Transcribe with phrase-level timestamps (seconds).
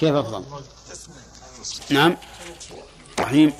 [0.00, 0.44] كيف أفضل؟
[1.90, 2.16] نعم.
[3.20, 3.52] رحيم.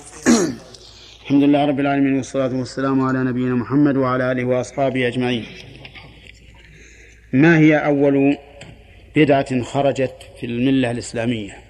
[1.22, 5.46] الحمد لله رب العالمين والصلاة والسلام على نبينا محمد وعلى آله وأصحابه أجمعين.
[7.32, 8.38] ما هي أول
[9.16, 11.64] بدعة خرجت في الملة الإسلامية؟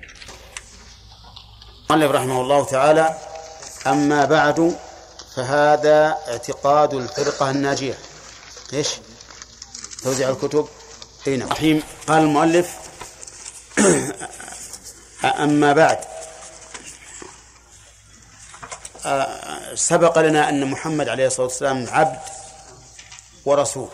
[1.90, 3.14] المؤلف رحمه الله تعالى
[3.86, 4.76] أما بعد
[5.36, 7.94] فهذا اعتقاد الفرقة الناجية.
[8.72, 8.88] إيش؟
[10.02, 10.68] توزيع الكتب.
[11.26, 11.82] هنا رحيم.
[12.08, 12.76] قال المؤلف
[15.24, 15.98] أما بعد.
[19.74, 22.18] سبق لنا أن محمد عليه الصلاة والسلام عبد
[23.44, 23.88] ورسول.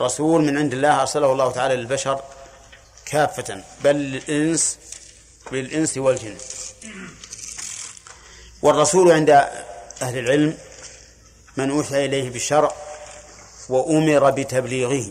[0.00, 2.20] رسول من عند الله أرسله الله تعالى للبشر
[3.06, 4.78] كافة بل للإنس
[5.52, 6.36] للإنس والجن.
[8.62, 9.30] والرسول عند
[10.02, 10.58] أهل العلم
[11.56, 12.72] من أوحي إليه بالشرع
[13.68, 15.10] وأمر بتبليغه.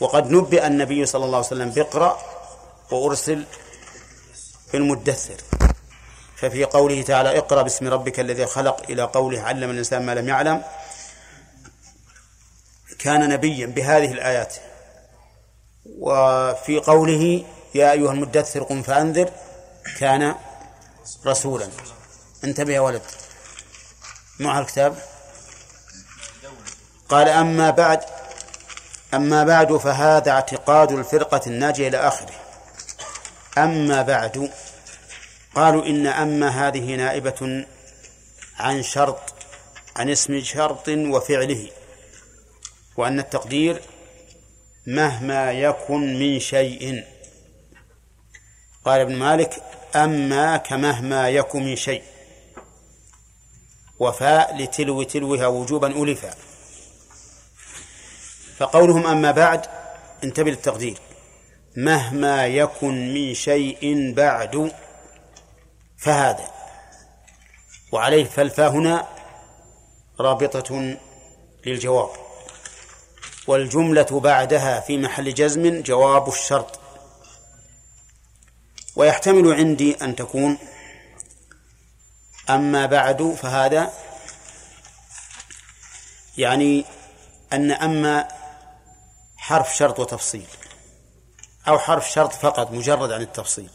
[0.00, 2.22] وقد نبئ النبي صلى الله عليه وسلم بقرأ
[2.90, 3.44] وأرسل
[4.70, 5.36] في المدثر.
[6.36, 10.62] ففي قوله تعالى اقرأ باسم ربك الذي خلق إلى قوله علم الإنسان ما لم يعلم
[12.98, 14.54] كان نبيا بهذه الآيات.
[15.98, 19.30] وفي قوله يا أيها المدثر قم فأنذر
[19.98, 20.34] كان
[21.26, 21.68] رسولا.
[22.44, 23.02] انتبه يا ولد.
[24.40, 24.98] مع الكتاب؟
[27.08, 28.00] قال أما بعد
[29.14, 32.34] أما بعد فهذا اعتقاد الفرقة الناجية إلى آخره.
[33.64, 34.50] أما بعد
[35.54, 37.66] قالوا إن أما هذه نائبة
[38.56, 39.34] عن شرط
[39.96, 41.70] عن اسم شرط وفعله
[42.96, 43.80] وأن التقدير
[44.86, 47.04] مهما يكن من شيء.
[48.84, 49.62] قال ابن مالك
[49.96, 52.02] أما كمهما يكن من شيء.
[53.98, 56.34] وفاء لتلو تلوها وجوبا ألفا.
[58.56, 59.66] فقولهم أما بعد
[60.24, 60.98] انتبه للتقدير.
[61.78, 64.72] مهما يكن من شيء بعد
[65.98, 66.50] فهذا.
[67.92, 69.08] وعليه فالفاء هنا
[70.20, 70.96] رابطة
[71.66, 72.10] للجواب.
[73.46, 76.80] والجملة بعدها في محل جزم جواب الشرط.
[78.96, 80.58] ويحتمل عندي أن تكون
[82.50, 83.92] أما بعد فهذا
[86.38, 86.84] يعني
[87.52, 88.28] أن أما
[89.36, 90.46] حرف شرط وتفصيل.
[91.68, 93.70] أو حرف شرط فقط مجرد عن التفصيل.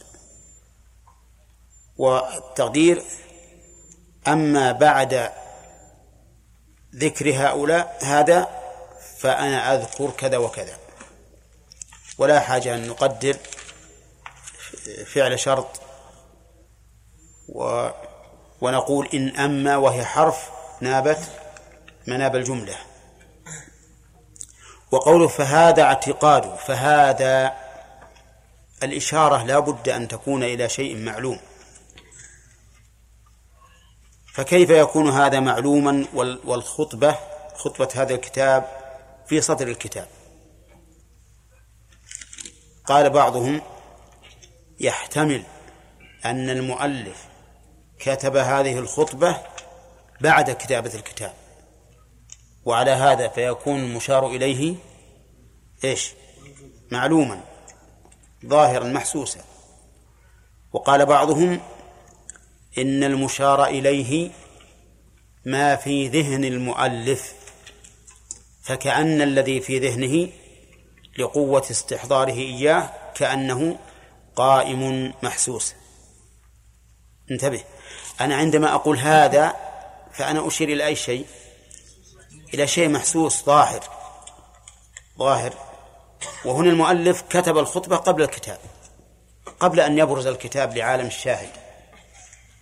[1.96, 3.02] والتقدير
[4.28, 5.30] أما بعد
[6.94, 8.48] ذكر هؤلاء هذا
[9.18, 10.76] فأنا أذكر كذا وكذا.
[12.18, 13.36] ولا حاجة أن نقدر
[15.06, 15.80] فعل شرط
[17.48, 17.88] و
[18.60, 20.50] ونقول إن أما وهي حرف
[20.80, 21.18] نابت
[22.06, 22.76] مناب الجملة.
[24.90, 27.63] وقوله فهذا اعتقاد فهذا
[28.84, 31.38] الإشارة لا بد أن تكون إلى شيء معلوم.
[34.34, 36.06] فكيف يكون هذا معلوما؟
[36.44, 37.16] والخطبة
[37.54, 38.68] خطبة هذا الكتاب
[39.26, 40.08] في صدر الكتاب.
[42.84, 43.62] قال بعضهم
[44.80, 45.42] يحتمل
[46.24, 47.24] أن المؤلف
[47.98, 49.40] كتب هذه الخطبة
[50.20, 51.32] بعد كتابة الكتاب.
[52.64, 54.74] وعلى هذا فيكون المشار إليه
[55.84, 56.12] إيش؟
[56.90, 57.53] معلوما.
[58.48, 59.40] ظاهرا محسوسا.
[60.72, 61.60] وقال بعضهم
[62.78, 64.30] إن المشار إليه
[65.44, 67.34] ما في ذهن المؤلف
[68.62, 70.28] فكأن الذي في ذهنه
[71.18, 73.78] لقوة استحضاره إياه كأنه
[74.36, 75.74] قائم محسوس.
[77.30, 77.64] انتبه
[78.20, 79.56] أنا عندما أقول هذا
[80.12, 81.26] فأنا أشير إلى أي شيء؟
[82.54, 83.84] إلى شيء محسوس ظاهر
[85.18, 85.73] ظاهر.
[86.44, 88.58] وهنا المؤلف كتب الخطبة قبل الكتاب
[89.60, 91.48] قبل أن يبرز الكتاب لعالم الشاهد.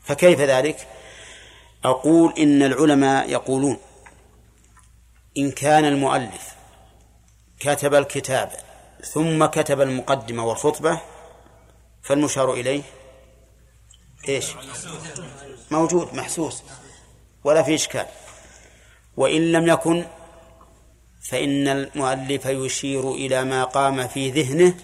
[0.04, 0.88] فكيف ذلك؟
[1.84, 3.78] أقول إن العلماء يقولون
[5.38, 6.54] إن كان المؤلف
[7.60, 8.52] كتب الكتاب
[9.04, 11.00] ثم كتب المقدمة والخطبة
[12.02, 12.82] فالمشار إليه
[14.28, 14.46] إيش؟
[15.70, 16.62] موجود محسوس
[17.44, 18.06] ولا في إشكال.
[19.16, 20.04] وإن لم يكن
[21.22, 24.74] فإن المؤلف يشير إلى ما قام في ذهنه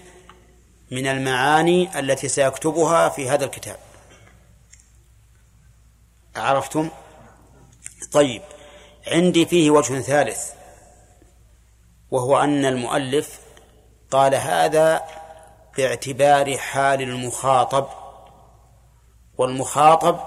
[0.91, 3.77] من المعاني التي سيكتبها في هذا الكتاب.
[6.35, 6.89] عرفتم؟
[8.11, 8.41] طيب
[9.07, 10.53] عندي فيه وجه ثالث
[12.11, 13.39] وهو أن المؤلف
[14.11, 15.01] قال هذا
[15.77, 17.87] باعتبار حال المخاطب
[19.37, 20.19] والمخاطب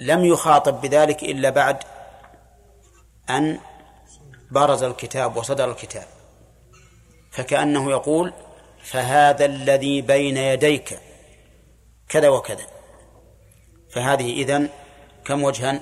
[0.00, 1.78] لم يخاطب بذلك إلا بعد
[3.30, 3.58] أن
[4.54, 6.06] برز الكتاب وصدر الكتاب.
[7.30, 8.32] فكأنه يقول
[8.84, 10.98] فهذا الذي بين يديك.
[12.08, 12.66] كذا وكذا.
[13.90, 14.68] فهذه إذن
[15.24, 15.80] كم وجها؟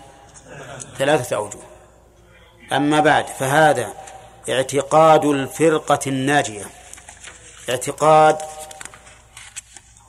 [0.98, 1.58] ثلاثة أوجه.
[2.72, 3.92] أما بعد فهذا
[4.48, 6.64] اعتقاد الفرقة الناجية.
[7.70, 8.38] اعتقاد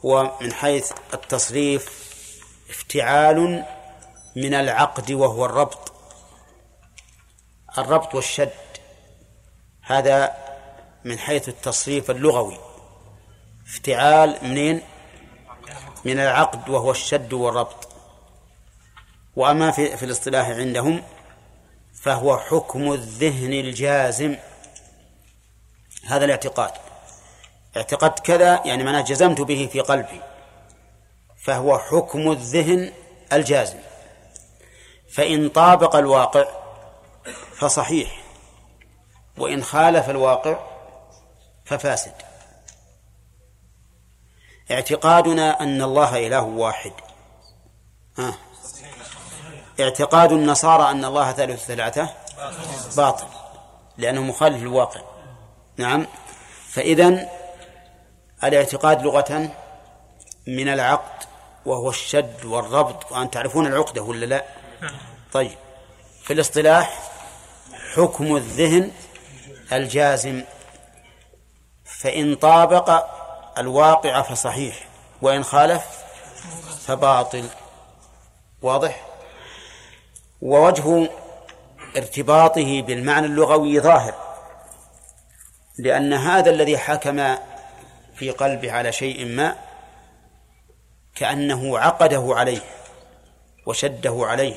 [0.05, 1.89] هو من حيث التصريف
[2.69, 3.65] افتعال
[4.35, 5.92] من العقد وهو الربط.
[7.77, 8.49] الربط والشد.
[9.81, 10.35] هذا
[11.03, 12.57] من حيث التصريف اللغوي.
[13.67, 14.81] افتعال منين؟
[16.05, 17.87] من العقد وهو الشد والربط.
[19.35, 21.03] وأما في, في الاصطلاح عندهم
[22.01, 24.35] فهو حكم الذهن الجازم.
[26.05, 26.71] هذا الاعتقاد.
[27.77, 30.21] اعتقدت كذا يعني معناه جزمت به في قلبي.
[31.37, 32.91] فهو حكم الذهن
[33.33, 33.79] الجازم.
[35.09, 36.62] فإن طابق الواقع
[37.55, 38.23] فصحيح.
[39.37, 40.59] وإن خالف الواقع
[41.65, 42.13] ففاسد.
[44.71, 46.93] اعتقادنا أن الله إله واحد.
[48.19, 48.33] آه.
[49.79, 52.09] اعتقاد النصارى أن الله ثالث ثلاثة
[52.97, 53.27] باطل
[53.97, 55.01] لأنه مخالف للواقع.
[55.77, 56.07] نعم.
[56.69, 57.29] فإذا
[58.43, 59.51] الاعتقاد لغة
[60.47, 61.23] من العقد
[61.65, 63.11] وهو الشد والربط.
[63.11, 64.45] وأن تعرفون العقدة ولا لا؟
[65.33, 65.57] طيب.
[66.23, 67.12] في الاصطلاح
[67.95, 68.91] حكم الذهن
[69.73, 70.43] الجازم
[71.85, 73.05] فإن طابق
[73.57, 74.87] الواقع فصحيح
[75.21, 75.83] وإن خالف
[76.87, 77.49] فباطل.
[78.61, 79.05] واضح؟
[80.41, 81.09] ووجه
[81.97, 84.13] ارتباطه بالمعنى اللغوي ظاهر
[85.77, 87.35] لأن هذا الذي حكم
[88.15, 89.55] في قلبه على شيء ما
[91.15, 92.61] كأنه عقده عليه
[93.65, 94.55] وشده عليه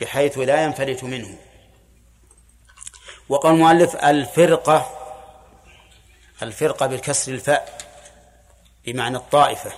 [0.00, 1.36] بحيث لا ينفلت منه.
[3.28, 4.90] وقال المؤلف الفرقة
[6.42, 7.78] الفرقة بالكسر الفاء
[8.86, 9.72] بمعنى الطائفة.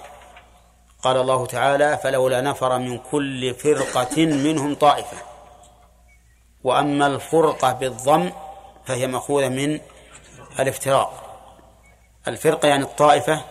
[1.03, 5.17] قال الله تعالى فلولا نفر من كل فرقة منهم طائفة.
[6.65, 8.33] وأما الفرقة بالضم
[8.87, 9.81] فهي مأخوذة من
[10.61, 11.23] الافتراق
[12.29, 13.45] الفرقة يعني الطائفة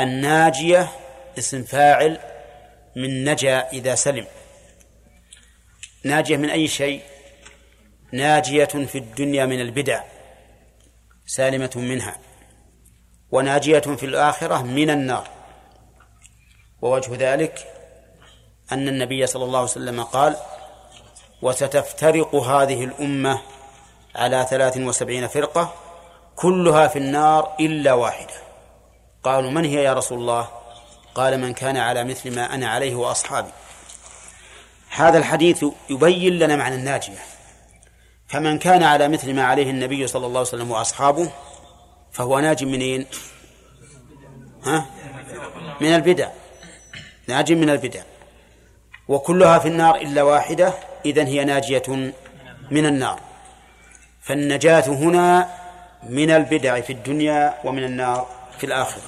[0.00, 0.88] الناجية
[1.38, 2.20] اسم فاعل
[2.96, 4.26] من نجا إذا سلم.
[6.04, 7.02] ناجية من أي شيء؟
[8.12, 10.02] ناجية في الدنيا من البدع
[11.26, 12.18] سالمة منها
[13.30, 15.28] وناجية في الآخرة من النار.
[16.82, 17.66] ووجه ذلك
[18.72, 20.36] أن النبي صلى الله عليه وسلم قال
[21.42, 23.42] وستفترق هذه الأمة
[24.14, 25.74] على ثلاث وسبعين فرقة
[26.36, 28.34] كلها في النار إلا واحدة.
[29.22, 30.48] قالوا من هي يا رسول الله؟
[31.14, 33.50] قال من كان على مثل ما أنا عليه وأصحابي.
[34.90, 37.37] هذا الحديث يبين لنا معنى الناجية.
[38.28, 41.30] فمن كان على مثل ما عليه النبي صلى الله عليه وسلم وأصحابه
[42.12, 43.06] فهو ناج منين
[44.64, 44.86] ها؟
[45.80, 46.28] من البدع.
[47.28, 48.02] ناج من البدع.
[49.08, 50.74] وكلها في النار إلا واحدة
[51.06, 51.82] إذن هي ناجية
[52.70, 53.20] من النار.
[54.22, 55.48] فالنجاة هنا
[56.02, 58.28] من البدع في الدنيا ومن النار
[58.58, 59.02] في الآخرة.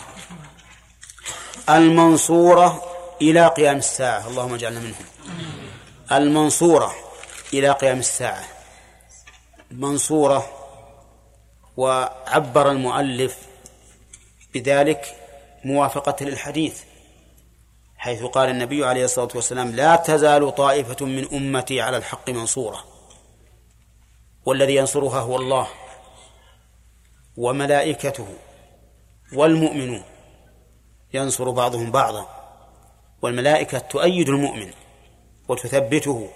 [1.68, 2.82] المنصورة
[3.22, 4.28] إلى قيام الساعة.
[4.28, 5.04] اللهم اجعلنا منهم.
[6.12, 6.94] المنصورة
[7.52, 8.59] إلى قيام الساعة.
[9.70, 10.46] منصورة
[11.76, 13.48] وعبر المؤلف
[14.54, 15.16] بذلك
[15.64, 16.82] موافقة للحديث
[17.96, 22.84] حيث قال النبي عليه الصلاة والسلام لا تزال طائفة من أمتي على الحق منصورة
[24.46, 25.68] والذي ينصرها هو الله
[27.36, 28.26] وملائكته
[29.32, 30.02] والمؤمنون
[31.14, 32.26] ينصر بعضهم بعضا
[33.22, 34.70] والملائكة تؤيد المؤمن
[35.48, 36.28] وتثبته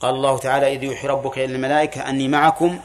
[0.00, 2.80] قال الله تعالى إذ يوحي ربك إلى الملائكة أني معكم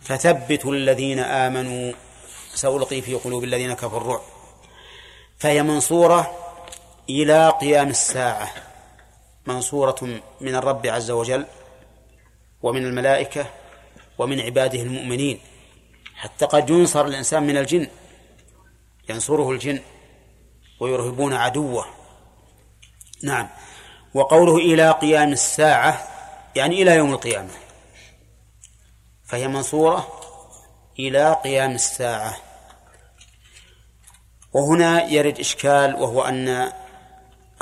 [0.00, 1.92] فثبتوا الذين آمنوا
[2.54, 4.20] سألقي في قلوب الذين كفروا الرعب
[5.38, 6.30] فهي منصورة
[7.10, 8.52] إلى قيام الساعة
[9.46, 11.46] منصورة من الرب عز وجل
[12.62, 13.46] ومن الملائكة
[14.18, 15.40] ومن عباده المؤمنين
[16.14, 17.88] حتى قد ينصر الإنسان من الجن
[19.08, 19.80] ينصره الجن
[20.80, 21.86] ويرهبون عدوه.
[23.22, 23.48] نعم.
[24.14, 26.09] وقوله إلى قيام الساعة
[26.56, 27.50] يعني إلى يوم القيامة.
[29.24, 30.08] فهي منصورة
[30.98, 32.36] إلى قيام الساعة.
[34.52, 36.72] وهنا يرد إشكال وهو أن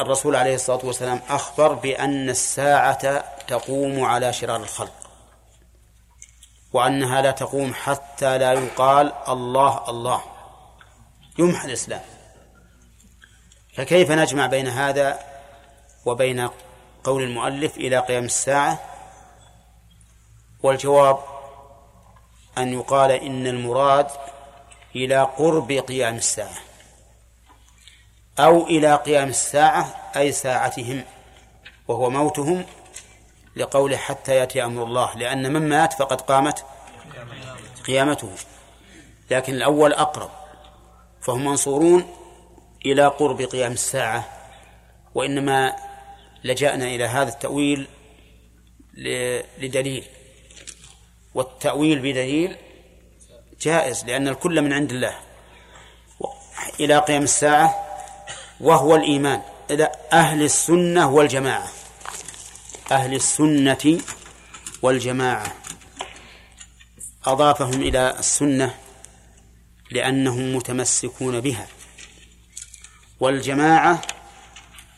[0.00, 5.10] الرسول عليه الصلاة والسلام أخبر بأن الساعة تقوم على شرار الخلق.
[6.72, 10.22] وأنها لا تقوم حتى لا يقال الله الله.
[11.38, 12.02] يمحى الإسلام.
[13.74, 15.18] فكيف نجمع بين هذا
[16.06, 16.48] وبين
[17.04, 18.80] قول المؤلف إلى قيام الساعة
[20.62, 21.18] والجواب
[22.58, 24.06] أن يقال إن المراد
[24.96, 26.58] إلى قرب قيام الساعة
[28.38, 31.04] أو إلى قيام الساعة أي ساعتهم
[31.88, 32.64] وهو موتهم
[33.56, 36.64] لقوله حتى يأتي أمر الله لأن من مات فقد قامت
[37.86, 38.30] قيامته
[39.30, 40.30] لكن الأول أقرب
[41.20, 42.14] فهم منصورون
[42.86, 44.28] إلى قرب قيام الساعة
[45.14, 45.76] وإنما
[46.48, 47.88] لجأنا إلى هذا التأويل
[49.58, 50.04] لدليل.
[51.34, 52.56] والتأويل بدليل
[53.60, 55.18] جائز لأن الكل من عند الله.
[56.80, 57.74] إلى قيام الساعة
[58.60, 59.42] وهو الإيمان.
[59.70, 61.68] إلى أهل السنة والجماعة.
[62.92, 63.98] أهل السنة
[64.82, 65.54] والجماعة.
[67.26, 68.74] أضافهم إلى السنة
[69.90, 71.66] لأنهم متمسكون بها.
[73.20, 74.02] والجماعة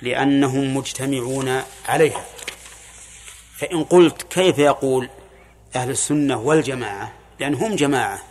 [0.03, 2.25] لأنهم مجتمعون عليها.
[3.57, 5.11] فإن قلت كيف يقول
[5.77, 8.23] أهل السنة والجماعة؟ لأن هم جماعة.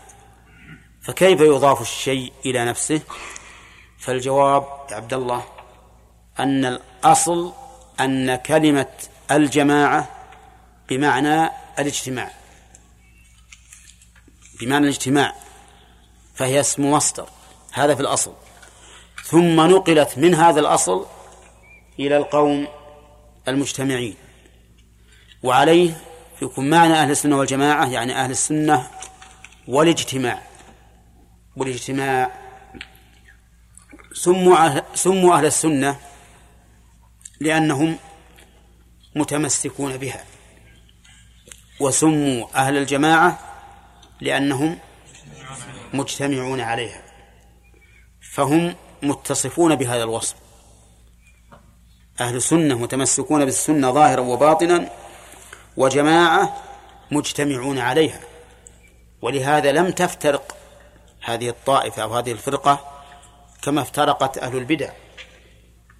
[1.02, 3.02] فكيف يضاف الشيء إلى نفسه؟
[4.00, 5.44] فالجواب يا عبد الله
[6.40, 7.54] أن الأصل
[8.00, 8.92] أن كلمة
[9.32, 10.10] الجماعة
[10.90, 11.50] بمعنى
[11.80, 12.32] الاجتماع.
[14.62, 15.36] بمعنى الاجتماع.
[16.36, 17.30] فهي اسم مصدر.
[17.72, 18.34] هذا في الأصل.
[19.24, 21.06] ثم نقلت من هذا الأصل
[22.00, 22.68] إلى القوم
[23.48, 24.16] المجتمعين.
[25.44, 25.98] وعليه
[26.42, 28.88] يكون معنى أهل السنة والجماعة يعني أهل السنة
[29.68, 30.42] والاجتماع.
[31.56, 32.32] والاجتماع.
[34.14, 36.00] سموا أهل, سموا أهل السنة
[37.40, 37.98] لأنهم
[39.16, 40.26] متمسكون بها.
[41.80, 43.40] وسموا أهل الجماعة
[44.22, 44.80] لأنهم
[45.94, 47.02] مجتمعون عليها.
[48.34, 50.49] فهم متصفون بهذا الوصف.
[52.22, 54.90] أهل السنة متمسكون بالسنة ظاهرا وباطنا
[55.78, 56.64] وجماعة
[57.12, 58.20] مجتمعون عليها.
[59.22, 60.56] ولهذا لم تفترق
[61.24, 63.04] هذه الطائفة أو هذه الفرقة
[63.62, 64.90] كما افترقت أهل البدع.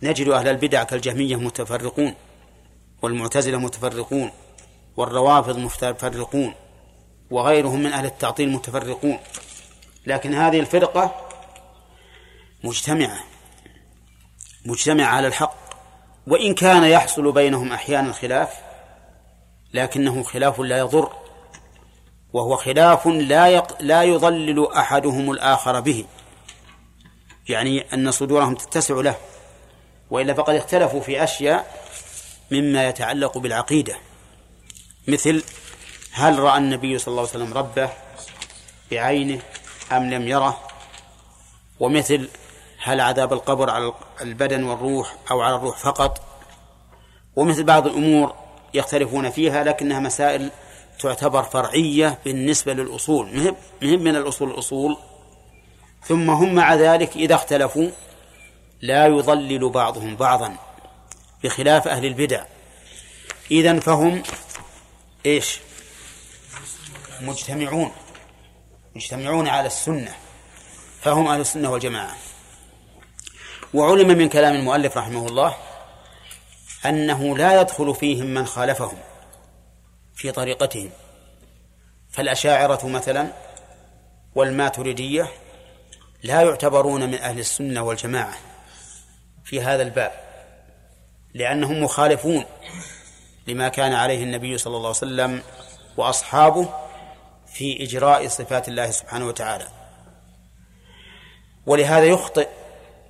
[0.04, 2.16] نجد أهل البدع كالجهمية متفرقون
[3.02, 4.32] والمعتزلة متفرقون
[4.98, 6.54] والروافض متفرقون
[7.32, 9.20] وغيرهم من أهل التعطيل متفرقون.
[10.06, 11.16] لكن هذه الفرقة
[12.64, 13.20] مجتمعة
[14.66, 15.59] مجتمعة على الحق.
[16.30, 18.50] وإن كان يحصل بينهم أحيانا خلاف
[19.74, 21.14] لكنه خلاف لا يضر
[22.34, 23.82] وهو خلاف لا يق...
[23.82, 26.06] لا يضلل أحدهم الآخر به
[27.50, 29.16] يعني أن صدورهم تتسع له
[30.10, 31.86] وإلا فقد اختلفوا في أشياء
[32.52, 33.96] مما يتعلق بالعقيدة
[35.08, 35.44] مثل
[36.12, 37.90] هل رأى النبي صلى الله عليه وسلم ربه
[38.92, 39.42] بعينه
[39.92, 40.60] أم لم يره
[41.80, 42.30] ومثل
[42.90, 46.22] هل عذاب القبر على البدن والروح أو على الروح فقط؟
[47.36, 48.34] ومثل بعض الأمور
[48.74, 50.52] يختلفون فيها لكنها مسائل
[51.00, 53.56] تعتبر فرعية بالنسبة للأصول.
[53.82, 54.98] مهم, من الأصول الأصول.
[56.04, 57.90] ثم هم مع ذلك إذا اختلفوا
[58.82, 60.56] لا يضلل بعضهم بعضا
[61.44, 62.44] بخلاف أهل البدع.
[63.52, 64.24] إذن فهم
[65.26, 65.60] إيش؟
[67.22, 67.92] مجتمعون
[68.96, 70.16] مجتمعون على السنة
[71.02, 72.29] فهم أهل السنة والجماعة.
[73.74, 75.56] وعلم من كلام المؤلف رحمه الله
[76.86, 78.98] أنه لا يدخل فيهم من خالفهم
[80.16, 80.90] في طريقتهم.
[82.10, 83.28] فالأشاعرة مثلا
[84.36, 85.28] والماتريدية
[86.24, 88.38] لا يعتبرون من أهل السنة والجماعة
[89.44, 90.12] في هذا الباب
[91.34, 92.46] لأنهم مخالفون
[93.48, 95.42] لما كان عليه النبي صلى الله عليه وسلم
[95.98, 96.70] وأصحابه
[97.54, 99.68] في إجراء صفات الله سبحانه وتعالى.
[101.66, 102.48] ولهذا يخطئ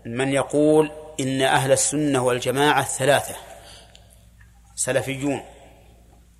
[0.06, 3.36] من يقول إن أهل السنة والجماعة ثلاثة
[4.75, 5.44] سلفيون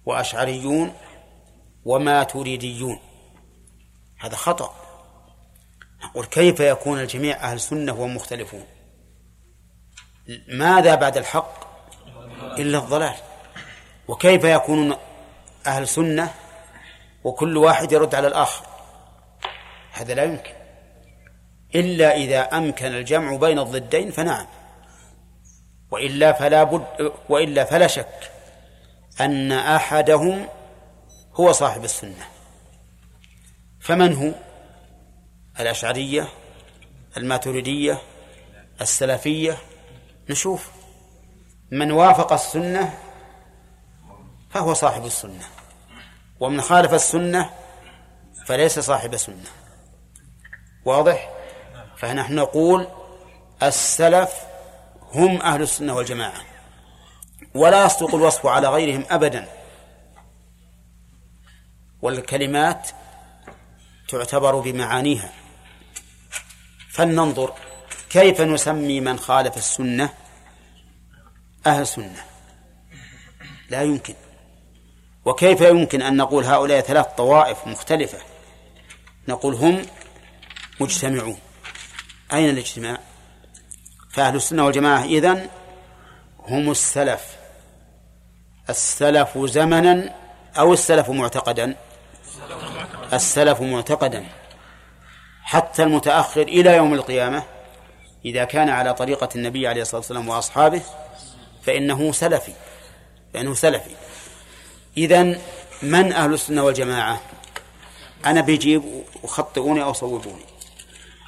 [0.06, 0.94] وأشعريون
[1.86, 3.00] وماتريديون.
[4.20, 4.76] هذا خطأ.
[6.04, 8.64] نقول كيف يكون الجميع أهل سنة وهم مختلفون
[10.48, 11.70] ماذا بعد الحق
[12.60, 13.16] إلا الضلال؟
[14.08, 14.98] وكيف يكونون
[15.68, 16.34] أهل سنة
[17.24, 18.66] وكل واحد يرد على الآخر؟
[19.92, 20.59] هذا لا يمكن.
[21.76, 24.48] إلا إذا أمكن الجمع بين الضدين فنعم.
[25.92, 28.32] وإلا فلا بد وإلا فلا شك
[29.22, 30.48] أن أحدهم
[31.34, 32.26] هو صاحب السنة.
[33.80, 34.32] فمن هو؟
[35.60, 36.28] الأشعرية
[37.18, 38.02] الماتريدية
[38.82, 39.58] السلفية؟
[40.30, 40.72] نشوف.
[41.72, 42.98] من وافق السنة
[44.50, 45.46] فهو صاحب السنة.
[46.40, 47.50] ومن خالف السنة
[48.46, 49.50] فليس صاحب سنة.
[50.86, 51.39] واضح؟
[52.00, 52.88] فنحن نقول
[53.64, 54.32] السلف
[55.12, 56.42] هم أهل السنة والجماعة
[57.56, 59.48] ولا يصدق الوصف على غيرهم أبدا.
[62.02, 62.90] والكلمات
[64.10, 65.30] تعتبر بمعانيها.
[66.92, 67.54] فلننظر
[68.10, 70.10] كيف نسمي من خالف السنة
[71.68, 72.24] أهل السنة.
[73.70, 74.14] لا يمكن.
[75.26, 78.18] وكيف يمكن أن نقول هؤلاء ثلاث طوائف مختلفة؟
[79.28, 79.86] نقول هم
[80.80, 81.38] مجتمعون.
[82.34, 83.00] أين الاجتماع؟
[84.10, 85.48] فأهل السنة والجماعة إذن
[86.40, 87.22] هم السلف.
[88.70, 90.16] السلف زمنا
[90.58, 91.76] أو السلف معتقدا؟
[93.14, 94.26] السلف معتقدا.
[95.44, 97.44] حتى المتأخر إلى يوم القيامة
[98.26, 100.82] إذا كان على طريقة النبي عليه الصلاة والسلام وأصحابه
[101.64, 102.54] فإنه سلفي
[103.34, 103.92] فإنه سلفي.
[104.98, 105.42] إذن
[105.82, 107.22] من أهل السنة والجماعة؟
[108.26, 108.84] أنا بجيب
[109.24, 110.46] وخطئوني أو صوبوني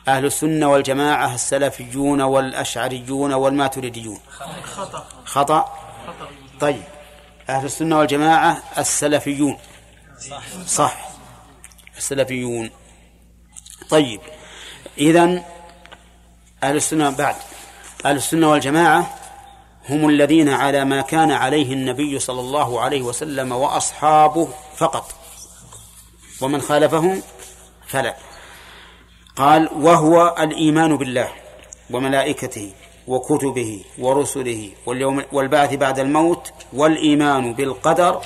[0.07, 4.19] أهل السنة والجماعة السلفيون والأشعريون والماتريديون.
[4.63, 5.05] خطأ.
[5.25, 5.73] خطأ
[6.59, 6.83] طيب.
[7.49, 9.57] أهل السنة والجماعة السلفيون.
[10.29, 11.09] صح, صح.
[11.97, 12.69] السلفيون.
[13.89, 14.21] طيب.
[14.97, 15.43] إذن
[16.63, 17.35] أهل السنة بعد.
[18.05, 19.17] أهل السنة والجماعة
[19.89, 25.11] هم الذين على ما كان عليه النبي صلى الله عليه وسلم وأصحابه فقط.
[26.41, 27.23] ومن خالفهم
[27.87, 28.30] فلا.
[29.35, 31.33] قال وهو الإيمان بالله
[31.89, 32.73] وملائكته
[33.07, 38.21] وكتبه ورسله واليوم والبعث بعد الموت والإيمان بالقدر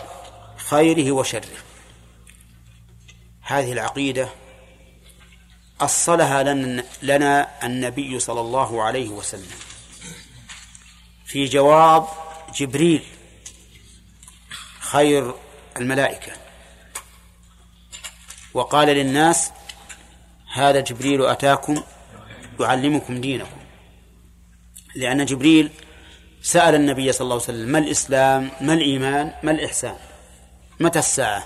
[0.58, 1.58] خيره وشره.
[3.42, 4.30] هذه العقيدة
[5.82, 6.44] أصلها
[7.02, 9.56] لنا النبي صلى الله عليه وسلم.
[11.26, 12.08] في جواب
[12.56, 13.04] جبريل
[14.80, 15.34] خير
[15.78, 16.32] الملائكة.
[18.54, 19.52] وقال للناس
[20.56, 21.84] هذا جبريل أتاكم
[22.60, 23.58] يعلمكم دينكم.
[24.96, 25.70] لأن جبريل
[26.42, 29.96] سأل النبي صلى الله عليه وسلم ما الإسلام؟ ما الإيمان؟ ما الإحسان؟
[30.80, 31.46] متى الساعة؟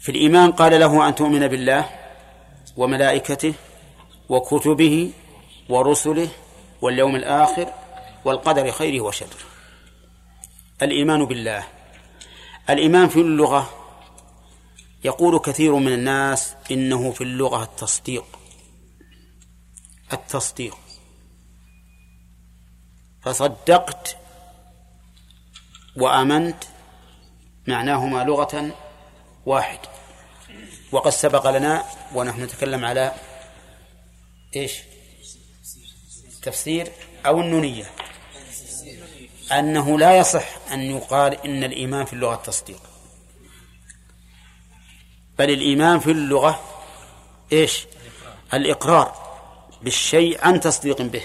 [0.00, 1.88] في الإيمان قال له أن تؤمن بالله
[2.76, 3.54] وملائكته
[4.28, 5.10] وكتبه
[5.68, 6.28] ورسله
[6.82, 7.72] واليوم الآخر
[8.24, 9.38] والقدر خيره وشره.
[10.82, 11.64] الإيمان بالله.
[12.70, 13.81] الإيمان في اللغة
[15.04, 18.24] يقول كثير من الناس إنه في اللغة التصديق.
[20.12, 20.78] التصديق.
[23.22, 24.16] فصدقت
[25.96, 26.64] وآمنت
[27.68, 28.74] معناهما لغة
[29.46, 29.78] واحد.
[30.92, 31.84] وقد سبق لنا
[32.14, 33.14] ونحن نتكلم على
[34.56, 34.82] إيش؟
[36.42, 36.92] تفسير
[37.26, 37.90] أو النونية.
[39.52, 42.91] أنه لا يصح أن يقال إن الإيمان في اللغة التصديق.
[45.38, 46.60] بل الإيمان في اللغة
[47.52, 47.86] إيش؟
[48.54, 49.14] الإقرار
[49.82, 51.22] بالشيء عن تصديق به.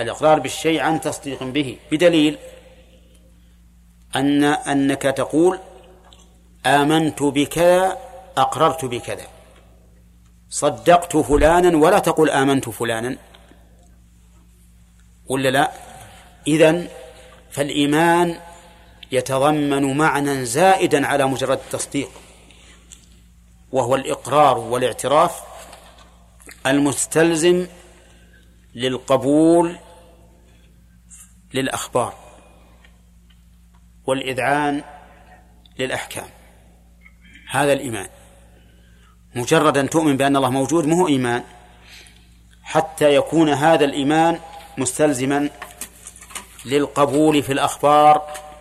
[0.00, 1.78] الإقرار بالشيء عن تصديق به.
[1.92, 2.38] بدليل
[4.16, 5.58] أن أنك تقول
[6.66, 7.98] آمنت بكذا
[8.36, 9.26] أقررت بكذا
[10.48, 13.16] صدقت فلانا ولا تقول آمنت فلانا.
[15.26, 15.72] ولا لا؟
[16.46, 16.88] إذن
[17.50, 18.40] فالإيمان
[19.12, 22.10] يتضمن معنى زائدا على مجرد التصديق
[23.72, 25.42] وهو الإقرار والاعتراف
[26.66, 27.66] المستلزم
[28.74, 29.76] للقبول
[31.54, 32.14] للأخبار
[34.04, 34.82] والإذعان
[35.78, 36.28] للأحكام.
[37.50, 38.08] هذا الإيمان.
[39.34, 41.44] مجرد أن تؤمن بأن الله موجود مو إيمان.
[42.62, 44.40] حتى يكون هذا الإيمان
[44.78, 45.50] مستلزما
[46.64, 48.51] للقبول في الأخبار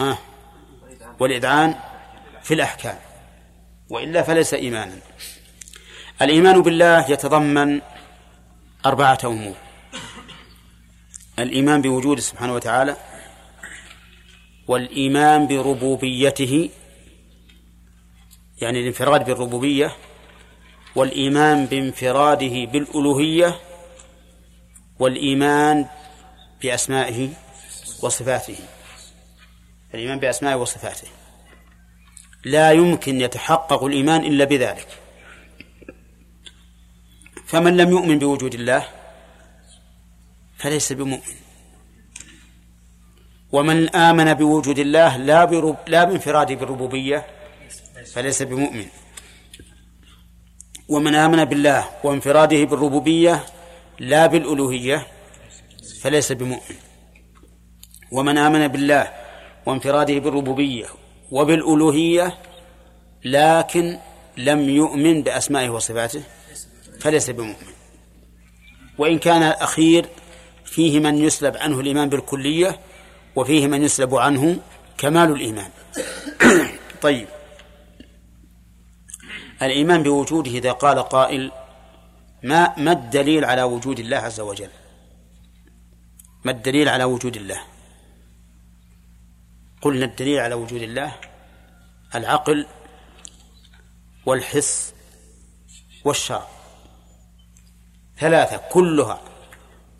[0.00, 0.18] ها؟
[1.20, 1.74] والإذعان
[2.42, 2.98] في الأحكام
[3.90, 4.98] وإلا فليس إيمانا.
[6.22, 7.80] الإيمان بالله يتضمن
[8.86, 9.54] أربعة أمور.
[11.38, 12.96] الإيمان بوجوده سبحانه وتعالى
[14.68, 16.70] والإيمان بربوبيته
[18.60, 19.96] يعني الانفراد بالربوبية
[20.96, 23.60] والإيمان بانفراده بالألوهية
[24.98, 25.86] والإيمان
[26.62, 27.28] بأسمائه
[28.02, 28.58] وصفاته.
[29.94, 31.08] الإيمان بأسمائه وصفاته.
[32.44, 34.88] لا يمكن يتحقق الإيمان إلا بذلك.
[37.46, 38.86] فمن لم يؤمن بوجود الله
[40.58, 41.34] فليس بمؤمن.
[43.52, 47.26] ومن آمن بوجود الله لا برب لا بانفراده بالربوبية
[48.12, 48.86] فليس بمؤمن.
[50.88, 53.44] ومن آمن بالله وانفراده بالربوبية
[53.98, 55.06] لا بالألوهية
[56.00, 56.76] فليس بمؤمن.
[58.12, 59.23] ومن آمن بالله
[59.66, 60.86] وانفراده بالربوبية
[61.30, 62.38] وبالألوهية
[63.24, 63.98] لكن
[64.36, 66.22] لم يؤمن بأسمائه وصفاته
[67.00, 67.74] فليس بمؤمن.
[68.98, 70.06] وإن كان الأخير
[70.64, 72.78] فيه من يسلب عنه الإيمان بالكلية
[73.36, 74.58] وفيه من يسلب عنه
[74.98, 75.70] كمال الإيمان.
[77.02, 77.26] طيب.
[79.62, 81.52] الإيمان بوجوده إذا قال قائل
[82.42, 84.70] ما ما الدليل على وجود الله عز وجل؟
[86.44, 87.73] ما الدليل على وجود الله؟
[89.84, 91.12] قلنا الدليل على وجود الله
[92.14, 92.66] العقل
[94.26, 94.94] والحس
[96.04, 96.48] والشرع.
[98.18, 99.20] ثلاثة كلها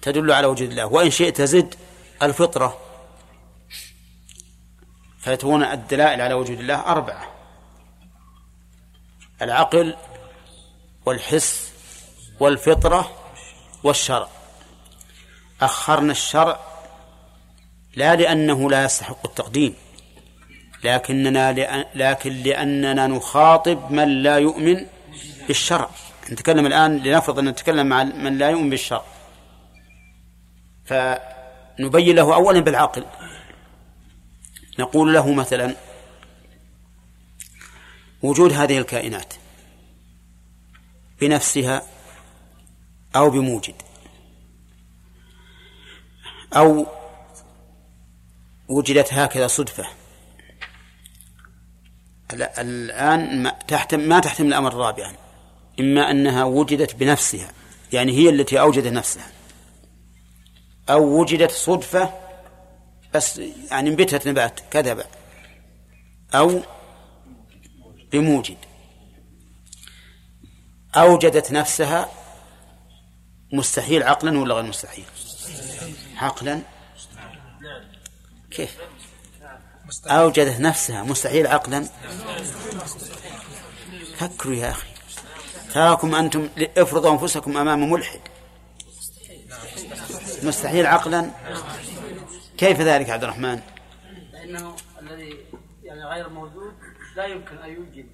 [0.03, 0.87] تدل على وجود الله.
[0.87, 1.75] وإن شئت زد
[2.23, 2.81] الفطرة.
[5.19, 7.35] فيتكون الدلائل على وجود الله أربعة.
[9.43, 9.97] العقل
[11.07, 11.73] والحس
[12.41, 13.17] والفطرة
[13.83, 14.29] والشرع.
[15.61, 16.74] أخرنا الشرع
[17.97, 19.75] لا لأنه لا يستحق التقديم
[20.85, 21.53] لكننا
[21.95, 24.87] لكن لأننا نخاطب من لا يؤمن
[25.49, 25.91] بالشرع.
[26.33, 29.05] نتكلم الآن لنفرض أن نتكلم مع من لا يؤمن بالشرع.
[30.85, 33.05] فنبين له أولا بالعقل.
[34.79, 35.77] نقول له مثلا
[38.23, 39.35] وجود هذه الكائنات
[41.21, 41.83] بنفسها
[43.17, 43.75] أو بموجد
[46.57, 46.87] أو
[48.69, 49.87] وجدت هكذا صدفة.
[52.33, 55.17] الآن ما تحتم ما تحتمل الأمر رابعا
[55.81, 57.53] إما أنها وجدت بنفسها.
[57.93, 59.33] يعني هي التي أوجدت نفسها.
[60.91, 62.15] أو وجدت صدفة
[63.15, 63.39] بس
[63.71, 65.05] يعني انبتت نبات كذب.
[66.35, 66.61] أو
[68.13, 68.57] بموجد.
[70.95, 72.09] أوجدت نفسها
[73.53, 75.05] مستحيل عقلا ولا غير مستحيل؟
[76.17, 76.74] عقلا.
[78.57, 78.77] كيف؟
[80.07, 81.03] أوجدت نفسها.
[81.03, 81.89] مستحيل عقلا
[84.19, 84.87] فكروا يا أخي.
[85.75, 88.21] تراكم أنتم افرضوا أنفسكم أمام ملحد.
[90.43, 91.31] مستحيل عقلا
[92.59, 93.61] كيف ذلك عبد الرحمن؟
[94.33, 95.39] لأنه الذي
[95.83, 96.75] يعني غير موجود
[97.17, 98.07] لا يمكن أن يوجد.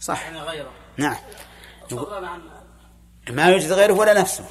[0.00, 0.22] صح.
[0.22, 0.72] يعني غيره.
[0.96, 1.16] نعم.
[3.30, 4.44] ما يوجد غيره ولا نفسه.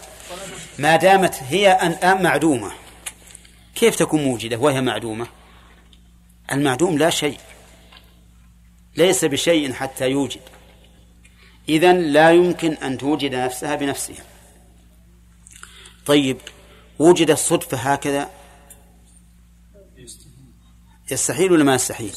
[0.80, 2.72] ما دامت هي أن معدومة.
[3.76, 5.28] كيف تكون موجدة وهي معدومة؟
[6.52, 7.40] المعدوم لا شيء
[8.96, 10.42] ليس بشيء حتى يوجد.
[11.70, 14.26] إذن لا يمكن أن توجد نفسها بنفسها.
[16.06, 16.38] طيب
[17.00, 18.30] وجدت صدفة هكذا؟
[21.12, 22.16] يستحيل ولا ما يستحيل؟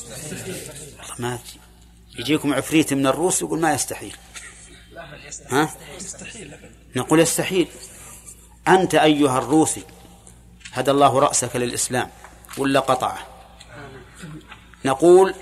[1.18, 1.38] ما
[2.18, 4.16] يجيكم عفريت من الروس يقول ما يستحيل.
[5.48, 5.74] ها؟
[6.96, 7.68] نقول يستحيل.
[8.68, 9.82] أنت أيها الروسي
[10.72, 12.08] هدى الله رأسك للإسلام
[12.58, 13.18] ولا قطعه.
[14.84, 15.34] نقول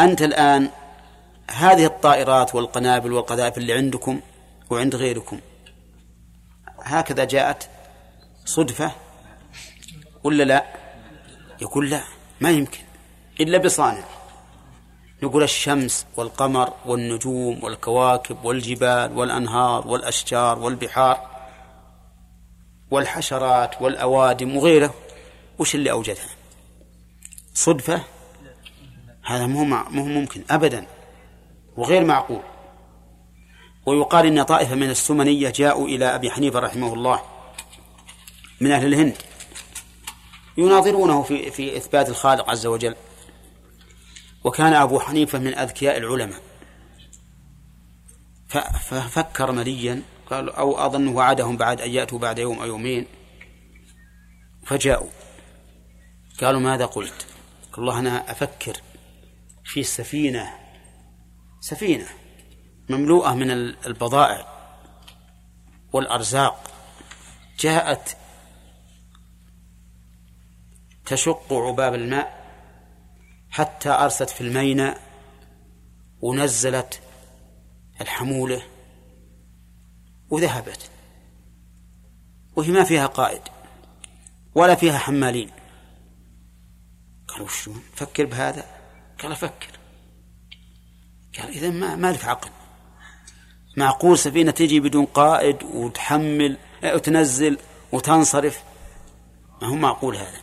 [0.00, 0.70] أنت الآن
[1.50, 4.20] هذه الطائرات والقنابل والقذائف اللي عندكم
[4.70, 5.40] وعند غيركم
[6.82, 7.68] هكذا جاءت
[8.44, 8.92] صدفة
[10.24, 10.64] ولا لا؟
[11.62, 12.02] يقول لا
[12.40, 12.80] ما يمكن
[13.40, 14.04] إلا بصانع.
[15.22, 21.35] نقول الشمس والقمر والنجوم والكواكب والجبال والأنهار والأشجار والبحار
[22.90, 24.94] والحشرات والأوادم وغيره
[25.58, 26.28] وش اللي أوجدها؟
[27.54, 28.02] صدفة؟
[29.24, 30.86] هذا مو مو ممكن أبدا.
[31.76, 32.42] وغير معقول.
[33.86, 37.22] ويقال إن طائفة من السمنية جاءوا إلى أبي حنيفة رحمه الله
[38.60, 39.16] من أهل الهند
[40.56, 42.96] يناظرونه في في إثبات الخالق عز وجل.
[44.44, 46.40] وكان أبو حنيفة من أذكياء العلماء.
[48.80, 53.06] ففكر مليا قال أو أظن وعدهم بعد أن يأتوا بعد يوم أو يومين
[54.66, 55.10] فجاءوا.
[56.40, 57.26] قالوا ماذا قلت؟
[57.72, 58.76] قال الله أنا أفكر
[59.64, 60.54] في سفينة
[61.60, 62.06] سفينة
[62.88, 63.50] مملوءة من
[63.86, 64.46] البضائع
[65.92, 66.70] والأرزاق
[67.58, 68.16] جاءت
[71.06, 72.46] تشق عباب الماء
[73.50, 75.00] حتى أرست في الميناء
[76.20, 77.00] ونزلت
[78.00, 78.62] الحمولة
[80.30, 80.90] وذهبت.
[82.56, 83.42] وهي ما فيها قائد
[84.54, 85.50] ولا فيها حمالين.
[87.28, 88.64] قالوا شو فكر بهذا.
[89.22, 89.78] قال أفكر.
[91.38, 92.50] قال إذا ما ما لك عقل.
[93.76, 97.58] معقول سفينة تجي بدون قائد وتحمل وتنزل
[97.92, 98.62] وتنصرف.
[99.62, 100.40] ما هو معقول هذا.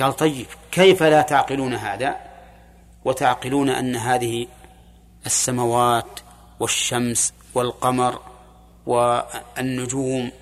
[0.00, 2.16] قال طيب كيف لا تعقلون هذا؟
[3.04, 4.46] وتعقلون أن هذه
[5.26, 6.20] السماوات
[6.60, 8.20] والشمس والقمر
[8.86, 10.32] والنجوم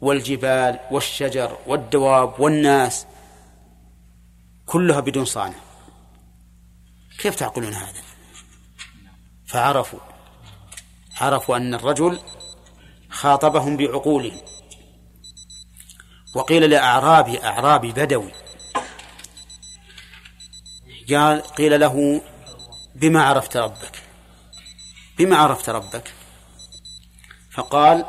[0.00, 3.06] والجبال والشجر والدواب والناس
[4.66, 5.58] كلها بدون صانع.
[7.18, 8.02] كيف تعقلون هذا؟
[9.46, 9.98] فعرفوا
[11.20, 12.18] عرفوا أن الرجل
[13.10, 14.40] خاطبهم بعقولهم
[16.34, 18.32] وقيل لأعرابي أعرابي بدوي.
[21.10, 22.22] قال قيل له
[22.94, 24.02] بما عرفت ربك؟
[25.18, 26.17] بما عرفت ربك؟
[27.58, 28.04] فقال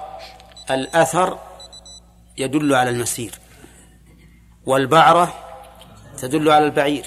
[0.72, 1.40] الأثر
[2.38, 3.40] يدل على المسير
[4.66, 5.34] والبعرة
[6.18, 7.06] تدل على البعير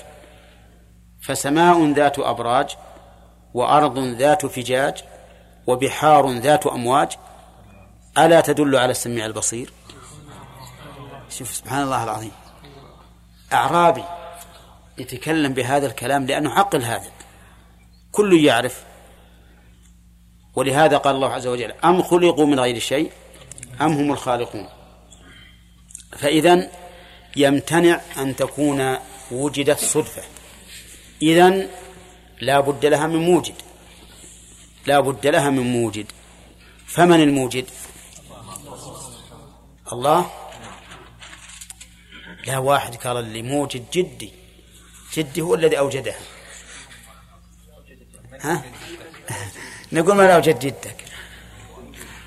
[1.22, 2.76] فسماء ذات أبراج
[3.54, 5.04] وأرض ذات فجاج
[5.66, 7.12] وبحار ذات أمواج
[8.18, 9.72] ألا تدل على السميع البصير؟
[11.30, 12.32] شوف سبحان الله العظيم.
[13.52, 14.04] أعرابي
[14.98, 17.10] يتكلم بهذا الكلام لأنه عقل هذا.
[18.12, 18.84] كل يعرف
[20.56, 23.12] ولهذا قال الله عز وجل أم خلقوا من غير شيء
[23.80, 24.68] أم هم الخالقون؟
[26.18, 26.70] فإذا
[27.36, 28.96] يمتنع أن تكون
[29.30, 30.22] وجدت صدفة.
[31.22, 31.68] إذا
[32.40, 33.54] لا بد لها من موجد.
[34.86, 36.06] لا بد لها من موجد.
[36.86, 37.64] فمن الموجد؟
[39.92, 40.30] الله.
[42.46, 44.32] لا واحد قال اللي موجد جدي.
[45.14, 46.18] جدي هو الذي أوجدها
[48.40, 48.64] ها؟
[49.92, 50.96] نقول من أوجد جدك.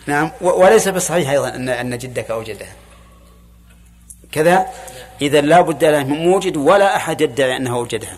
[0.05, 2.73] نعم وليس بصحيح أيضا أن أن جدك أوجدها
[4.31, 4.65] كذا
[5.21, 8.17] إذا لا بد له من موجد ولا أحد يدعي أنه أوجدها.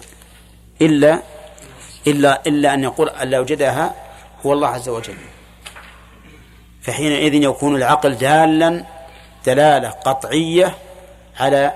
[0.82, 1.22] إلا
[2.08, 3.96] إلا إلا أن يقول أن أوجدها
[4.46, 5.18] هو الله عز وجل.
[6.82, 8.86] فحينئذ يكون العقل دالا
[9.46, 10.78] دلالة قطعية
[11.40, 11.74] على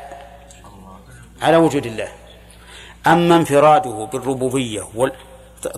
[1.42, 2.12] على وجود الله.
[3.08, 5.12] أما انفراده بالربوبية وال...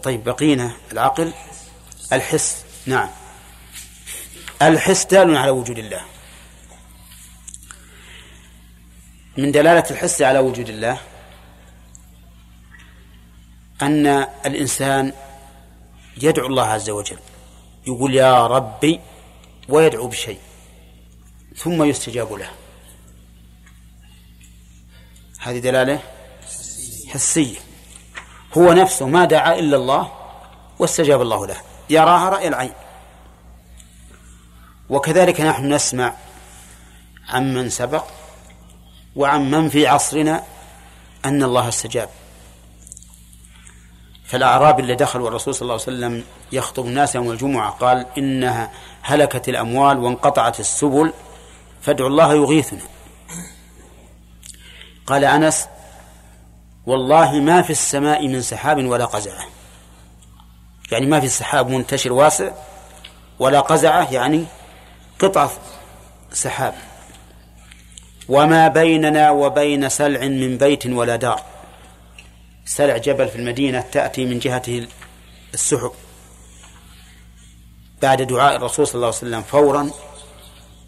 [0.03, 1.31] طيب بقينا العقل؟
[2.15, 3.09] الحس نعم.
[4.61, 6.01] الحس دال على وجود الله.
[9.37, 10.97] من دلالة الحس على وجود الله
[13.81, 14.07] أن
[14.45, 15.13] الإنسان
[16.17, 17.19] يدعو الله عز وجل.
[17.87, 18.99] يقول يا ربي
[19.69, 20.39] ويدعو بشيء
[21.57, 22.51] ثم يستجاب له.
[25.39, 25.99] هذه دلالة
[27.07, 27.57] حسية.
[28.57, 30.11] هو نفسه ما دعا إلا الله
[30.79, 31.72] واستجاب الله له.
[31.89, 32.73] يراها رأي العين.
[34.89, 36.13] وكذلك نحن نسمع
[37.29, 38.03] عمن سبق
[39.15, 40.43] وعن من في عصرنا
[41.25, 42.09] أن الله استجاب.
[44.25, 49.49] فالأعراب اللي دخلوا الرسول صلى الله عليه وسلم يخطب الناس يوم الجمعة قال إنها هلكت
[49.49, 51.13] الأموال وانقطعت السبل
[51.81, 52.81] فادعوا الله يغيثنا.
[55.07, 55.67] قال أنس
[56.85, 59.52] والله ما في السماء من سحاب ولا قزعة
[60.93, 62.51] يعني ما في سحاب منتشر واسع
[63.39, 64.45] ولا قزعة يعني
[65.19, 65.51] قطعة
[66.33, 66.73] سحاب.
[68.29, 71.41] وما بيننا وبين سلع من بيت ولا دار.
[72.65, 74.87] سلع جبل في المدينة تأتي من جهته
[75.53, 75.91] السحب.
[78.01, 79.91] بعد دعاء الرسول صلى الله عليه وسلم فورا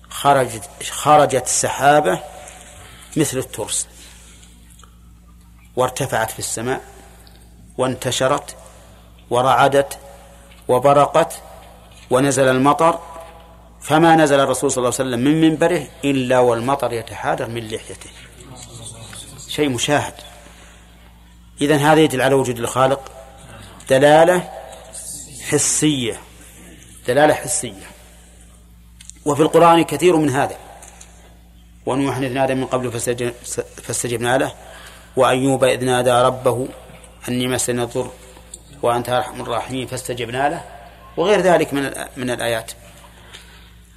[0.10, 2.20] خرجت خرجت السحابة
[3.18, 3.88] مثل الترس.
[5.76, 6.82] وارتفعت في السماء
[7.78, 8.56] وانتشرت
[9.30, 9.98] ورعدت
[10.68, 11.42] وبرقت
[12.12, 13.00] ونزل المطر
[13.82, 18.10] فما نزل الرسول صلى الله عليه وسلم من منبره إلا والمطر يتحادر من لحيته.
[19.48, 20.14] شيء مشاهد.
[21.62, 23.12] إذن هذا يدل على وجود الخالق
[23.90, 24.50] دلالة
[25.50, 26.20] حسية
[27.08, 27.88] دلالة حسية.
[29.26, 30.58] وفي القرآن كثير من هذا.
[31.86, 32.92] ونوح إذ نادى من قبل
[33.84, 34.52] فاستجبنا له
[35.16, 36.68] وأيوب إذ نادى ربه
[37.30, 38.12] أني مسني الضر.
[38.82, 40.64] وأنت أرحم الراحمين فاستجبنا له
[41.18, 42.72] وغير ذلك من من الآيات.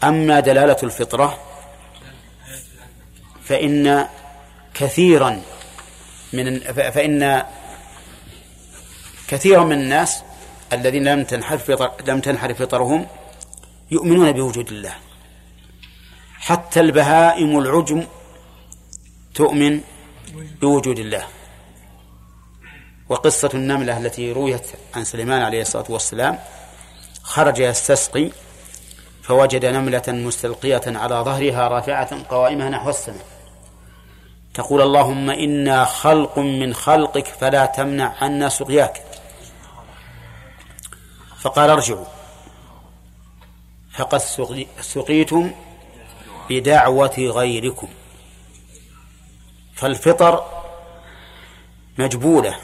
[0.04, 1.38] أما دلالة الفطرة
[3.44, 4.08] فإن
[4.74, 5.42] كثيرا
[6.32, 7.42] من فإن
[9.28, 10.22] كثيرا من الناس
[10.72, 11.70] الذين لم تنحرف
[12.06, 13.06] لم تنحرف فطرهم
[13.90, 14.94] يؤمنون بوجود الله.
[16.38, 18.06] حتى البهائم العجم
[19.34, 19.80] تؤمن
[20.60, 21.26] بوجود الله.
[23.08, 26.38] وقصة النملة التي رويت عن سليمان عليه الصلاة والسلام
[27.22, 28.30] خرج يستسقي
[29.22, 33.26] فوجد نملة مستلقية على ظهرها رافعة قوائمها نحو السماء.
[34.54, 39.04] تقول اللهم إنا خلق من خلقك فلا تمنع عنا سقياك.
[41.40, 42.04] فقال ارجعوا.
[43.92, 44.18] فقد
[44.80, 45.50] سقيتم
[46.50, 47.88] بدعوة غيركم.
[49.74, 50.44] فالفطر
[51.98, 52.56] مجبولة.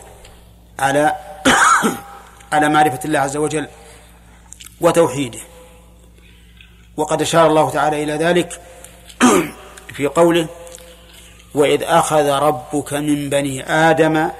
[0.78, 1.14] على
[2.52, 3.68] على معرفة الله عز وجل
[4.80, 5.38] وتوحيده.
[6.96, 8.60] وقد أشار الله تعالى إلى ذلك
[9.94, 10.46] في قوله
[11.54, 14.30] وإذ أخذ ربك من بني آدم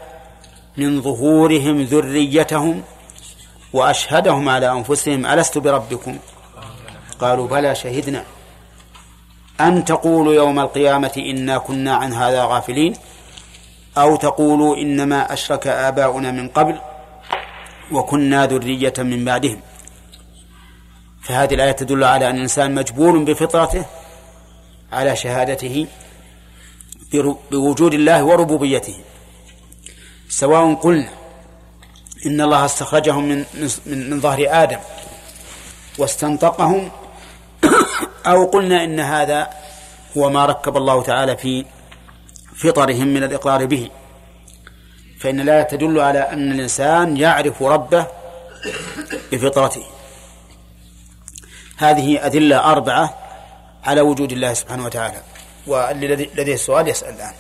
[0.77, 2.83] من ظهورهم ذريتهم
[3.73, 6.19] وأشهدهم على أنفسهم ألست بربكم؟
[7.21, 8.25] قالوا بلى شهدنا.
[9.61, 12.95] أن تقولوا يوم القيامة إنا كنا عن هذا غافلين؟
[13.99, 16.81] أو تقولوا إنما أشرك آباؤنا من قبل
[17.93, 19.61] وكنا ذرية من بعدهم.
[21.23, 23.85] فهذه الآية تدل على أن الإنسان مجبول بفطرته
[24.93, 25.87] على شهادته
[27.51, 28.95] بوجود الله وربوبيته.
[30.29, 31.09] سواء قلنا
[32.27, 33.45] إن الله استخرجهم من
[33.87, 34.79] من, من ظهر آدم
[35.99, 36.91] واستنطقهم
[38.27, 39.51] أو قلنا إن هذا
[40.17, 41.65] هو ما ركب الله تعالى في
[42.57, 43.91] فطرهم من الإقرار به.
[45.21, 48.07] فإن الآية تدل على أن الإنسان يعرف ربه
[49.33, 49.87] بفطرته.
[51.77, 53.19] هذه أدلة أربعة
[53.85, 55.23] على وجود الله سبحانه وتعالى.
[55.67, 57.35] والذي لديه السؤال يسأل الآن.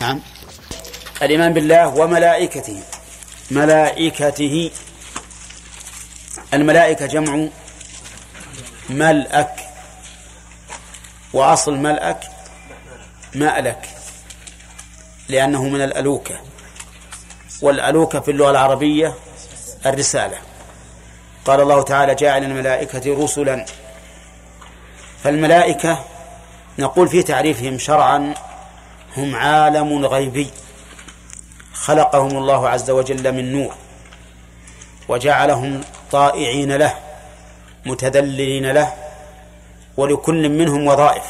[0.00, 0.22] نعم.
[1.22, 2.82] الإيمان بالله وملائكته.
[3.50, 4.70] ملائكته.
[6.54, 7.48] الملائكة جمع
[8.90, 9.61] ملأك.
[11.32, 12.20] وأصل ملأك
[13.34, 13.88] مألك
[15.28, 16.40] لأنه من الألوكة
[17.62, 19.14] والألوكة في اللغة العربية
[19.86, 20.36] الرسالة.
[21.44, 23.66] قال الله تعالى جاعل الملائكة رسلا.
[25.22, 26.04] فالملائكة
[26.78, 28.34] نقول في تعريفهم شرعا
[29.16, 30.50] هم عالم غيبي.
[31.74, 33.74] خلقهم الله عز وجل من نور
[35.08, 35.80] وجعلهم
[36.12, 36.94] طائعين له
[37.86, 39.01] متذللين له
[39.96, 41.24] ولكل منهم وظائف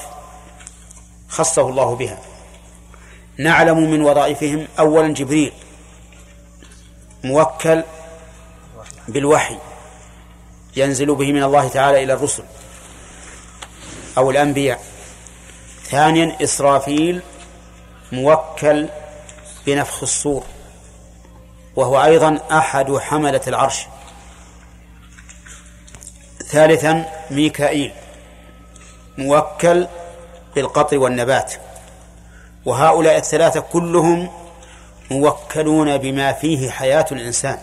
[1.29, 2.19] خصه الله بها.
[3.39, 5.53] نعلم من وظائفهم اولا جبريل
[7.25, 7.83] موكل
[9.09, 9.59] بالوحي
[10.77, 12.45] ينزل به من الله تعالى إلى الرسل
[14.19, 14.83] أو الأنبياء.
[15.85, 17.23] ثانيا إسرافيل
[18.13, 18.89] موكل
[19.67, 20.45] بنفخ الصور
[21.77, 23.87] وهو أيضا أحد حملة العرش.
[26.49, 27.93] ثالثا ميكائيل
[29.19, 29.87] موكل
[30.55, 31.55] بالقطر والنبات.
[32.65, 34.31] وهؤلاء الثلاثة كلهم
[35.11, 37.59] موكلون بما فيه حياة الإنسان.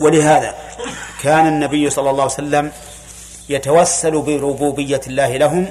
[0.00, 0.54] ولهذا
[1.22, 2.72] كان النبي صلى الله عليه وسلم
[3.48, 5.68] يتوسل بربوبية الله لهم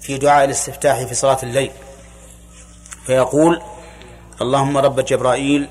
[0.00, 1.70] في دعاء الاستفتاح في صلاة الليل.
[3.06, 3.62] فيقول
[4.42, 5.68] اللهم رب جبرائيل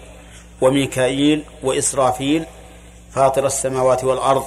[0.62, 2.46] وميكائيل وإسرافيل
[3.12, 4.46] فاطر السماوات والأرض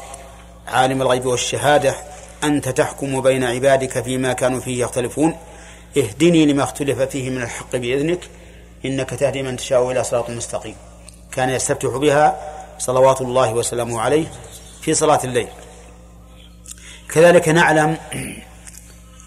[0.73, 1.95] عالم الغيب والشهادة
[2.45, 5.37] أنت تحكم بين عبادك فيما كانوا فيه يختلفون.
[5.97, 8.21] اهدني لما اختلف فيه من الحق بإذنك
[8.85, 10.75] إنك تهدي من تشاء إلى صراط مستقيم.
[11.33, 12.41] كان يستفتح بها
[12.79, 14.27] صلوات الله وسلامه عليه
[14.81, 15.49] في صلاة الليل.
[17.09, 17.97] كذلك نعلم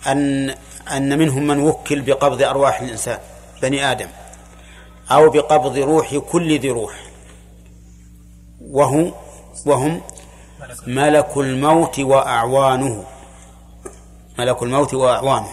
[0.07, 0.55] أن
[0.91, 3.19] أن منهم من وكل بقبض أرواح الإنسان
[3.61, 4.07] بني آدم
[5.11, 6.93] أو بقبض روح كل ذي روح.
[8.61, 9.13] وهم
[9.65, 10.01] وهم
[10.87, 13.03] ملك الموت وأعوانه.
[14.39, 15.51] ملك الموت وأعوانه.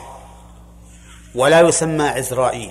[1.35, 2.71] ولا يسمى عزرائيل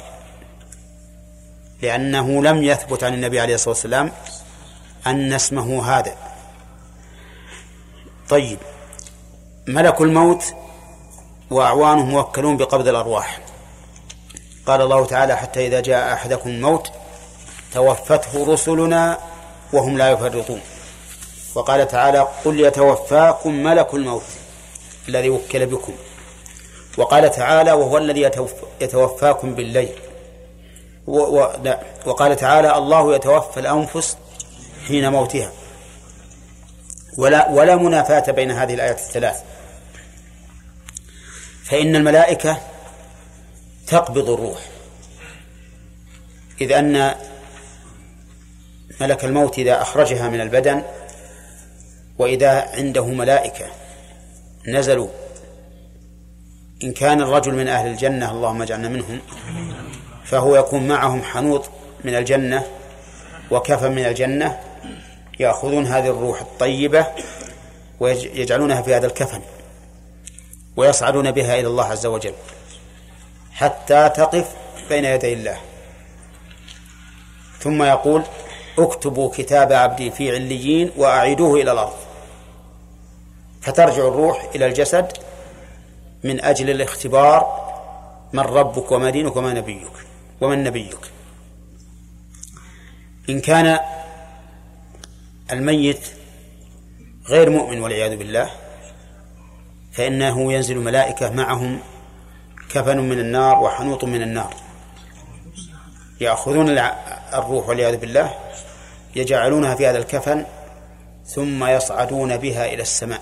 [1.82, 4.12] لأنه لم يثبت عن النبي عليه الصلاة والسلام
[5.08, 6.16] أن اسمه هذا.
[8.30, 8.60] طيب
[9.68, 10.44] ملك الموت
[11.52, 13.40] وأعوانه موكلون بقبض الأرواح.
[14.66, 16.92] قال الله تعالى حتى إذا جاء أحدكم الموت
[17.74, 19.18] توفته رسلنا
[19.74, 20.62] وهم لا يفرطون.
[21.56, 24.24] وقال تعالى قل يتوفاكم ملك الموت
[25.10, 25.94] الذي وكل بكم.
[26.98, 28.32] وقال تعالى وهو الذي
[28.82, 29.96] يتوفاكم بالليل.
[31.08, 31.52] و و
[32.06, 34.18] وقال تعالى الله يتوفى الأنفس
[34.88, 35.52] حين موتها.
[37.18, 39.44] ولا ولا منافاة بين هذه الآيات الثلاث.
[41.64, 42.58] فإن الملائكة
[43.88, 44.60] تقبض الروح.
[46.62, 47.16] إذ أن
[49.02, 50.84] ملك الموت إذا أخرجها من البدن
[52.22, 53.66] وإذا عنده ملائكة
[54.68, 55.08] نزلوا
[56.84, 59.20] إن كان الرجل من أهل الجنة اللهم اجعلنا منهم
[60.26, 61.70] فهو يكون معهم حنوط
[62.04, 62.64] من الجنة
[63.52, 64.60] وكفن من الجنة
[65.40, 67.08] يأخذون هذه الروح الطيبة
[68.00, 69.42] ويجعلونها في هذا الكفن
[70.78, 72.34] ويصعدون بها إلى الله عز وجل
[73.52, 74.56] حتى تقف
[74.90, 75.58] بين يدي الله.
[77.60, 78.24] ثم يقول
[78.80, 82.11] اكتبوا كتاب عبدي في عليين وأعيدوه إلى الأرض.
[83.62, 85.12] فترجع الروح إلى الجسد
[86.24, 87.62] من أجل الاختبار
[88.34, 89.92] من ربك وما دينك وما نبيك
[90.42, 91.00] ومن نبيك.
[93.30, 93.80] إن كان
[95.52, 96.08] الميت
[97.28, 98.50] غير مؤمن والعياذ بالله
[99.92, 101.80] فإنه ينزل ملائكة معهم
[102.70, 104.54] كفن من النار وحنوط من النار.
[106.22, 106.80] يأخذون
[107.34, 108.34] الروح والعياذ بالله
[109.16, 110.46] يجعلونها في هذا الكفن
[111.26, 113.22] ثم يصعدون بها إلى السماء.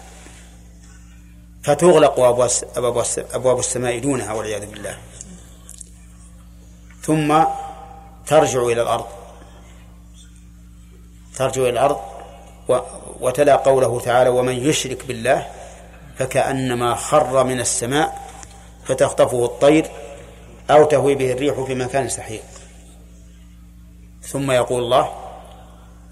[1.64, 3.04] فتغلق أبواب
[3.34, 4.98] أبواب السماء دونها والعياذ بالله.
[7.02, 7.44] ثم
[8.28, 9.06] ترجع إلى الأرض.
[11.36, 12.00] ترجو إلى الأرض
[13.20, 15.48] وتلا قوله تعالى ومن يشرك بالله
[16.18, 18.30] فكأنما خر من السماء
[18.86, 19.92] فتخطفه الطير
[20.70, 22.44] أو تهوي به الريح في مكان سحيق.
[24.22, 25.10] ثم يقول الله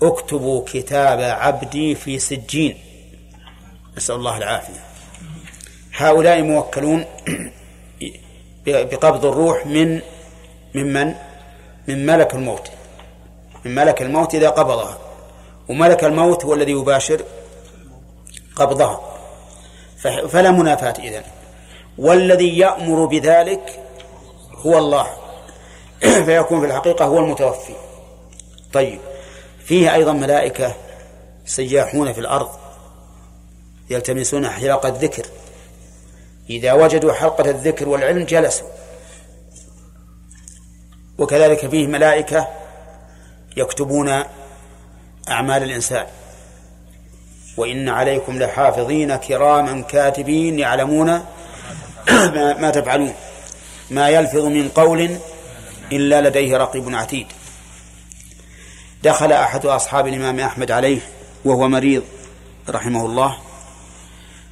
[0.03, 2.77] اكتبوا كتاب عبدي في سجين.
[3.97, 4.86] نسأل الله العافية.
[5.97, 7.05] هؤلاء موكلون
[8.65, 10.01] بقبض الروح من
[10.75, 11.13] ممن
[11.87, 12.71] من؟ ملك الموت.
[13.65, 14.97] من ملك الموت إذا قبضها.
[15.69, 17.21] وملك الموت هو الذي يباشر
[18.55, 19.01] قبضها.
[20.27, 21.23] فلا منافاة إذن.
[21.97, 23.79] والذي يأمر بذلك
[24.55, 25.07] هو الله.
[26.25, 27.73] فيكون في الحقيقة هو المتوفي.
[28.73, 28.99] طيب.
[29.65, 30.75] فيه أيضا ملائكة
[31.45, 32.49] سياحون في الأرض
[33.89, 35.25] يلتمسون حلقة الذكر.
[36.49, 38.67] إذا وجدوا حلقة الذكر والعلم جلسوا.
[41.17, 42.47] وكذلك فيه ملائكة
[43.57, 44.23] يكتبون
[45.29, 46.05] أعمال الإنسان.
[47.57, 51.25] وإن عليكم لحافظين كراما كاتبين يعلمون
[52.33, 53.13] ما تفعلون.
[53.91, 55.17] ما يلفظ من قول
[55.91, 57.27] إلا لديه رقيب عتيد.
[59.03, 60.99] دخل أحد أصحاب الإمام أحمد عليه
[61.45, 62.03] وهو مريض
[62.69, 63.37] رحمه الله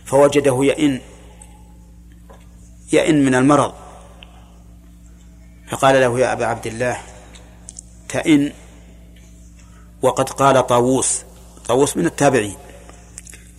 [0.06, 1.02] فوجده يئن
[2.94, 3.74] يئن من المرض.
[5.68, 6.98] فقال له يا أبا عبد الله
[8.10, 8.54] تئن.
[10.02, 11.24] وقد قال طاووس
[11.68, 12.56] طاووس من التابعين.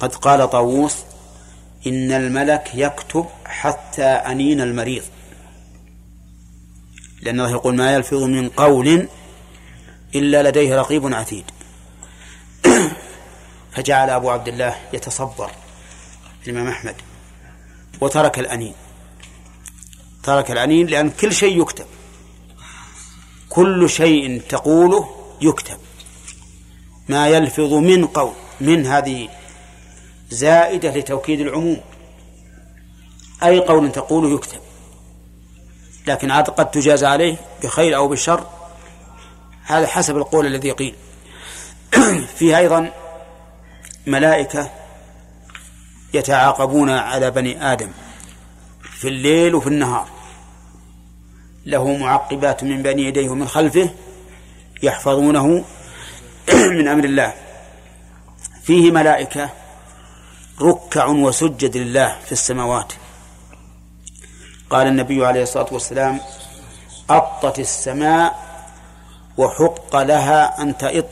[0.01, 0.97] قد قال طاووس
[1.87, 5.03] إن الملك يكتب حتى أنين المريض.
[7.23, 9.09] لأن الله يقول ما يلفظ من قول
[10.15, 11.45] إلا لديه رقيب عتيد.
[13.73, 15.51] فجعل أبو عبد الله يتصبر
[16.47, 16.95] الإمام أحمد
[18.01, 18.75] وترك الأنين.
[20.27, 21.87] ترك الأنين لأن كل شيء يكتب.
[23.49, 25.09] كل شيء تقوله
[25.41, 25.77] يكتب.
[27.09, 29.29] ما يلفظ من قول من هذه
[30.31, 31.81] زائدة لتوكيد العموم.
[33.43, 34.61] أي قول تقوله يكتب.
[36.07, 38.47] لكن عاد قد تجاز عليه بخير أو بشر.
[39.65, 40.95] هذا حسب القول الذي قيل.
[42.39, 42.93] فيه أيضا
[44.07, 44.71] ملائكة
[46.15, 47.91] يتعاقبون على بني آدم
[48.83, 50.16] في الليل وفي النهار.
[51.67, 53.91] له معقبات من بين يديه ومن خلفه
[54.83, 55.65] يحفظونه
[56.79, 57.33] من أمر الله.
[58.63, 59.51] فيه ملائكة
[60.61, 62.93] ركع وسجد لله في السماوات.
[64.71, 66.21] قال النبي عليه الصلاة والسلام
[67.11, 68.47] أطت السماء
[69.37, 71.07] وحق لها أن تئط.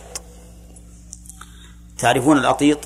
[1.99, 2.79] تعرفون الأطيط؟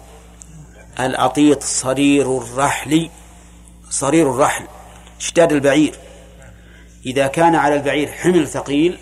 [1.01, 3.11] الأطيط صرير الرحل
[3.91, 4.65] صرير الرحل
[5.21, 6.08] اشتاد البعير.
[7.07, 8.99] إذا كان على البعير حمل ثقيل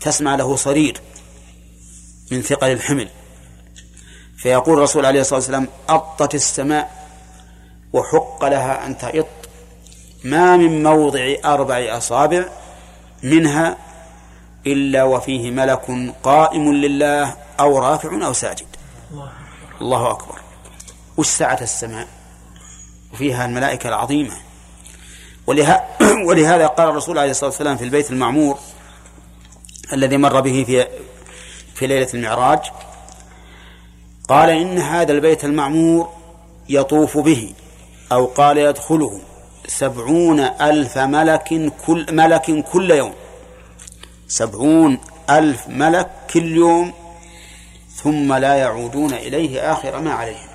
[0.00, 1.00] تسمع له صرير
[2.30, 3.08] من ثقل الحمل.
[4.36, 7.06] فيقول الرسول عليه الصلاة والسلام أطت السماء
[7.92, 9.26] وحق لها أن تئط
[10.24, 12.44] ما من موضع أربع أصابع
[13.22, 13.76] منها
[14.66, 18.66] إلا وفيه ملك قائم لله أو رافع أو ساجد.
[19.80, 20.40] الله أكبر.
[21.16, 22.08] وش سعة السماء؟
[23.12, 24.36] وفيها الملائكة العظيمة.
[26.28, 28.58] ولهذا قال الرسول عليه الصلاة والسلام في البيت المعمور
[29.92, 30.86] الذي مر به في
[31.74, 32.60] في ليلة المعراج
[34.28, 36.08] قال إن هذا البيت المعمور
[36.68, 37.54] يطوف به
[38.12, 39.20] أو قال يدخله
[39.66, 43.12] سبعون ألف ملك كل ملك كل يوم.
[44.28, 44.98] سبعون
[45.30, 46.92] ألف ملك كل يوم
[47.94, 50.48] ثم لا يعودون إليه آخر ما عليهم.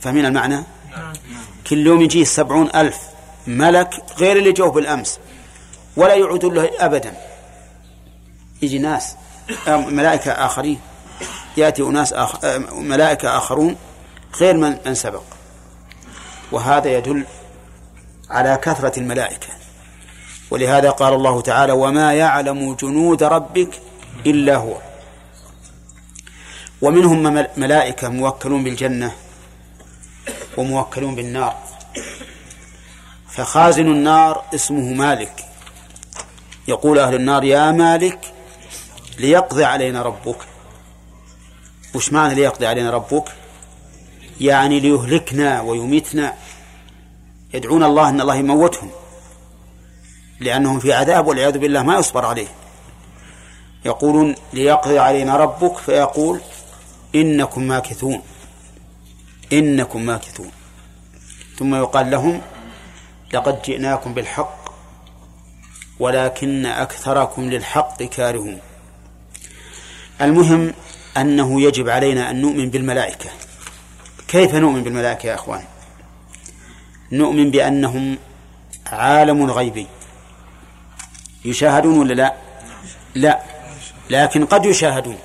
[0.00, 0.62] فمن المعنى؟
[1.66, 2.98] كل يوم يجي سبعون ألف
[3.46, 5.18] ملك غير اللي جوه بالأمس.
[5.96, 7.14] ولا يعودون له أبدا.
[8.62, 9.16] يجي ناس
[9.68, 10.80] ملائكة آخرين.
[11.56, 13.76] يأتي أناس آخر ملائكة آخرون
[14.40, 15.22] غير من من سبق.
[16.52, 17.24] وهذا يدل
[18.30, 19.46] على كثرة الملائكة.
[20.50, 23.80] ولهذا قال الله تعالى وما يعلم جنود ربك
[24.26, 24.74] إلا هو.
[26.82, 29.12] ومنهم ملائكة موكلون بالجنة.
[30.56, 31.56] وموكلون بالنار.
[33.28, 35.44] فخازن النار اسمه مالك.
[36.68, 38.18] يقول أهل النار يا مالك
[39.18, 40.36] ليقضي علينا ربك.
[41.94, 43.24] وش معنى ليقضي علينا ربك؟
[44.40, 46.34] يعني ليهلكنا ويميتنا.
[47.54, 48.90] يدعون الله أن الله يموتهم
[50.40, 52.48] لأنهم في عذاب والعياذ بالله ما يصبر عليه.
[53.84, 55.78] يقولون ليقضي علينا ربك.
[55.78, 56.40] فيقول
[57.14, 58.22] إنكم ماكثون.
[59.52, 60.50] إنكم ماكثون.
[61.58, 62.40] ثم يقال لهم
[63.32, 64.66] لقد جئناكم بالحق
[66.00, 68.58] ولكن أكثركم للحق كارهون.
[70.20, 70.74] المهم
[71.16, 73.30] أنه يجب علينا أن نؤمن بالملائكة.
[74.28, 75.64] كيف نؤمن بالملائكة يا أخوان؟
[77.12, 78.18] نؤمن بأنهم
[78.86, 79.86] عالم غيبي
[81.44, 82.34] يشاهدون ولا لا؟
[83.14, 83.40] لا.
[84.10, 85.18] لكن قد يشاهدون.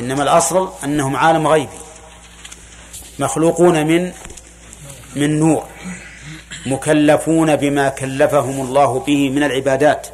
[0.00, 1.83] إنما الأصل أنهم عالم غيبي
[3.18, 4.12] مخلوقون من
[5.16, 5.64] من نور
[6.66, 10.06] مكلفون بما كلفهم الله به من العبادات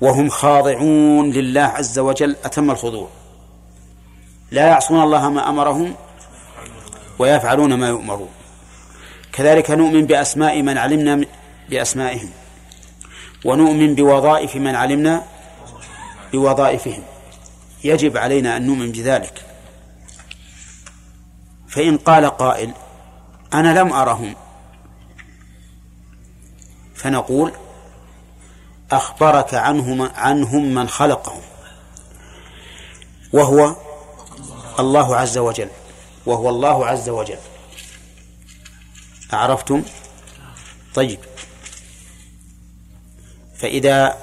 [0.00, 3.08] وهم خاضعون لله عز وجل أتم الخضوع.
[4.50, 5.94] لا يعصون الله ما أمرهم
[7.18, 8.28] ويفعلون ما يؤمرون.
[9.32, 11.26] كذلك نؤمن بأسماء من علمنا
[11.70, 12.30] بأسمائهم
[13.44, 15.22] ونؤمن بوظائف من علمنا
[16.32, 17.02] بوظائفهم.
[17.84, 19.49] يجب علينا أن نؤمن بذلك.
[21.70, 22.74] فإن قال قائل
[23.54, 24.36] أنا لم أرهم.
[26.94, 27.52] فنقول
[28.92, 31.42] أخبرك عنهم عنهم من خلقهم
[33.32, 33.76] وهو
[34.78, 35.68] الله عز وجل
[36.26, 37.38] وهو الله عز وجل.
[39.32, 39.82] أعرفتم؟
[40.94, 41.18] طيب.
[43.56, 44.16] فإذا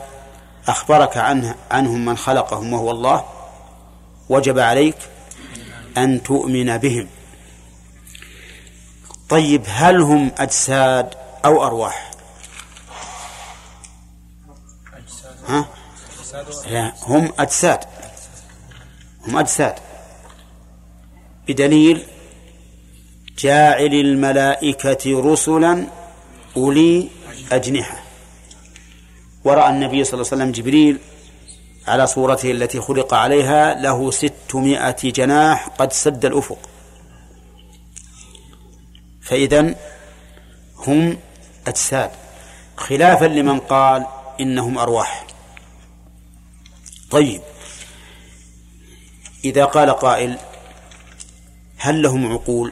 [0.68, 3.26] أخبرك عنه عنهم من خلقهم وهو الله
[4.30, 4.98] وجب عليك
[5.98, 7.08] أن تؤمن بهم.
[9.30, 11.14] طيب هل هم أجساد
[11.46, 12.12] أو أرواح؟
[15.48, 15.68] ها؟
[16.70, 17.80] لا هم أجساد.
[19.28, 19.76] هم أجساد.
[21.48, 22.04] بدليل
[23.38, 25.88] جاعل الملائكة رسلا
[26.58, 27.10] أولي
[27.52, 27.98] أجنحة.
[29.44, 31.00] ورأى النبي صلى الله عليه وسلم جبريل
[31.88, 36.58] على صورته التي خلق عليها له ستمائة جناح قد سد الأفق.
[39.28, 39.76] فإذا
[40.78, 41.18] هم
[41.68, 42.12] أجساد.
[42.78, 44.06] خلافا لمن قال
[44.40, 45.28] إنهم أرواح.
[47.12, 47.42] طيب.
[49.46, 50.38] إذا قال قائل
[51.78, 52.72] هل لهم عقول؟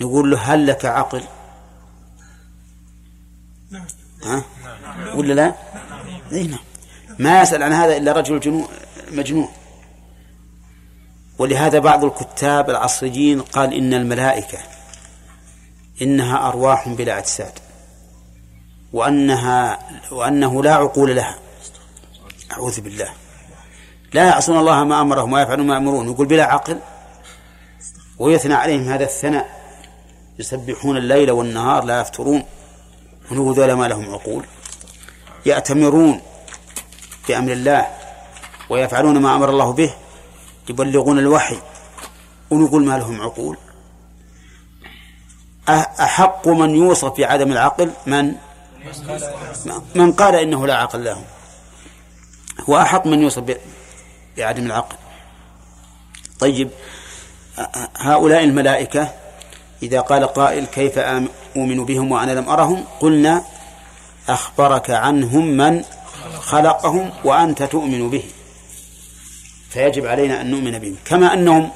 [0.00, 1.22] نقول له هل لك عقل؟
[4.24, 4.44] ها؟
[5.14, 5.54] ولا لا؟
[6.32, 6.58] اي نعم.
[7.18, 8.68] ما يسأل عن هذا إلا رجل جنون
[9.12, 9.48] مجنون.
[11.42, 14.58] ولهذا بعض الكتاب العصريين قال إن الملائكة
[16.02, 17.52] إنها أرواح بلا أجساد
[18.92, 19.78] وأنها
[20.10, 21.38] وأنه لا عقول لها.
[22.52, 23.08] أعوذ بالله.
[24.12, 26.10] لا يعصون الله ما أمرهم ويفعلون ما يأمرون.
[26.10, 26.78] يقول بلا عقل
[28.18, 29.48] ويثنى عليهم هذا الثناء.
[30.38, 32.42] يسبحون الليل والنهار لا يفترون.
[33.30, 34.44] ونقول ذولا ما لهم عقول.
[35.46, 36.20] يأتمرون
[37.28, 37.86] بأمر الله
[38.70, 39.94] ويفعلون ما أمر الله به.
[40.68, 41.58] يبلغون الوحي
[42.50, 43.56] ونقول ما لهم عقول.
[46.00, 48.34] أحق من يوصف بعدم العقل من؟
[49.94, 51.24] من قال إنه لا عقل لهم
[52.68, 53.56] وأحق من يوصف
[54.36, 54.96] بعدم العقل.
[56.40, 56.70] طيب
[57.96, 59.12] هؤلاء الملائكة
[59.82, 63.44] إذا قال قائل كيف أؤمن بهم وأنا لم أرهم؟ قلنا
[64.28, 65.84] أخبرك عنهم من
[66.40, 68.24] خلقهم وأنت تؤمن به.
[69.72, 70.96] فيجب علينا أن نؤمن بهم.
[71.04, 71.70] كما أنهم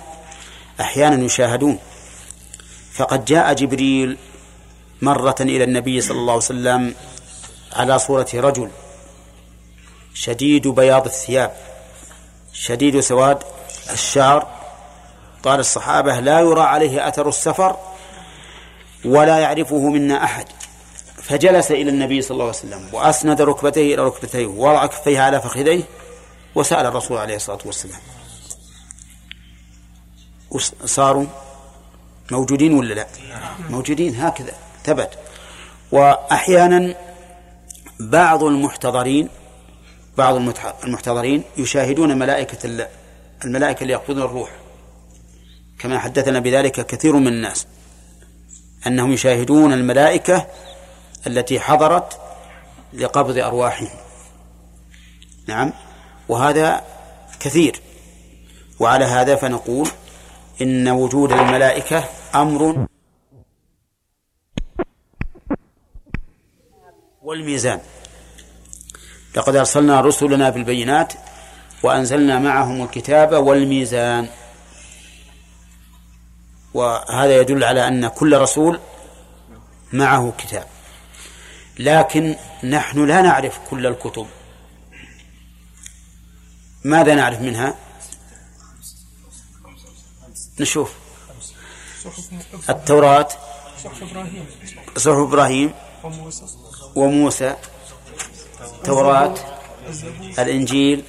[0.81, 1.79] أحيانا يشاهدون.
[2.93, 4.17] فقد جاء جبريل
[5.03, 6.95] مرة إلى النبي صلى الله عليه وسلم
[7.73, 8.71] على صورة رجل
[10.15, 11.53] شديد بياض الثياب
[12.53, 13.39] شديد سواد
[13.93, 14.47] الشعر.
[15.43, 17.77] قال الصحابة لا يرى عليه أثر السفر
[19.05, 20.47] ولا يعرفه منا أحد.
[21.23, 25.83] فجلس إلى النبي صلى الله عليه وسلم وأسند ركبتيه إلى ركبتيه ووضع كفيه على فخذيه
[26.57, 28.01] وسأل الرسول عليه الصلاة والسلام.
[30.85, 31.27] صاروا
[32.31, 33.07] موجودين ولا لا؟
[33.71, 34.55] موجودين هكذا
[34.85, 35.19] ثبت.
[35.93, 36.95] وأحيانا
[38.01, 39.29] بعض المحتضرين
[40.19, 40.35] بعض
[40.85, 42.89] المحتضرين يشاهدون ملائكة
[43.45, 44.51] الملائكة اللي يقبضون الروح.
[45.79, 47.67] كما حدثنا بذلك كثير من الناس.
[48.87, 50.47] أنهم يشاهدون الملائكة
[51.27, 52.21] التي حضرت
[52.93, 53.89] لقبض أرواحهم.
[55.47, 55.73] نعم.
[56.29, 56.85] وهذا
[57.41, 57.81] كثير.
[58.81, 59.89] وعلى هذا فنقول
[60.63, 62.05] إن وجود الملائكة
[62.35, 62.87] أمر
[67.23, 67.81] والميزان.
[69.37, 71.13] لقد أرسلنا رسلنا بالبينات
[71.83, 74.29] وأنزلنا معهم الكتاب والميزان.
[76.75, 78.81] وهذا يدل على أن كل رسول
[79.93, 80.67] معه كتاب.
[81.79, 84.27] لكن نحن لا نعرف كل الكتب.
[86.87, 87.75] ماذا نعرف منها؟
[90.61, 90.93] نشوف.
[92.71, 93.29] التوراة
[94.97, 95.75] صحف إبراهيم
[96.97, 97.57] وموسى
[98.61, 99.35] التوراة
[100.39, 101.05] الإنجيل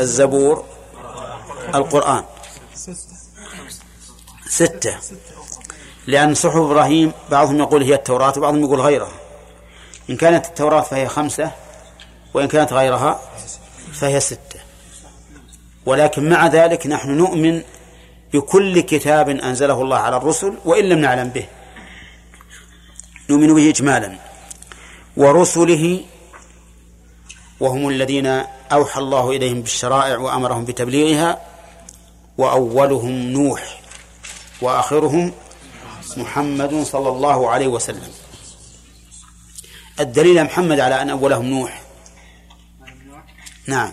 [0.00, 0.64] الزبور
[1.74, 2.24] القرآن.
[4.48, 4.98] ستة.
[6.06, 9.12] لأن صحف إبراهيم بعضهم يقول هي التوراة وبعضهم يقول غيرها.
[10.10, 11.52] إن كانت التوراة فهي خمسة
[12.34, 13.20] وإن كانت غيرها
[13.92, 14.55] فهي ستة.
[15.86, 17.62] ولكن مع ذلك نحن نؤمن
[18.32, 21.46] بكل كتاب أنزله الله على الرسل وإن لم نعلم به.
[23.30, 24.16] نؤمن به إجمالا.
[25.16, 26.00] ورسله
[27.60, 28.26] وهم الذين
[28.72, 31.40] أوحى الله إليهم بالشرائع وأمرهم بتبليغها
[32.38, 33.80] وأولهم نوح
[34.60, 35.32] وآخرهم
[36.16, 38.12] محمد صلى الله عليه وسلم.
[40.00, 41.82] الدليل محمد على أن أولهم نوح.
[43.66, 43.92] نعم.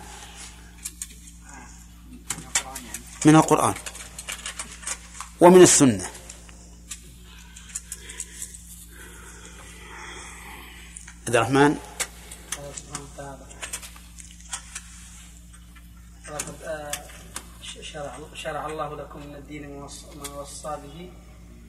[3.25, 3.73] من القرآن
[5.41, 6.09] ومن السنة.
[11.27, 11.77] عبد الرحمن.
[17.81, 19.85] شرع شرع الله لكم من الدين ما
[20.41, 21.11] وصى به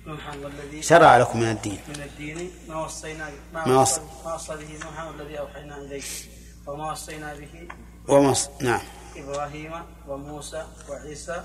[0.06, 1.80] نوحا والذي شرع لكم من الدين.
[1.88, 6.04] من الدين ما وصينا ما, ما وصى ما وصى به نوحا والذي أوحينا اليك
[6.66, 7.68] وما وصينا به
[8.08, 8.80] ومص نعم.
[9.16, 9.72] إبراهيم
[10.08, 11.44] وموسى وعيسى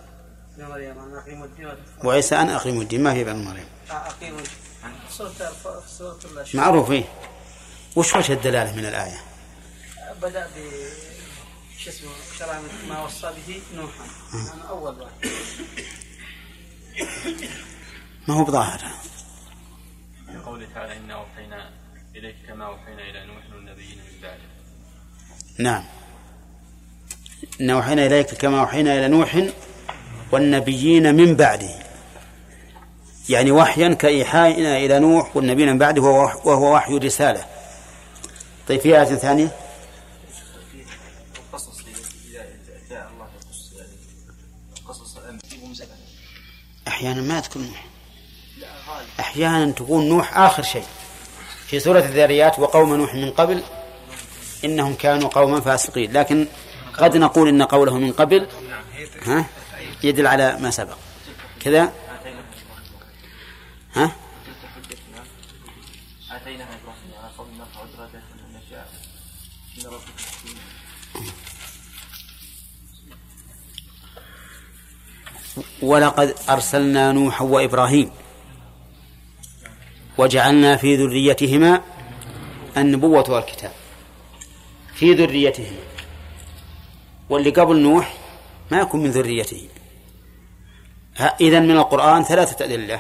[0.58, 1.00] بن مريم.
[1.00, 1.68] ان اقيموا الدين.
[2.04, 3.66] وعيسى أن أقيموا الدين ما في بن مريم؟
[5.10, 5.32] سورة
[5.88, 7.04] سورة الله معروف إيه.
[7.96, 9.22] وش وجه الدلالة من الآية؟
[10.22, 10.54] بدأ ب
[11.78, 14.06] شو اسمه شرع ما وصى به نوحا.
[14.34, 15.12] أنا أول واحد.
[18.28, 18.82] ما هو بظاهر
[20.46, 21.70] قوله تعالى إنا أوحينا
[22.16, 24.50] إليك كما أوحينا إلى نوح والنبيين من بعده.
[25.60, 25.84] نعم.
[27.62, 29.44] إن أوحينا إليك كما أوحينا إلى نوح
[30.32, 31.70] والنبيين من بعده.
[33.30, 37.46] يعني وحيا كإيحائنا إلى نوح والنبيين من بعده وهو وح- وهو وحي رسالة
[38.68, 39.52] طيب في آية ثانية؟
[46.88, 47.86] أحيانا ما تكون نوح.
[49.20, 50.84] أحيانا تكون نوح آخر شيء.
[51.68, 53.64] في سورة الذاريات وقوم نوح من قبل
[54.66, 56.14] إنهم كانوا قوما فاسقين.
[56.14, 56.48] لكن
[56.98, 58.48] قد نقول إن قوله من قبل
[59.26, 59.46] ها
[60.04, 60.98] يدل على ما سبق.
[61.62, 61.94] كذا؟
[63.96, 64.12] ها؟
[75.82, 78.12] ولقد أرسلنا نوحا وإبراهيم
[80.18, 81.82] وجعلنا في ذريتهما
[82.78, 83.72] النبوة والكتاب.
[84.96, 85.89] في ذريتهما.
[87.30, 88.14] واللي قبل نوح
[88.72, 89.68] ما يكون من ذريته.
[91.42, 93.00] إذا من القرآن ثلاثة أدلة.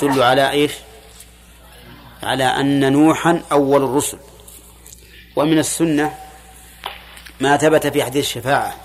[0.00, 0.72] تدل على إيش؟
[2.22, 4.18] على أن نوحا أول الرسل.
[5.36, 6.14] ومن السنة
[7.40, 8.76] ما ثبت في حديث الشفاعة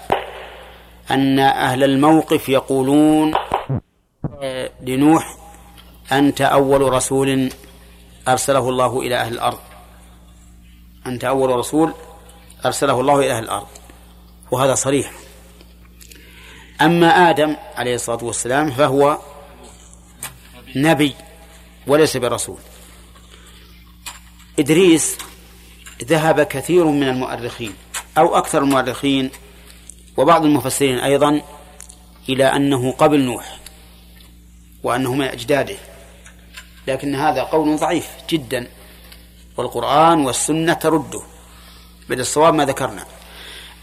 [1.12, 3.34] أن أهل الموقف يقولون
[4.42, 5.38] آه، لنوح
[6.12, 7.50] أنت أول رسول
[8.28, 9.60] أرسله الله إلى أهل الأرض.
[11.08, 11.94] أنت أول رسول
[12.66, 13.68] أرسله الله إلى أهل الأرض.
[14.52, 15.12] وهذا صريح.
[16.82, 19.18] أما آدم عليه الصلاة والسلام فهو
[20.76, 21.16] نبي
[21.88, 22.58] وليس برسول.
[24.60, 25.18] إدريس
[26.04, 27.74] ذهب كثير من المؤرخين
[28.18, 29.30] أو أكثر المؤرخين
[30.18, 31.42] وبعض المفسرين أيضا
[32.30, 33.60] إلى أنه قبل نوح
[34.84, 35.78] وأنه من أجداده.
[36.88, 38.68] لكن هذا قول ضعيف جدا
[39.58, 41.22] والقرآن والسنة ترده.
[42.10, 43.06] بل الصواب ما ذكرنا.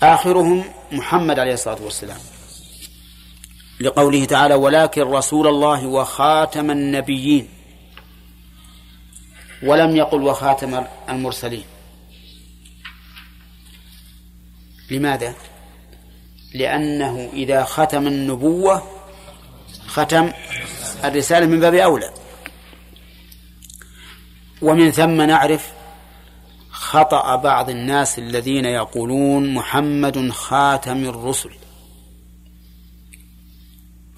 [0.04, 2.18] آخرهم محمد عليه الصلاة والسلام.
[3.80, 7.48] لقوله تعالى ولكن رسول الله وخاتم النبيين
[9.62, 11.64] ولم يقل وخاتم المرسلين
[14.90, 15.34] لماذا؟
[16.54, 18.82] لأنه إذا ختم النبوة
[19.86, 20.32] ختم
[21.04, 22.10] الرسالة من باب أولى.
[24.62, 25.72] ومن ثم نعرف
[26.84, 31.50] خطأ بعض الناس الذين يقولون محمد خاتم الرسل.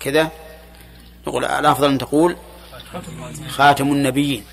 [0.00, 0.30] كذا؟
[1.26, 2.36] نقول الأفضل أن تقول
[3.48, 4.44] خاتم النبيين.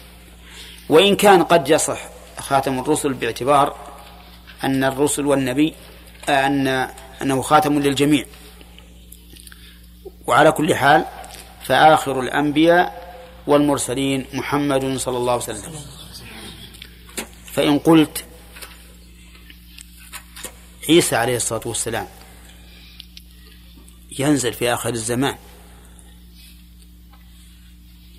[0.89, 1.99] وإن كان قد يصح
[2.39, 3.75] خاتم الرسل باعتبار
[4.63, 5.73] أن الرسل والنبي
[6.29, 6.67] أن
[7.21, 8.25] أنه خاتم للجميع.
[10.27, 11.05] وعلى كل حال
[11.63, 13.15] فآخر الأنبياء
[13.47, 16.02] والمرسلين محمد صلى الله عليه وسلم.
[17.53, 18.25] فإن قلت
[20.89, 22.07] عيسى عليه الصلاة والسلام
[24.19, 25.37] ينزل في آخر الزمان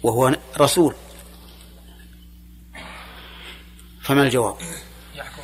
[0.03, 0.95] وهو رسول
[4.03, 4.57] فما الجواب؟
[5.15, 5.43] يحكم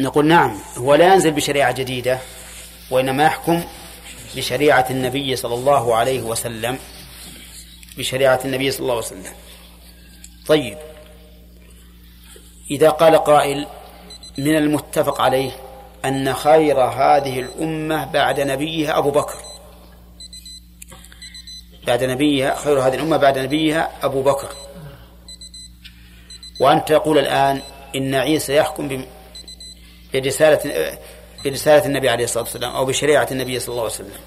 [0.00, 2.18] نقول نعم هو لا ينزل بشريعة جديدة
[2.90, 3.64] وإنما يحكم
[4.36, 6.78] بشريعة النبي صلى الله عليه وسلم
[7.98, 9.32] بشريعة النبي صلى الله عليه وسلم
[10.46, 10.78] طيب
[12.72, 13.66] إذا قال قائل
[14.38, 15.50] من المتفق عليه
[16.04, 19.36] أن خير هذه الأمة بعد نبيها أبو بكر.
[21.86, 24.48] بعد نبيها خير هذه الأمة بعد نبيها أبو بكر.
[26.60, 27.62] وأنت تقول الآن
[27.96, 29.04] إن عيسى يحكم
[30.14, 30.98] برسالة
[31.44, 34.20] برسالة النبي عليه الصلاة والسلام أو بشريعة النبي صلى الله عليه وسلم.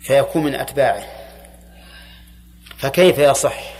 [0.00, 1.06] فيكون من أتباعه.
[2.78, 3.77] فكيف يصح؟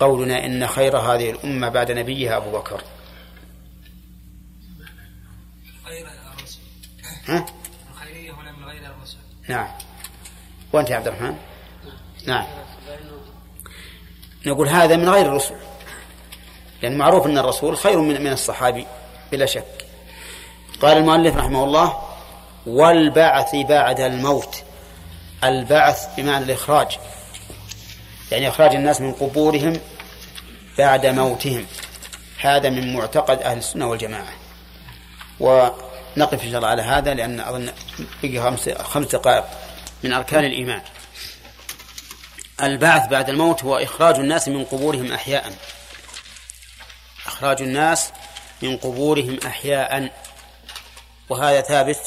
[0.00, 2.82] قولنا إن خير هذه الأمة بعد نبيها أبو بكر.
[7.30, 7.46] ها؟
[7.90, 9.16] الخيرية هنا من غير الرسل
[9.48, 9.68] نعم.
[10.72, 11.36] وأنت يا عبد الرحمن؟
[12.26, 12.46] نعم.
[14.46, 15.56] نقول هذا من غير الرسل
[16.82, 18.86] لأن معروف أن الرسول خير من من الصحابي
[19.32, 19.86] بلا شك.
[20.82, 21.98] قال المؤلف رحمه الله
[22.66, 24.62] والبعث بعد الموت.
[25.44, 26.98] البعث بمعنى الإخراج.
[28.30, 29.80] يعني إخراج الناس من قبورهم
[30.78, 31.66] بعد موتهم.
[32.40, 34.32] هذا من معتقد أهل السنة والجماعة.
[35.40, 37.72] ونقف إن شاء الله على هذا لأن أظن
[38.22, 39.44] بقي خمس خمس دقائق
[40.02, 40.82] من أركان الإيمان.
[42.62, 45.52] البعث بعد الموت هو إخراج الناس من قبورهم أحياء.
[47.26, 48.12] إخراج الناس
[48.62, 50.12] من قبورهم أحياء.
[51.28, 52.00] وهذا ثابت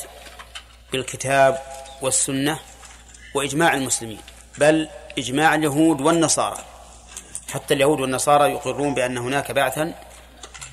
[0.91, 1.61] بالكتاب
[2.01, 2.59] والسنة
[3.35, 4.19] وإجماع المسلمين.
[4.57, 6.57] بل إجماع اليهود والنصارى.
[7.51, 9.93] حتى اليهود والنصارى يقرون بأن هناك بعثا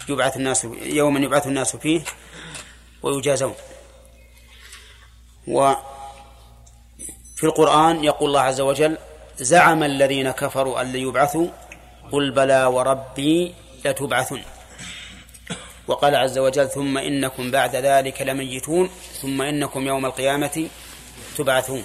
[0.09, 2.03] يبعث الناس يوما يبعث الناس فيه
[3.03, 3.55] ويجازون.
[5.47, 5.77] وفي
[7.45, 8.99] القرآن يقول الله عز وجل
[9.39, 11.49] زعم الذين كفروا أن يبعثوا
[12.13, 14.43] قل بلى وربي لتبعثن.
[15.89, 18.91] وقال عز وجل ثم إنكم بعد ذلك لميتون
[19.23, 20.69] ثم إنكم يوم القيامة
[21.37, 21.85] تبعثون.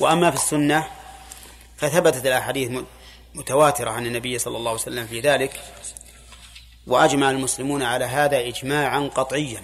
[0.00, 0.84] وأما في السنة
[1.76, 2.84] فثبتت الأحاديث
[3.34, 5.60] متواترة عن النبي صلى الله عليه وسلم في ذلك
[6.86, 9.62] وأجمع المسلمون على هذا إجماعا قطعيا.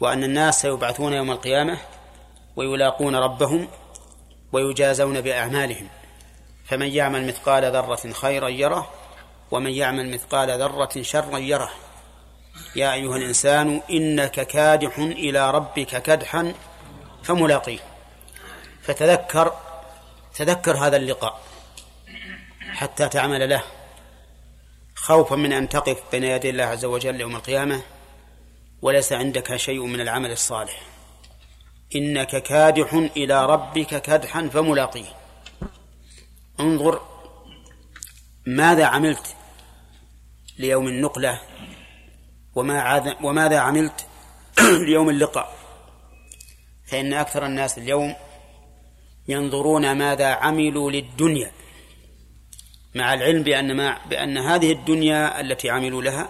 [0.00, 1.78] وأن الناس سيبعثون يوم القيامة
[2.56, 3.68] ويلاقون ربهم
[4.52, 5.88] ويجازون بأعمالهم.
[6.64, 8.90] فمن يعمل مثقال ذرة خيرا يره
[9.50, 11.70] ومن يعمل مثقال ذرة شرا يره.
[12.76, 16.54] يا أيها الإنسان إنك كادح إلى ربك كدحا
[17.22, 17.91] فملاقيه.
[18.82, 19.52] فتذكر
[20.34, 21.40] تذكر هذا اللقاء
[22.60, 23.62] حتى تعمل له
[24.94, 27.82] خوفا من أن تقف بين يدي الله عز وجل يوم القيامة
[28.82, 30.82] وليس عندك شيء من العمل الصالح.
[31.96, 35.16] إنك كادح إلى ربك كدحا فملاقيه.
[36.60, 37.00] انظر
[38.46, 39.36] ماذا عملت
[40.58, 41.40] ليوم النقلة
[42.54, 44.06] وما وماذا عملت
[44.88, 45.56] ليوم اللقاء.
[46.86, 48.14] فإن أكثر الناس اليوم
[49.28, 51.52] ينظرون ماذا عملوا للدنيا
[52.94, 56.28] مع العلم بأن ما بأن هذه الدنيا التي عملوا لها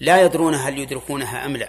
[0.00, 1.68] لا يدرون هل يدركونها أم لا.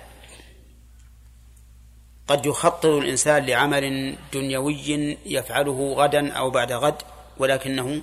[2.28, 7.02] قد يخطط الإنسان لعمل دنيوي يفعله غدا أو بعد غد
[7.38, 8.02] ولكنه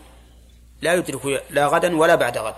[0.82, 2.54] لا يدرك لا غدا ولا بعد غد.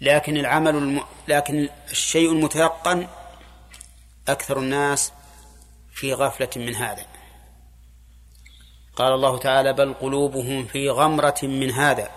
[0.00, 1.00] لكن العمل الم...
[1.28, 3.06] لكن الشيء المتيقن
[4.28, 5.12] أكثر الناس
[5.92, 7.06] في غفلة من هذا.
[9.00, 12.10] قال الله تعالى بل قلوبهم في غمرة من هذا.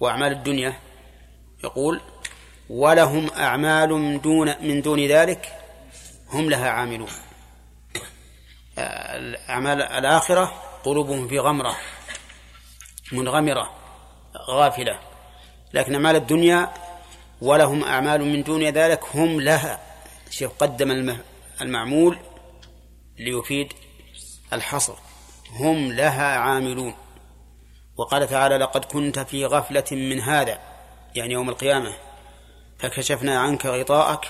[0.00, 0.76] وأعمال الدنيا
[1.64, 2.00] يقول
[2.70, 5.52] ولهم أعمال دون من دون ذلك
[6.28, 7.08] هم لها عاملون.
[9.48, 11.76] أعمال الآخرة قلوبهم في غمرة
[13.12, 13.74] منغمرة
[14.48, 14.98] غافلة.
[15.72, 16.74] لكن أعمال الدنيا
[17.40, 19.80] ولهم أعمال من دون ذلك هم لها.
[20.30, 21.16] شوف قدم
[21.60, 22.18] المعمول
[23.18, 23.72] ليفيد
[24.52, 25.05] الحصر.
[25.56, 26.94] هم لها عاملون.
[27.96, 30.58] وقال تعالى لقد كنت في غفلة من هذا.
[31.14, 31.94] يعني يوم القيامة.
[32.78, 34.24] فكشفنا عنك غطاءك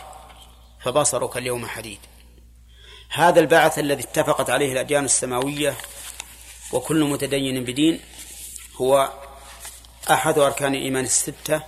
[0.83, 1.99] فبصرك اليوم حديد.
[3.11, 5.77] هذا البعث الذي اتفقت عليه الأديان السماوية
[6.73, 8.01] وكل متدين بدين
[8.77, 9.13] هو
[10.11, 11.63] أحد أركان الإيمان الستة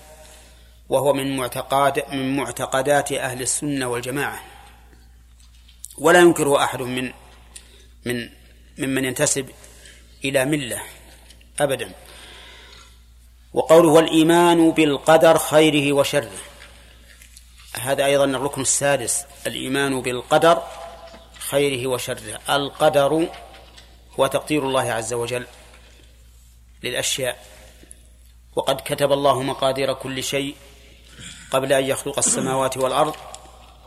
[0.88, 4.40] وهو من معتقد من معتقدات أهل السنة والجماعة.
[5.98, 7.12] ولا ينكره أحد من
[8.06, 8.28] من
[8.78, 9.50] ممن ينتسب
[10.24, 10.82] إلى ملة
[11.60, 11.92] أبدا.
[13.52, 16.38] وقوله والإيمان بالقدر خيره وشره.
[17.80, 20.62] هذا أيضا الركن السادس الإيمان بالقدر
[21.38, 22.40] خيره وشره.
[22.50, 23.28] القدر
[24.20, 25.46] هو تقدير الله عز وجل
[26.82, 27.46] للأشياء.
[28.56, 30.54] وقد كتب الله مقادير كل شيء
[31.50, 33.14] قبل أن يخلق السماوات والأرض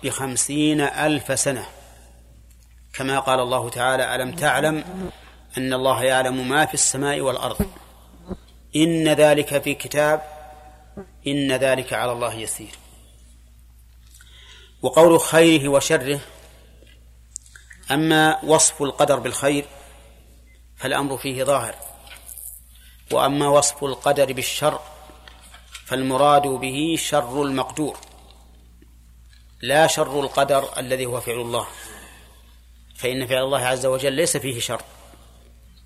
[0.04, 1.66] بخمسين ألف سنة.
[2.94, 4.84] كما قال الله تعالى ألم تعلم
[5.58, 7.66] أن الله يعلم ما في السماء والأرض؟
[8.76, 10.22] إن ذلك في كتاب
[11.28, 12.76] إن ذلك على الله يسير.
[14.82, 16.20] وقول خيره وشره
[17.92, 19.66] أما وصف القدر بالخير
[20.78, 21.76] فالأمر فيه ظاهر
[23.12, 24.80] وأما وصف القدر بالشر
[25.86, 27.98] فالمراد به شر المقدور
[29.62, 31.68] لا شر القدر الذي هو فعل الله.
[33.02, 34.82] فإن فعل الله عز وجل ليس فيه شر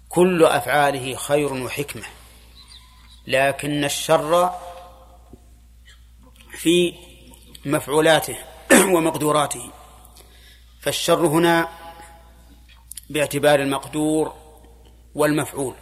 [0.10, 2.04] كل أفعاله خير وحكمة.
[3.28, 4.52] لكن الشر
[6.52, 6.94] في
[7.66, 8.38] مفعولاته
[8.96, 9.72] ومقدوراته.
[10.82, 11.70] فالشر هنا
[13.10, 14.34] باعتبار المقدور
[15.16, 15.76] والمفعول.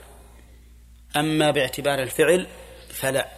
[1.16, 2.48] أما باعتبار الفعل
[2.90, 3.32] فلا.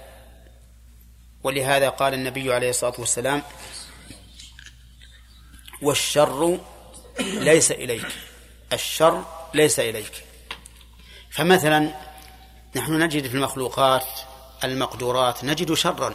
[1.43, 3.43] ولهذا قال النبي عليه الصلاة والسلام
[5.81, 6.59] والشر
[7.19, 8.07] ليس إليك.
[8.73, 10.25] الشر ليس إليك.
[11.31, 11.93] فمثلا
[12.75, 14.07] نحن نجد في المخلوقات
[14.63, 16.13] المقدورات نجد شرا.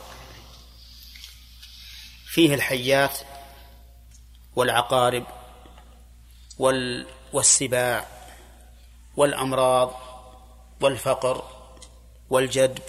[2.26, 3.18] فيه الحيات
[4.56, 5.26] والعقارب
[6.58, 8.06] وال والسباع
[9.16, 10.00] والأمراض
[10.80, 11.44] والفقر
[12.30, 12.82] والجدب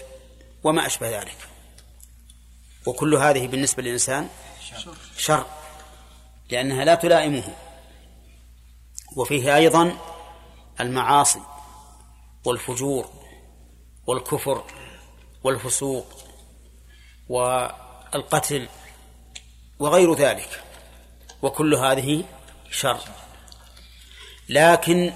[0.64, 1.38] وما أشبه ذلك.
[2.86, 4.30] وكل هذه بالنسبة للإنسان
[5.18, 5.46] شر.
[6.50, 7.56] لأنها لا تلائمه.
[9.16, 9.98] وفيه أيضا
[10.80, 11.42] المعاصي
[12.46, 13.10] والفجور
[14.08, 14.64] والكفر
[15.44, 16.06] والفسوق
[17.30, 18.68] والقتل
[19.80, 20.64] وغير ذلك
[21.42, 22.24] وكل هذه
[22.72, 23.00] شر.
[24.50, 25.14] لكن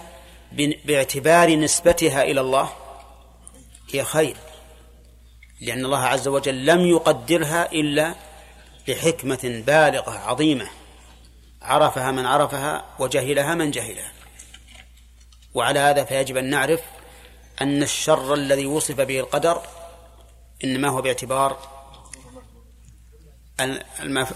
[0.85, 2.69] باعتبار نسبتها إلى الله
[3.93, 4.37] هي خير
[5.61, 8.15] لأن الله عز وجل لم يقدرها إلا
[8.87, 10.69] لحكمة بالغة عظيمة.
[11.65, 14.11] عرفها من عرفها وجهلها من جهلها.
[15.53, 16.81] وعلى هذا فيجب أن نعرف
[17.61, 19.61] أن الشر الذي وصف به القدر
[20.63, 21.57] إنما هو باعتبار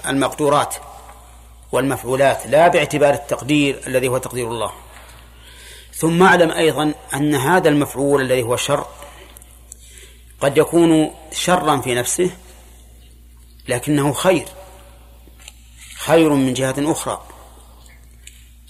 [0.06, 0.76] المقدورات
[1.72, 4.72] والمفعولات لا باعتبار التقدير الذي هو تقدير الله.
[5.94, 8.88] ثم أعلم أيضا أن هذا المفعول الذي هو شر
[10.42, 12.32] قد يكون شرا في نفسه
[13.68, 14.48] لكنه خير.
[16.00, 17.22] خير من جهة أخرى.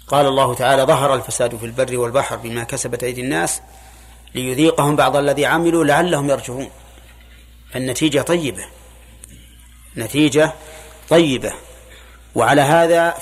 [0.07, 3.61] قال الله تعالى ظهر الفساد في البر والبحر بما كسبت أيدي الناس
[4.35, 6.69] ليذيقهم بعض الذي عملوا لعلهم يرجعون.
[7.71, 8.65] فالنتيجة طيبة.
[9.97, 10.53] نتيجة
[11.09, 11.53] طيبة.
[12.35, 13.13] وعلى هذا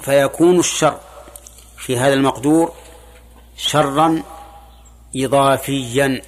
[0.00, 1.00] فيكون الشر
[1.78, 2.72] في هذا المقدور
[3.56, 4.22] شرا
[5.16, 6.22] إضافيا.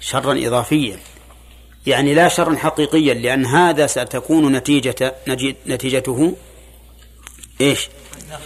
[0.00, 0.98] شرا إضافيا.
[1.86, 5.14] يعني لا شرا حقيقيا لأن هذا ستكون نتيجة
[5.66, 6.36] نتيجته
[7.60, 7.88] إيش؟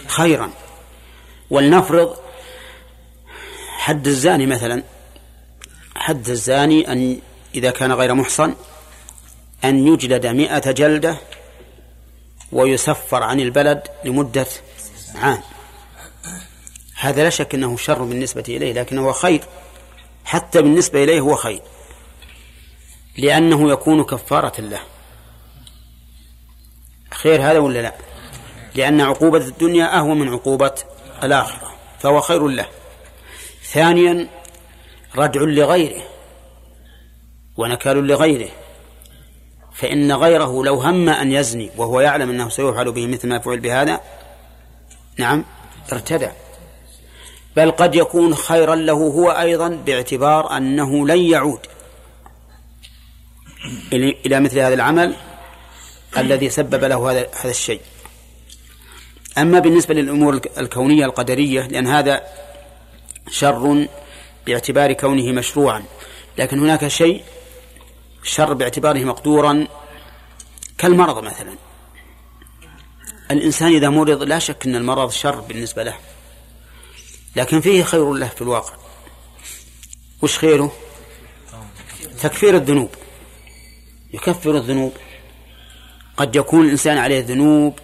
[0.07, 0.51] خيرا.
[1.49, 2.15] ولنفرض
[3.77, 4.83] حد الزاني مثلا
[5.95, 7.19] حد الزاني أن
[7.55, 8.55] إذا كان غير محصن
[9.63, 11.17] أن يجلد مئة جلدة
[12.51, 14.47] ويسفر عن البلد لمدة
[15.15, 15.41] عام.
[16.95, 19.43] هذا لا شك أنه شر بالنسبة إليه لكنه خير.
[20.25, 21.61] حتى بالنسبة إليه هو خير.
[23.17, 24.79] لأنه يكون كفارة له.
[27.11, 27.93] خير هذا ولا لا؟
[28.75, 30.73] لأن عقوبة الدنيا أهون من عقوبة
[31.23, 32.65] الآخرة فهو خير له.
[33.63, 34.27] ثانيا
[35.15, 36.01] ردع لغيره
[37.57, 38.49] ونكال لغيره.
[39.73, 44.01] فإن غيره لو هم أن يزني وهو يعلم أنه سيفعل به مثل ما فعل بهذا
[45.17, 45.45] نعم
[45.91, 46.31] ارتدع.
[47.55, 51.59] بل قد يكون خيرا له هو أيضا باعتبار أنه لن يعود.
[53.93, 55.15] إلى مثل هذا العمل
[56.17, 57.81] الذي سبب له هذا الشيء.
[59.37, 62.21] أما بالنسبة للأمور الكونية القدرية لأن هذا
[63.29, 63.87] شر
[64.47, 65.83] باعتبار كونه مشروعا.
[66.37, 67.23] لكن هناك شيء
[68.23, 69.67] شر باعتباره مقدورا
[70.77, 71.55] كالمرض مثلا.
[73.31, 75.95] الإنسان إذا مرض لا شك أن المرض شر بالنسبة له.
[77.35, 78.73] لكن فيه خير له في الواقع.
[80.21, 80.71] وش خيره؟
[82.21, 82.95] تكفير الذنوب.
[84.13, 84.93] يكفر الذنوب.
[86.17, 87.79] قد يكون الإنسان عليه ذنوب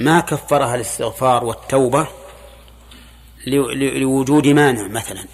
[0.00, 2.06] ما كفرها الاستغفار والتوبة
[3.46, 5.24] لوجود مانع مثلا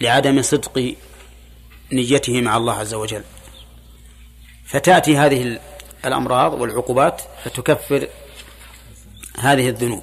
[0.00, 0.94] لعدم صدق
[1.92, 3.22] نيته مع الله عز وجل.
[4.66, 5.60] فتأتي هذه
[6.04, 8.08] الأمراض والعقوبات فتكفر
[9.38, 10.02] هذه الذنوب.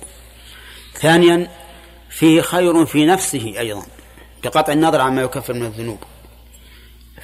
[0.93, 1.51] ثانيا
[2.09, 3.85] فيه خير في نفسه أيضا
[4.43, 5.99] بقطع النظر عما يكفر من الذنوب.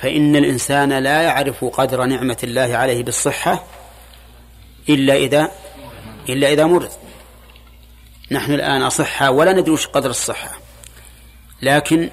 [0.01, 3.63] فإن الإنسان لا يعرف قدر نعمة الله عليه بالصحة
[4.89, 5.51] إلا إذا
[6.29, 6.91] إلا إذا مرض.
[8.31, 10.57] نحن الآن أصحة ولا ندري وش قدر الصحة.
[11.61, 12.09] لكن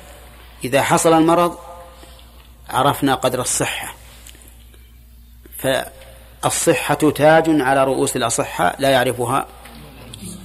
[0.64, 1.59] إذا حصل المرض
[2.70, 3.95] عرفنا قدر الصحة.
[5.59, 9.47] فالصحة تاج على رؤوس الأصحاء لا يعرفها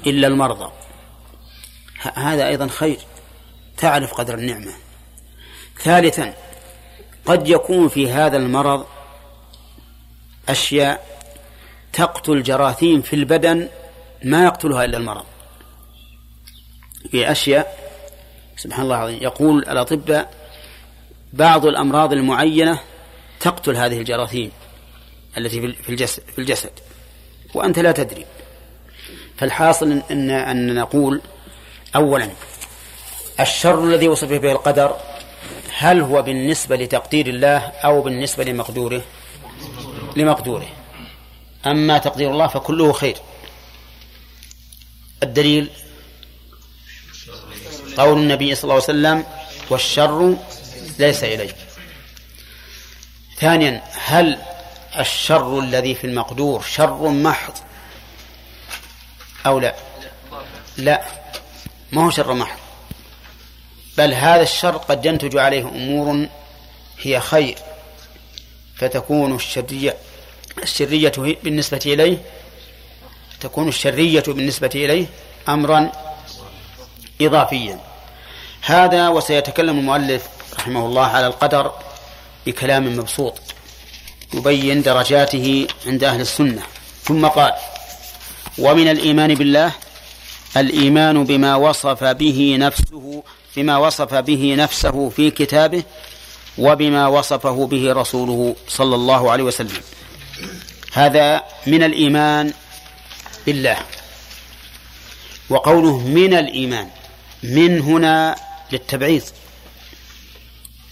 [0.08, 0.72] إلا المرضى.
[2.16, 3.00] هذا أيضا خير.
[3.78, 4.74] تعرف قدر النعمة.
[5.84, 6.34] ثالثا
[7.26, 8.86] قد يكون في هذا المرض
[10.50, 11.24] أشياء
[11.94, 13.70] تقتل جراثيم في البدن
[14.24, 15.26] ما يقتلها إلا المرض.
[17.12, 17.78] في أشياء
[18.58, 20.34] سبحان الله العظيم يقول الأطباء
[21.34, 22.80] بعض الأمراض المعينة
[23.40, 24.52] تقتل هذه الجراثيم
[25.38, 26.72] التي في الجسد, في الجسد
[27.54, 28.26] وأنت لا تدري.
[29.38, 31.22] فالحاصل أن أن نقول
[31.96, 32.30] أولا
[33.40, 34.98] الشر الذي وصف به القدر
[35.78, 39.02] هل هو بالنسبة لتقدير الله أو بالنسبة لمقدوره؟
[40.16, 40.70] لمقدوره.
[41.66, 43.18] أما تقدير الله فكله خير.
[45.24, 45.70] الدليل
[47.98, 49.26] قول النبي صلى الله عليه وسلم
[49.70, 50.38] والشر
[51.00, 51.56] ليس إليك.
[53.38, 54.40] ثانيا هل
[55.00, 57.54] الشر الذي في المقدور شر محض
[59.46, 59.76] أو لا؟
[60.78, 61.04] لا
[61.92, 62.63] ما هو شر محض؟
[63.98, 66.28] بل هذا الشر قد ينتج عليه أمور
[67.02, 67.58] هي خير
[68.76, 69.98] فتكون الشرية
[70.64, 71.12] الشرية
[71.44, 72.18] بالنسبة إليه
[73.40, 75.06] تكون الشرية بالنسبة إليه
[75.50, 75.92] أمرا
[77.22, 77.80] إضافيا.
[78.62, 80.28] هذا وسيتكلم المؤلف
[80.60, 81.72] رحمه الله على القدر
[82.46, 83.40] بكلام مبسوط
[84.34, 86.64] يبين درجاته عند أهل السنة.
[87.04, 87.54] ثم قال
[88.58, 89.72] ومن الإيمان بالله
[90.58, 93.24] الإيمان بما وصف به نفسه
[93.56, 95.84] بما وصف به نفسه في كتابه
[96.58, 99.82] وبما وصفه به رسوله صلى الله عليه وسلم.
[100.94, 102.54] هذا من الإيمان
[103.46, 103.78] بالله.
[105.50, 106.88] وقوله من الإيمان
[107.44, 108.36] من هنا
[108.72, 109.24] للتبعيض.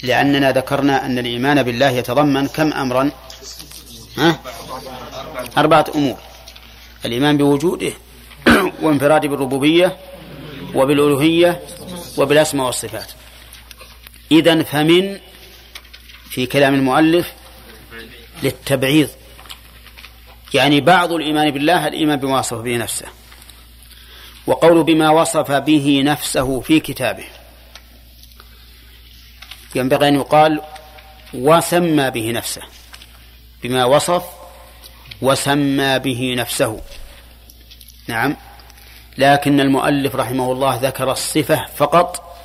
[0.04, 3.12] لأننا ذكرنا أن الإيمان بالله يتضمن كم أمرا؟
[4.18, 4.40] ها؟
[5.58, 6.18] أربعة أمور.
[7.06, 7.94] الإيمان بوجوده
[8.84, 9.98] وانفراد بالربوبية
[10.76, 11.60] وبالألوهية
[12.18, 13.12] وبالأسماء والصفات.
[14.32, 15.20] إذن فمن
[16.30, 17.34] في كلام المؤلف
[18.44, 19.10] للتبعيض.
[20.54, 23.06] يعني بعض الإيمان بالله الإيمان بما وصف به نفسه.
[24.48, 27.26] وقول بما وصف به نفسه في كتابه.
[29.76, 30.62] ينبغي أن يقال
[31.34, 32.62] وسمى به نفسه.
[33.64, 34.24] بما وصف
[35.22, 36.82] وسمى به نفسه.
[38.08, 38.38] نعم.
[39.18, 42.38] لكن المؤلف رحمه الله ذكر الصفة فقط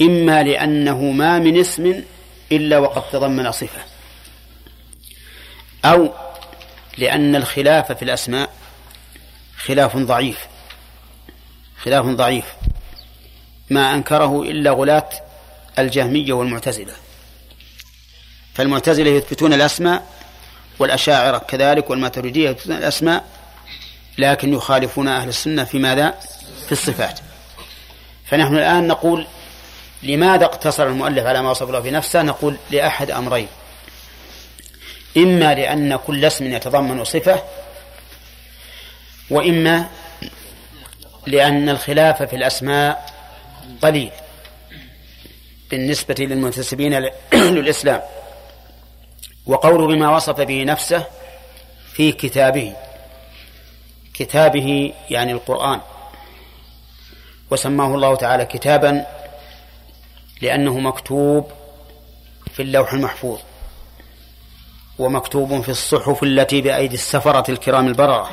[0.00, 2.04] إما لأنه ما من اسم
[2.52, 3.80] إلا وقد تضمن صفة
[5.84, 6.12] أو
[6.98, 8.50] لأن الخلاف في الأسماء
[9.56, 10.46] خلاف ضعيف
[11.82, 12.44] خلاف ضعيف
[13.70, 15.08] ما أنكره إلا غلاة
[15.78, 16.92] الجهمية والمعتزلة
[18.54, 20.06] فالمعتزلة يثبتون الأسماء
[20.78, 23.37] والأشاعرة كذلك والماتريدية يثبتون الأسماء
[24.18, 26.14] لكن يخالفون أهل السنة في ماذا؟
[26.66, 27.20] في الصفات.
[28.24, 29.26] فنحن الآن نقول
[30.02, 33.48] لماذا اقتصر المؤلف على ما وصف له في نفسه؟ نقول لأحد أمرين.
[35.16, 37.42] إما لأن كل اسم يتضمن صفة
[39.30, 39.88] وإما
[41.26, 43.14] لأن الخلاف في الأسماء
[43.82, 44.10] قليل
[45.70, 46.94] بالنسبة للمنتسبين
[47.32, 48.02] للإسلام.
[49.46, 51.04] وقوله بما وصف به نفسه
[51.92, 52.87] في كتابه.
[54.18, 55.80] كتابه يعني القرآن.
[57.50, 59.06] وسماه الله تعالى كتابا
[60.42, 61.50] لأنه مكتوب
[62.52, 63.38] في اللوح المحفوظ
[64.98, 68.30] ومكتوب في الصحف التي بأيدي السفرة الكرام البررة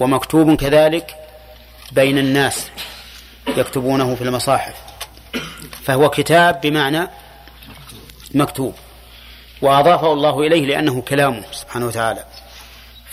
[0.00, 1.16] ومكتوب كذلك
[1.92, 2.70] بين الناس
[3.56, 4.74] يكتبونه في المصاحف.
[5.84, 7.08] فهو كتاب بمعنى
[8.34, 8.74] مكتوب
[9.62, 12.24] وأضافه الله إليه لأنه كلامه سبحانه وتعالى.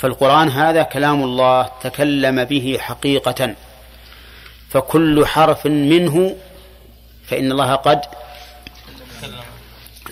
[0.04, 3.56] فالقرآن هذا كلام الله تكلم به حقيقة
[4.70, 6.36] فكل حرف منه
[7.28, 8.02] فإن الله قد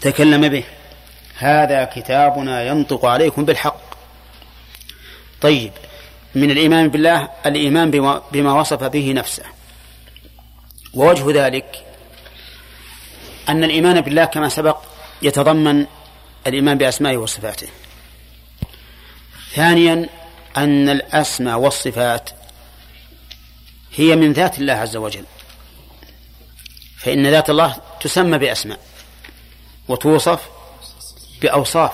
[0.01, 0.63] تكلم به.
[1.37, 3.81] هذا كتابنا ينطق عليكم بالحق.
[5.41, 5.71] طيب
[6.35, 7.91] من الإيمان بالله الإيمان
[8.31, 9.43] بما, وصف به نفسه.
[10.93, 11.85] ووجه ذلك
[13.49, 14.77] أن الإيمان بالله كما سبق
[15.21, 15.85] يتضمن
[16.47, 17.67] الإيمان بأسمائه وصفاته.
[19.55, 20.09] ثانيا
[20.57, 22.29] أن الأسماء والصفات
[23.95, 25.25] هي من ذات الله عز وجل.
[26.97, 28.79] فإن ذات الله تسمى بأسماء
[29.87, 30.49] وتوصف
[31.41, 31.91] بأوصاف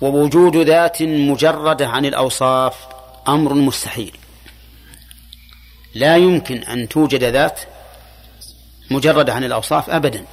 [0.00, 2.74] ووجود ذات مجردة عن الأوصاف
[3.28, 4.16] أمر مستحيل.
[5.94, 7.60] لا يمكن أن توجد ذات
[8.90, 10.24] مجردة عن الأوصاف أبدا.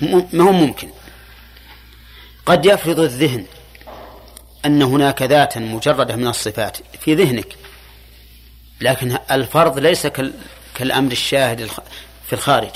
[0.00, 0.90] ما هو ممكن؟
[2.46, 3.46] قد يفرض الذهن
[4.66, 7.56] أن هناك ذاتا مجردة من الصفات في ذهنك
[8.80, 10.06] لكن الفرض ليس
[10.74, 11.70] كالأمر الشاهد
[12.26, 12.70] في الخارج.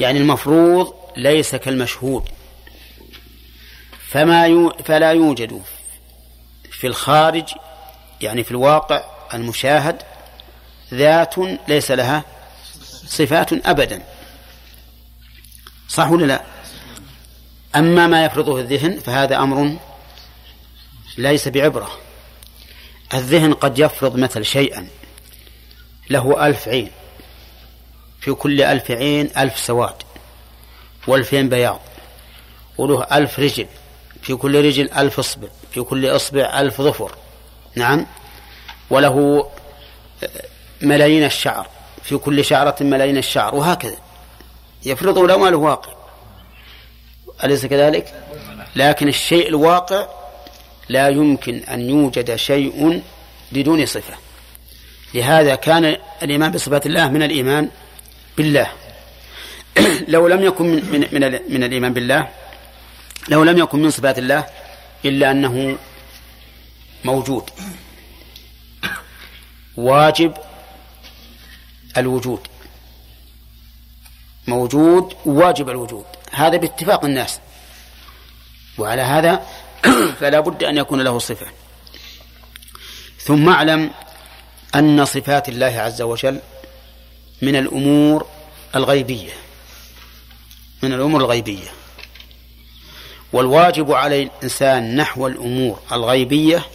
[0.00, 2.28] يعني المفروض ليس كالمشهود.
[4.08, 5.62] فما يو فلا يوجد
[6.70, 7.44] في الخارج
[8.20, 9.04] يعني في الواقع
[9.34, 10.02] المشاهد
[10.94, 11.34] ذات
[11.68, 12.24] ليس لها
[13.06, 14.02] صفات أبدا.
[15.88, 16.42] صح ولا لا؟
[17.76, 19.76] أما ما يفرضه الذهن فهذا أمر
[21.18, 21.90] ليس بعبرة.
[23.14, 24.88] الذهن قد يفرض مثل شيئا.
[26.10, 26.90] له ألف عين.
[28.20, 30.02] في كل ألف عين ألف سواد.
[31.06, 31.80] والفين بياض.
[32.78, 33.66] وله ألف رجل.
[34.22, 35.48] في كل رجل ألف إصبع.
[35.72, 37.14] في كل إصبع ألف ظفر.
[37.74, 38.06] نعم.
[38.90, 39.48] وله
[40.82, 41.66] ملايين الشعر.
[42.02, 43.54] في كل شعرة ملايين الشعر.
[43.54, 43.98] وهكذا.
[44.84, 45.92] يفرض له ما له واقع
[47.44, 48.14] أليس كذلك؟
[48.76, 50.08] لكن الشيء الواقع
[50.88, 53.02] لا يمكن أن يوجد شيء
[53.52, 54.14] بدون صفة.
[55.14, 57.70] لهذا كان الإيمان بصفات الله من الإيمان
[58.36, 58.72] بالله.
[60.08, 62.28] لو لم يكن من, من, من, من الإيمان بالله
[63.28, 64.46] لو لم يكن من صفات الله
[65.04, 65.78] إلا أنه
[67.04, 67.50] موجود.
[69.76, 70.34] واجب
[71.96, 72.40] الوجود.
[74.46, 76.04] موجود واجب الوجود.
[76.32, 77.40] هذا باتفاق الناس.
[78.78, 79.46] وعلى هذا
[80.20, 81.46] فلا بد أن يكون له صفة.
[83.18, 83.90] ثم أعلم
[84.74, 86.40] أن صفات الله عز وجل
[87.42, 88.26] من الأمور
[88.76, 89.32] الغيبية.
[90.82, 91.68] من الأمور الغيبية.
[93.32, 96.66] والواجب على الإنسان نحو الأمور الغيبية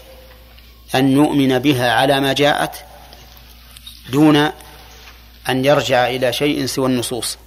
[0.95, 2.75] أن يؤمن بها على ما جاءت
[4.09, 4.35] دون
[5.49, 7.37] أن يرجع إلى شيء سوى النصوص.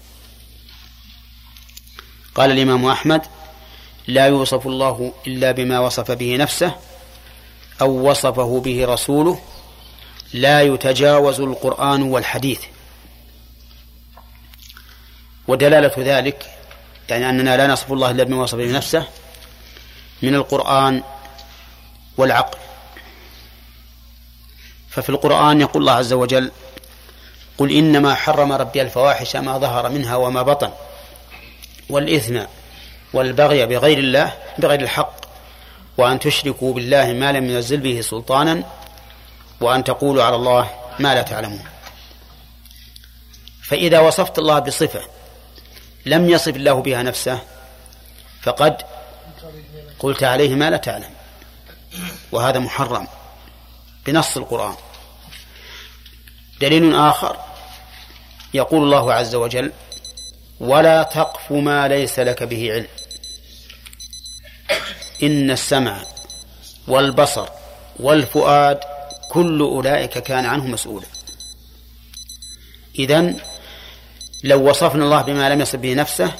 [2.34, 3.22] قال الإمام أحمد
[4.06, 6.74] لا يوصف الله إلا بما وصف به نفسه
[7.80, 9.40] أو وصفه به رسوله
[10.32, 12.60] لا يتجاوز القرآن والحديث.
[15.48, 16.50] ودلالة ذلك
[17.08, 19.06] يعني أننا لا نصف الله إلا بما وصف به نفسه
[20.22, 21.02] من القرآن
[22.16, 22.58] والعقل.
[24.90, 26.50] ففي القرآن يقول الله عز وجل
[27.58, 30.70] قل إنما حرم ربي الفواحش ما ظهر منها وما بطن
[31.90, 32.40] والإثم
[33.14, 35.14] والبغي بغير الله بغير الحق
[35.98, 38.62] وأن تشركوا بالله ما لم ينزل به سلطانا
[39.60, 41.64] وأن تقولوا على الله ما لا تعلمون.
[43.62, 45.00] فإذا وصفت الله بصفة
[46.06, 47.38] لم يصف الله بها نفسه
[48.42, 48.82] فقد
[49.98, 51.10] قلت عليه ما لا تعلم.
[52.32, 53.06] وهذا محرم
[54.06, 54.74] بنص القرآن.
[56.60, 57.36] دليل آخر
[58.54, 59.72] يقول الله عز وجل
[60.60, 62.86] ولا تقف ما ليس لك به علم.
[65.22, 66.02] إن السمع
[66.88, 67.48] والبصر
[68.00, 68.80] والفؤاد
[69.30, 71.06] كل أولئك كان عنه مسؤولا.
[72.98, 73.40] إذن
[74.44, 76.32] لو وصفنا الله بما لم يصف به نفسه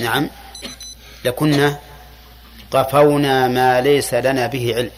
[0.00, 0.30] نعم
[1.24, 1.78] لكنا
[2.70, 4.90] قفونا ما ليس لنا به علم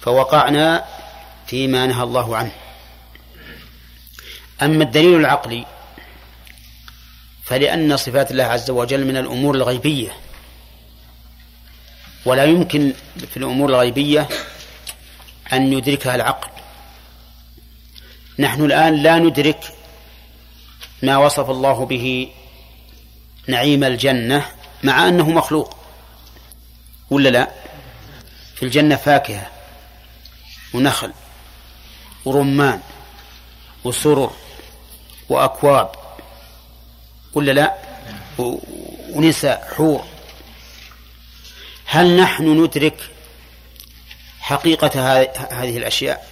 [0.00, 0.84] فوقعنا
[1.46, 2.52] فيما نهى الله عنه.
[4.62, 5.66] أما الدليل العقلي
[7.44, 10.12] فلأن صفات الله عز وجل من الأمور الغيبية
[12.24, 12.92] ولا يمكن
[13.30, 14.28] في الأمور الغيبية
[15.52, 16.48] أن يدركها العقل.
[18.38, 19.74] نحن الآن لا ندرك
[21.02, 22.28] ما وصف الله به
[23.48, 24.46] نعيم الجنة
[24.82, 25.76] مع أنه مخلوق
[27.10, 27.50] ولا لا؟
[28.54, 29.50] في الجنة فاكهة
[30.74, 31.12] ونخل
[32.24, 32.80] ورمان
[33.84, 34.30] وسرر
[35.28, 35.90] وأكواب
[37.34, 37.74] ولا لا؟
[39.14, 40.04] ونساء حور.
[41.90, 42.96] هل نحن ندرك
[44.40, 46.26] حقيقة هذه الأشياء؟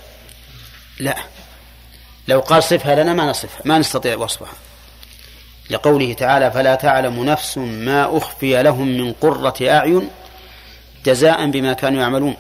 [0.99, 1.17] لا.
[2.29, 4.53] لو قال صفها لنا ما نصفها ما نستطيع وصفها.
[5.71, 10.11] لقوله تعالى فلا تعلم نفس ما أخفي لهم من قرة أعين
[11.05, 12.37] جزاء بما كانوا يعملون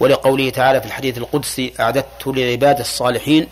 [0.00, 3.46] ولقوله تعالى في الحديث القدسي أعددت لعباد الصالحين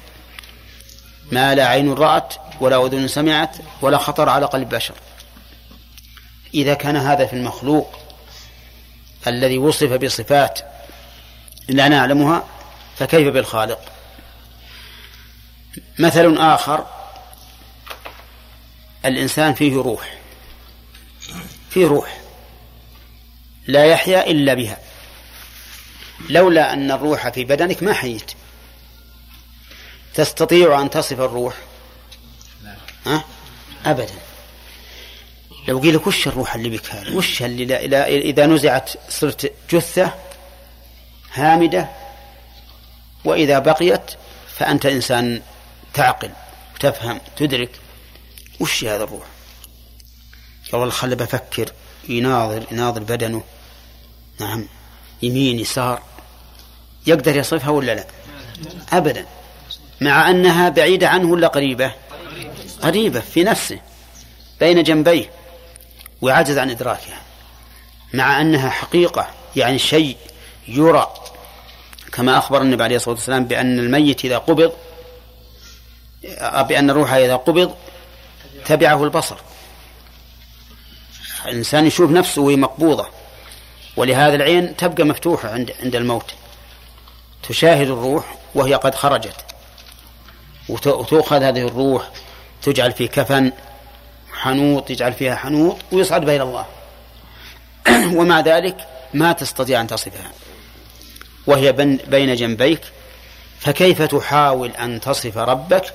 [1.32, 4.94] ما لا عين رأت ولا أذن سمعت ولا خطر على قلب بشر
[6.55, 8.06] إذا كان هذا في المخلوق
[9.27, 10.61] الذي وصف بصفات
[11.69, 12.44] لا نعلمها
[12.97, 13.81] فكيف بالخالق؟
[15.98, 16.86] مثل آخر
[19.05, 20.15] الإنسان فيه روح
[21.70, 22.20] فيه روح
[23.66, 24.78] لا يحيا إلا بها.
[26.31, 28.32] لولا أن الروح في بدنك ما حييت.
[30.15, 31.55] تستطيع أن تصف الروح؟
[33.07, 33.24] ها؟
[33.86, 34.15] أبدا.
[35.68, 39.52] لو قيل لك وش الروح اللي بك هذا؟ وش اللي لا لا إذا نزعت صرت
[39.70, 40.14] جثة
[41.34, 41.88] هامدة
[43.24, 44.10] وإذا بقيت
[44.56, 45.43] فأنت إنسان
[45.94, 46.30] تعقل
[46.80, 47.70] تفهم تدرك.
[48.60, 49.26] وش هذا الروح؟
[50.72, 51.72] قال والله خلي بفكر
[52.09, 53.43] يناظر يناظر بدنه.
[54.40, 54.66] نعم.
[55.22, 56.02] يمين يسار.
[57.06, 58.06] يقدر يصفها ولا لا؟
[58.93, 59.26] أبدا.
[60.01, 61.93] مع أنها بعيدة عنه ولا قريبة.
[62.82, 63.80] قريبة في نفسه
[64.60, 65.36] بين جنبيه.
[66.22, 67.20] وعجز عن إدراكها
[68.14, 70.16] مع أنها حقيقة يعني شيء
[70.68, 71.14] يرى.
[72.12, 74.72] كما أخبر النبي عليه الصلاة والسلام بأن الميت إذا قبض
[76.68, 77.74] بأن الروح إذا قبض
[78.64, 79.36] تبعه البصر.
[81.47, 83.06] الإنسان يشوف نفسه وهي مقبوضة
[83.97, 86.34] ولهذا العين تبقى مفتوحة عند عند الموت.
[87.48, 89.44] تشاهد الروح وهي قد خرجت
[90.68, 92.10] وتؤخذ هذه الروح
[92.62, 93.52] تجعل في كفن
[94.37, 96.67] حنوط يجعل فيها حنوط ويصعد بين الله.
[98.19, 98.77] ومع ذلك
[99.15, 100.31] ما تستطيع أن تصفها.
[101.47, 101.73] وهي
[102.07, 102.81] بين جنبيك
[103.61, 105.95] فكيف تحاول أن تصف ربك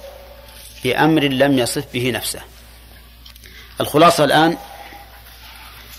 [0.84, 2.42] بأمر لم يصف به نفسه؟
[3.82, 4.58] الخلاصة الآن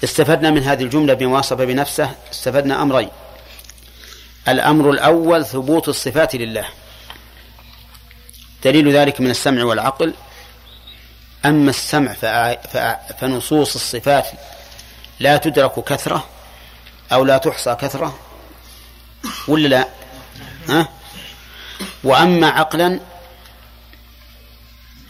[0.04, 3.08] استفدنا من هذه الجملة بما وصف بنفسه استفدنا أمرين.
[4.48, 6.64] الأمر الأول ثبوت الصفات لله.
[8.64, 10.14] دليل ذلك من السمع والعقل.
[11.44, 12.12] أما السمع
[13.20, 14.26] فنصوص الصفات
[15.20, 16.26] لا تدرك كثرة
[17.12, 18.18] أو لا تحصى كثرة
[19.48, 19.88] ولا لا
[20.68, 20.88] ها؟
[22.04, 23.00] وأما عقلا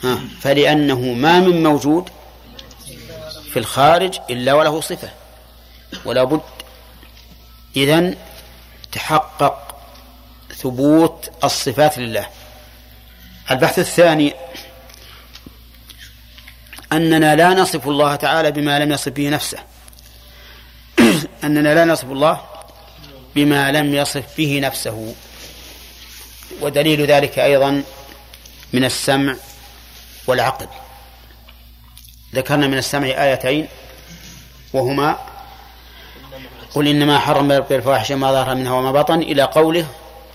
[0.04, 2.10] ها فلأنه ما من موجود
[3.52, 5.10] في الخارج إلا وله صفة
[6.04, 6.40] ولا بد
[7.76, 8.16] إذن
[8.92, 9.76] تحقق
[10.56, 12.26] ثبوت الصفات لله
[13.50, 14.34] البحث الثاني
[16.92, 19.58] أننا لا نصف الله تعالى بما لم يصف به نفسه.
[21.44, 22.40] أننا لا نصف الله
[23.34, 25.14] بما لم يصف به نفسه.
[26.60, 27.82] ودليل ذلك أيضا
[28.72, 29.36] من السمع
[30.26, 30.66] والعقل.
[32.34, 33.68] ذكرنا من السمع آيتين
[34.72, 35.18] وهما
[36.74, 39.86] قل إنما حرم ربي الفواحش ما ظهر منها وما بطن إلى قوله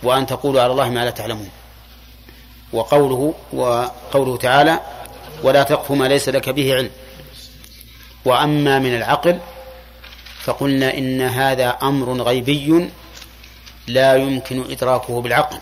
[0.03, 1.49] وأن تقولوا على الله ما لا تعلمون.
[2.73, 4.79] وقوله وقوله تعالى
[5.43, 6.89] ولا تقف ما ليس لك به علم.
[8.25, 9.39] وأما من العقل
[10.43, 12.89] فقلنا إن هذا أمر غيبي
[13.87, 15.57] لا يمكن إدراكه بالعقل.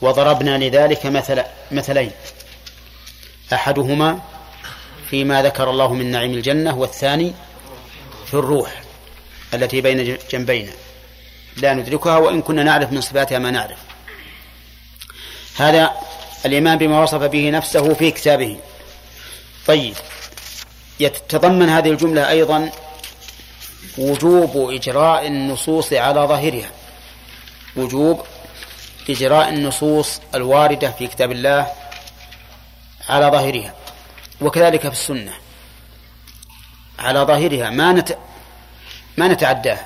[0.00, 2.10] وضربنا لذلك مثل مثلين.
[3.52, 4.20] أحدهما
[5.10, 7.34] فيما ذكر الله من نعيم الجنة والثاني
[8.26, 8.82] في الروح
[9.54, 10.72] التي بين جنبينا.
[11.56, 13.78] لا ندركها وإن كنا نعرف من صفاتها ما نعرف.
[15.56, 15.92] هذا
[16.48, 18.56] الإيمان بما وصف به نفسه في كتابه.
[19.66, 19.94] طيب.
[21.00, 22.70] يتضمن هذه الجملة أيضا
[23.98, 26.70] وجوب إجراء النصوص على ظاهرها.
[27.76, 28.26] وجوب
[29.10, 31.66] إجراء النصوص الواردة في كتاب الله
[33.08, 33.74] على ظاهرها.
[34.40, 35.32] وكذلك في السنة.
[36.98, 37.70] على ظاهرها.
[37.70, 38.18] ما نت
[39.16, 39.78] ما نتعداه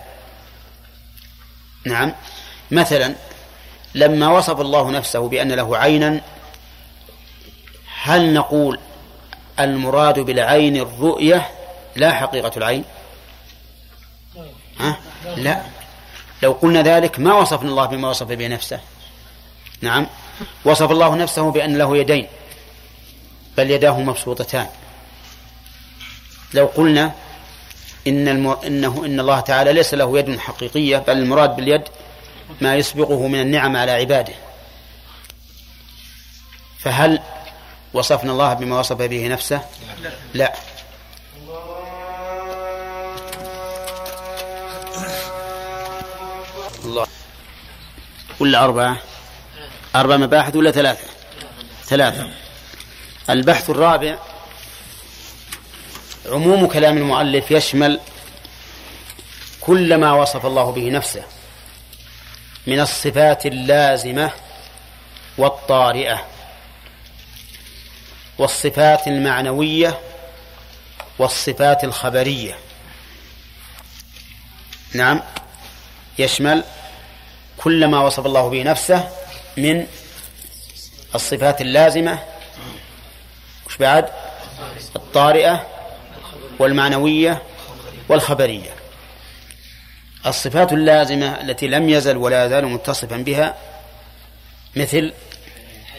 [1.86, 2.12] نعم.
[2.70, 3.14] مثلا
[3.94, 6.20] لما وصف الله نفسه بأن له عينا
[8.02, 8.78] هل نقول
[9.60, 11.48] المراد بالعين الرؤية؟
[11.96, 12.84] لا حقيقة العين.
[14.80, 14.96] ها؟
[15.36, 15.62] لا.
[16.42, 18.80] لو قلنا ذلك ما وصفنا الله بما وصف به نفسه.
[19.80, 20.06] نعم.
[20.64, 22.26] وصف الله نفسه بأن له يدين
[23.56, 24.66] بل يداه مبسوطتان.
[26.54, 27.12] لو قلنا
[28.06, 28.48] إن الم...
[28.48, 31.82] إنه إن الله تعالى ليس له يد حقيقية بل المراد باليد
[32.60, 34.34] ما يسبقه من النعم على عباده.
[36.78, 37.22] فهل
[37.94, 39.60] وصفنا الله بما وصف به نفسه؟
[40.34, 40.52] لا.
[46.84, 47.06] الله.
[48.40, 48.96] ولا أربعة؟
[49.96, 51.06] أربع مباحث ولا ثلاثة؟
[51.84, 52.30] ثلاثة.
[53.30, 54.18] البحث الرابع
[56.26, 58.00] عموم كلام المؤلف يشمل
[59.60, 61.22] كل ما وصف الله به نفسه
[62.66, 64.30] من الصفات اللازمة
[65.38, 66.31] والطارئة.
[68.42, 69.98] والصفات المعنوية
[71.18, 72.58] والصفات الخبرية.
[74.94, 75.20] نعم.
[76.18, 76.64] يشمل
[77.58, 79.08] كل ما وصف الله به نفسه
[79.56, 79.86] من
[81.14, 82.18] الصفات اللازمة.
[83.66, 84.08] وش بعد؟
[84.96, 85.66] الطارئة
[86.58, 87.42] والمعنوية
[88.08, 88.74] والخبرية.
[90.26, 93.56] الصفات اللازمة التي لم يزل ولا يزال متصفا بها
[94.76, 95.12] مثل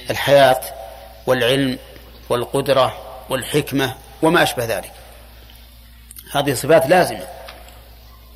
[0.09, 0.61] الحياة
[1.27, 1.77] والعلم
[2.29, 2.97] والقدرة
[3.29, 4.91] والحكمة وما أشبه ذلك.
[6.31, 7.27] هذه صفات لازمة.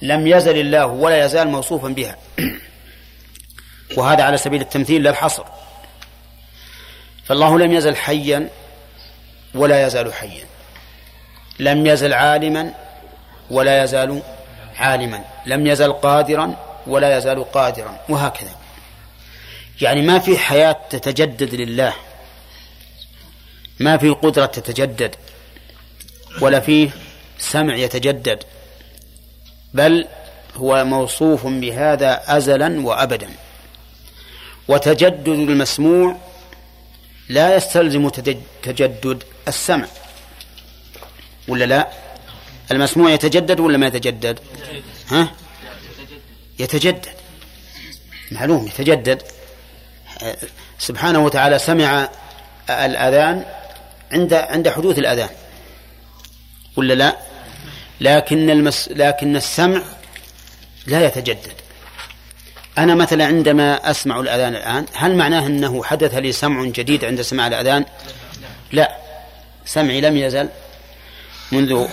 [0.02, 2.16] لم يزل الله ولا يزال موصوفا بها.
[3.98, 5.44] وهذا على سبيل التمثيل لا الحصر.
[7.26, 8.50] فالله لم يزل حيا
[9.56, 10.46] ولا يزال حيا.
[11.60, 12.74] لم يزل عالما
[13.52, 14.22] ولا يزال
[14.78, 15.24] عالما.
[15.46, 16.54] لم يزل قادرا
[16.88, 18.00] ولا يزال قادرا.
[18.10, 18.56] وهكذا.
[19.82, 21.94] يعني ما في حياة تتجدد لله.
[23.80, 25.16] ما في قدرة تتجدد
[26.42, 26.90] ولا فيه
[27.40, 28.44] سمع يتجدد
[29.74, 30.08] بل
[30.56, 33.30] هو موصوف بهذا أزلا وأبدا.
[34.68, 36.18] وتجدد المسموع
[37.30, 38.10] لا يستلزم
[38.64, 39.88] تجدد السمع
[41.48, 41.88] ولا لا؟
[42.72, 44.40] المسموع يتجدد ولا ما يتجدد؟
[45.08, 45.32] ها؟
[46.60, 47.06] يتجدد.
[48.32, 49.22] معلوم يتجدد.
[50.80, 52.10] سبحانه وتعالى سمع
[52.70, 53.46] الأذان
[54.12, 55.30] عند عند حدوث الأذان.
[56.76, 57.18] ولا لا؟
[58.02, 59.82] لكن المس لكن السمع
[60.88, 61.54] لا يتجدد.
[62.78, 67.48] أنا مثلا عندما أسمع الأذان الآن هل معناه أنه حدث لي سمع جديد عند سماع
[67.48, 67.86] الأذان؟
[68.72, 68.98] لا.
[69.66, 70.50] سمعي لم يزل
[71.52, 71.88] منذ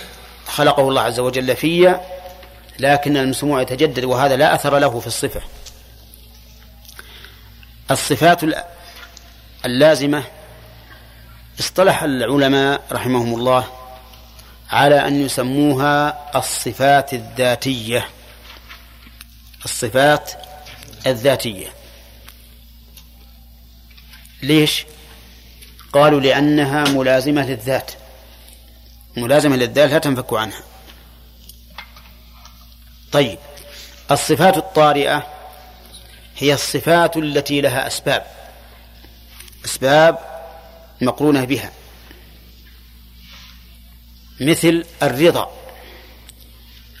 [0.47, 1.99] خلقه الله عز وجل في
[2.79, 5.41] لكن المسموع يتجدد وهذا لا أثر له في الصفة.
[7.91, 8.41] الصفات
[9.65, 10.23] اللازمة
[11.59, 13.67] اصطلح العلماء رحمهم الله
[14.69, 18.09] على أن يسموها الصفات الذاتية.
[19.65, 20.31] الصفات
[21.07, 21.67] الذاتية.
[24.41, 24.85] ليش؟
[25.93, 27.91] قالوا لأنها ملازمة للذات.
[29.17, 30.63] ملازمة للذات لا تنفك عنها.
[33.11, 33.39] طيب
[34.11, 35.27] الصفات الطارئة
[36.37, 38.25] هي الصفات التي لها أسباب.
[39.65, 40.34] أسباب
[41.01, 41.71] مقرونة بها.
[44.41, 45.51] مثل الرضا.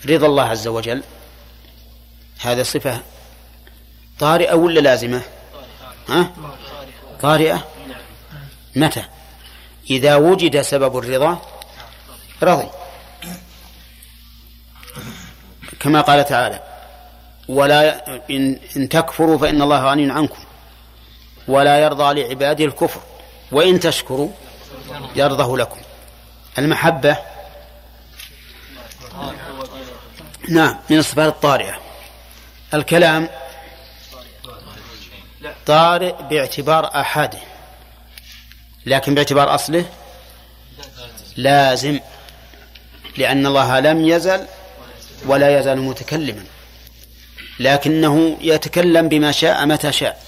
[0.05, 1.03] رضا الله عز وجل.
[2.39, 3.01] هذا صفة
[4.19, 5.21] طارئة ولا لازمة؟
[6.09, 6.31] ها؟
[7.21, 7.67] طارئة؟
[8.75, 9.05] متى؟
[9.89, 11.41] إذا وجد سبب الرضا
[12.43, 12.67] رضي
[15.79, 16.63] كما قال تعالى
[17.47, 20.43] ولا إن, إن تكفروا فإن الله غني عنكم.
[21.47, 23.01] ولا يرضى لعباده الكفر.
[23.51, 24.29] وإن تشكروا
[25.15, 25.79] يرضه لكم.
[26.57, 27.17] المحبة
[30.49, 31.79] نعم من الصفات الطارئة.
[32.73, 33.29] الكلام
[35.65, 37.39] طارئ باعتبار آحاده
[38.85, 39.85] لكن باعتبار أصله
[41.35, 41.99] لازم
[43.17, 44.45] لأن الله لم يزل
[45.25, 46.43] ولا يزال متكلما
[47.59, 50.23] لكنه يتكلم بما شاء متى شاء.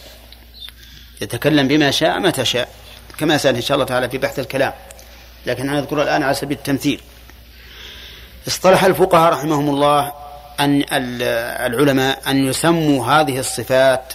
[1.22, 2.70] يتكلم بما شاء متى شاء.
[3.18, 4.74] كما سأل إن شاء الله تعالى في بحث الكلام.
[5.46, 7.02] لكن أنا أذكر الآن على سبيل التمثيل.
[8.48, 10.14] اصطلح الفقهاء رحمهم الله
[10.60, 14.14] أن العلماء أن يسموا هذه الصفات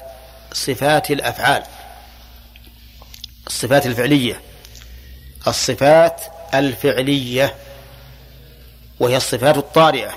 [0.53, 1.62] صفات الأفعال.
[3.47, 4.41] الصفات الفعلية.
[5.47, 6.20] الصفات
[6.55, 7.55] الفعلية.
[9.01, 10.12] وهي الصفات الطارئة.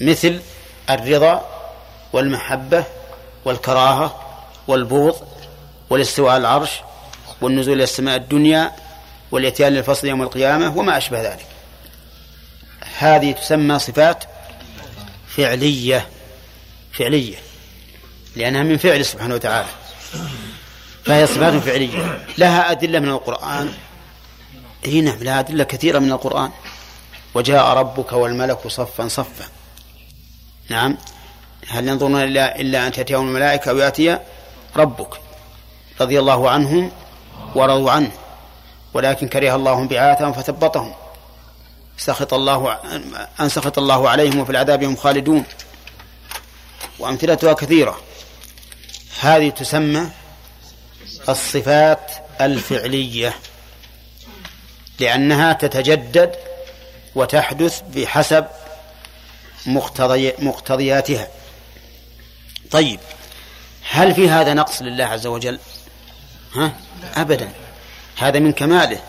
[0.00, 0.40] مثل
[0.90, 1.48] الرضا
[2.12, 2.84] والمحبة
[3.44, 4.38] والكراهة
[4.68, 5.31] والبغض
[5.92, 6.70] والاستواء على العرش
[7.40, 8.72] والنزول إلى السماء الدنيا
[9.30, 11.46] والإتيان للفصل يوم القيامة وما أشبه ذلك.
[12.98, 14.24] هذه تسمى صفات
[15.28, 16.08] فعلية
[16.92, 17.36] فعلية
[18.36, 19.68] لأنها من فعل سبحانه وتعالى.
[21.04, 22.26] فهي صفات فعلية.
[22.38, 23.74] لها أدلة من القرآن.
[24.84, 26.50] إي نعم لها أدلة كثيرة من القرآن.
[27.34, 29.44] وجاء ربك والملك صفا صفا.
[30.68, 30.98] نعم.
[31.68, 34.18] هل ينظرون إلا, إلا أن تأتيهم الملائكة أو يأتي
[34.76, 35.31] ربك؟
[36.00, 36.92] رضي الله عنهم
[37.54, 38.10] ورضوا عنه
[38.94, 40.94] ولكن كره الله بعاثهم فثبطهم.
[41.98, 42.78] سخط الله
[43.40, 45.44] أن سخط الله عليهم وفي العذاب هم خالدون.
[46.98, 48.00] وأمثلتها كثيرة.
[49.20, 50.10] هذه تسمى
[51.28, 52.10] الصفات
[52.40, 53.34] الفعلية
[55.00, 56.36] لأنها تتجدد
[57.14, 58.46] وتحدث بحسب
[59.66, 61.28] مقتضي مقتضياتها.
[62.70, 63.00] طيب
[63.90, 65.58] هل في هذا نقص لله عز وجل؟
[66.54, 66.72] ها؟
[67.14, 67.52] أبدا.
[68.18, 69.00] هذا من كماله.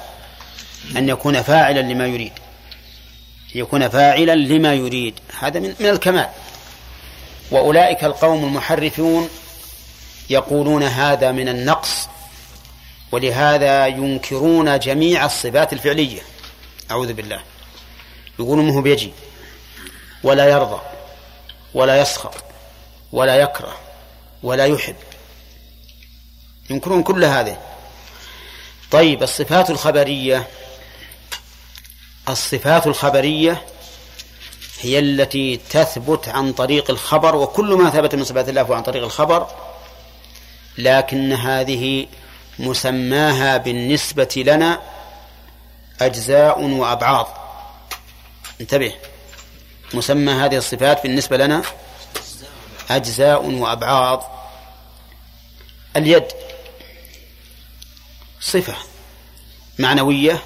[0.98, 2.32] أن يكون فاعلا لما يريد.
[3.56, 5.20] يكون فاعلا لما يريد.
[5.40, 6.30] هذا من, من الكمال.
[7.52, 9.30] وأولئك القوم المحرفون
[10.30, 12.08] يقولون هذا من النقص
[13.12, 16.22] ولهذا ينكرون جميع الصفات الفعلية.
[16.92, 17.40] أعوذ بالله.
[18.40, 19.14] يقولون ما هو بيجي
[20.24, 20.82] ولا يرضى
[21.74, 22.34] ولا يسخط
[23.12, 23.78] ولا يكره
[24.44, 24.96] ولا يحب.
[26.74, 27.58] ينكرون كل هذه.
[28.92, 30.48] طيب الصفات الخبرية.
[32.30, 33.62] الصفات الخبرية
[34.82, 39.48] هي التي تثبت عن طريق الخبر وكل ما ثبت من صفات الله عن طريق الخبر
[40.78, 42.08] لكن هذه
[42.60, 44.82] مسماها بالنسبة لنا
[46.02, 47.28] أجزاء وأبعاض
[48.62, 48.94] انتبه.
[49.94, 51.64] مسمى هذه الصفات بالنسبة لنا
[52.90, 54.24] أجزاء وأبعاض
[55.96, 56.43] اليد.
[58.44, 58.76] صفة
[59.80, 60.44] معنوية؟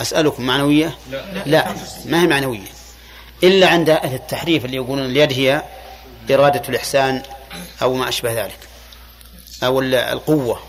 [0.00, 1.74] أسألكم معنوية؟ لا, لا
[2.04, 2.68] ما هي معنوية؟
[3.42, 5.62] إلا عند أهل التحريف اللي يقولون اليد هي
[6.30, 7.22] إرادة الإحسان
[7.82, 8.58] أو ما أشبه ذلك
[9.62, 10.60] أو القوة.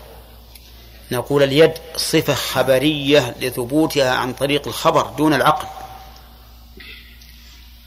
[1.12, 5.66] نقول اليد صفة خبرية لثبوتها عن طريق الخبر دون العقل.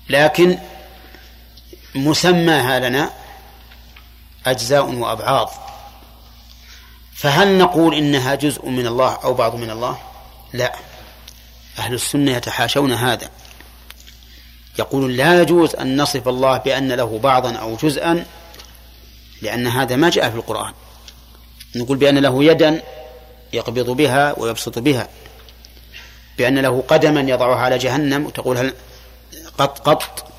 [0.09, 0.57] لكن
[1.95, 3.13] مسماها لنا
[4.45, 5.64] أجزاء وأبعاض.
[7.15, 9.97] فهل نقول إنها جزء من الله أو بعض من الله؟
[10.53, 10.75] لا.
[11.79, 13.29] أهل السنة يتحاشون هذا.
[14.79, 18.25] يقول لا يجوز أن نصف الله بأن له بعضا أو جزءا
[19.41, 20.73] لأن هذا ما جاء في القرآن.
[21.75, 22.81] نقول بأن له يدا
[23.53, 25.09] يقبض بها ويبسط بها.
[26.37, 28.73] بأن له قدما يضعها على جهنم وتقول هل
[29.57, 30.31] قط قط.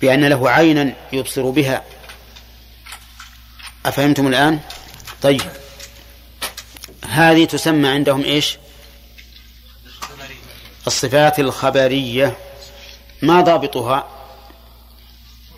[0.00, 1.82] بأن له عينا يبصر بها.
[3.86, 4.60] أفهمتم الآن؟
[5.24, 5.40] طيب.
[7.04, 8.58] هذه تسمى عندهم إيش؟
[10.86, 12.36] الصفات الخبرية.
[13.22, 14.08] ما ضابطها؟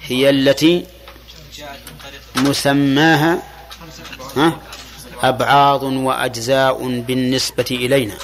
[0.03, 0.87] هي التي
[2.37, 3.43] مسماها
[4.37, 4.61] ها؟
[5.23, 8.19] أبعاض وأجزاء بالنسبة إلينا.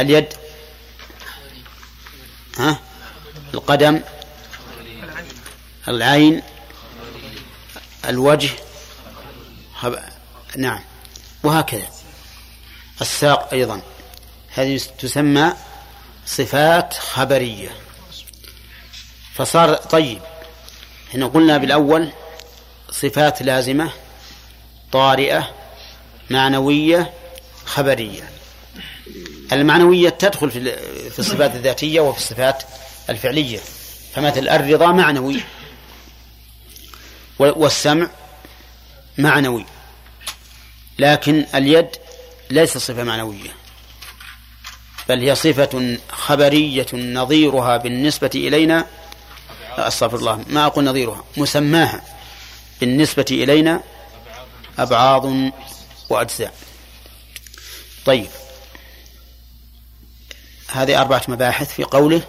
[0.00, 0.34] اليد
[2.58, 2.80] ها؟
[3.54, 4.00] القدم
[5.88, 6.42] العين
[8.08, 8.50] الوجه
[10.56, 10.80] نعم.
[11.42, 11.88] وهكذا.
[13.00, 13.80] الساق أيضا.
[14.54, 15.52] هذه تسمى
[16.26, 17.70] صفات خبرية.
[19.34, 20.20] فصار طيب.
[21.14, 22.10] هنا قلنا بالأول
[22.90, 23.90] صفات لازمة
[24.92, 25.50] طارئة
[26.30, 27.12] معنوية
[27.64, 28.30] خبرية.
[29.52, 30.50] المعنوية تدخل
[31.10, 32.62] في الصفات الذاتية وفي الصفات
[33.10, 33.60] الفعلية.
[34.14, 35.40] فمثل الرضا معنوي.
[37.38, 38.10] والسمع
[39.22, 39.66] معنوي.
[40.98, 41.88] لكن اليد
[42.50, 43.50] ليس صفة معنوية
[45.08, 48.86] بل هي صفة خبرية نظيرها بالنسبة إلينا.
[49.76, 52.02] أستغفر الله ما أقول نظيرها مسماها
[52.80, 53.80] بالنسبة إلينا
[54.78, 55.32] أبعاض
[56.08, 56.54] وأجزاء.
[58.06, 58.28] طيب
[60.68, 62.22] هذه أربعة مباحث في قوله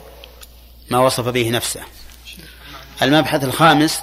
[0.89, 1.81] ما وصف به نفسه.
[3.01, 3.99] المبحث الخامس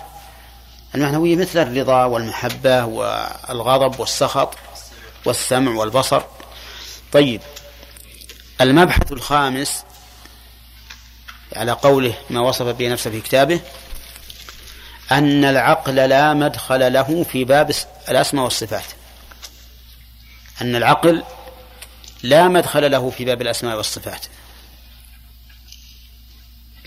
[0.94, 4.54] المعنوية مثل الرضا والمحبة والغضب والسخط
[5.24, 6.22] والسمع والبصر.
[7.12, 7.40] طيب
[8.60, 9.84] المبحث الخامس
[11.56, 13.60] على قوله ما وصف به نفسه في كتابه
[15.12, 17.72] أن العقل لا مدخل له في باب
[18.08, 18.84] الأسماء والصفات.
[20.62, 21.24] أن العقل
[22.22, 24.26] لا مدخل له في باب الأسماء والصفات.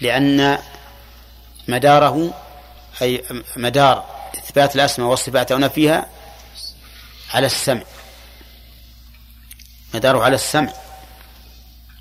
[0.02, 0.58] لأن
[1.68, 2.34] مداره
[3.02, 3.24] أي
[3.56, 4.06] مدار
[4.36, 6.10] إثبات الأسماء والصفات أو نفيها
[7.34, 7.82] على السمع.
[9.94, 10.74] مداره على السمع.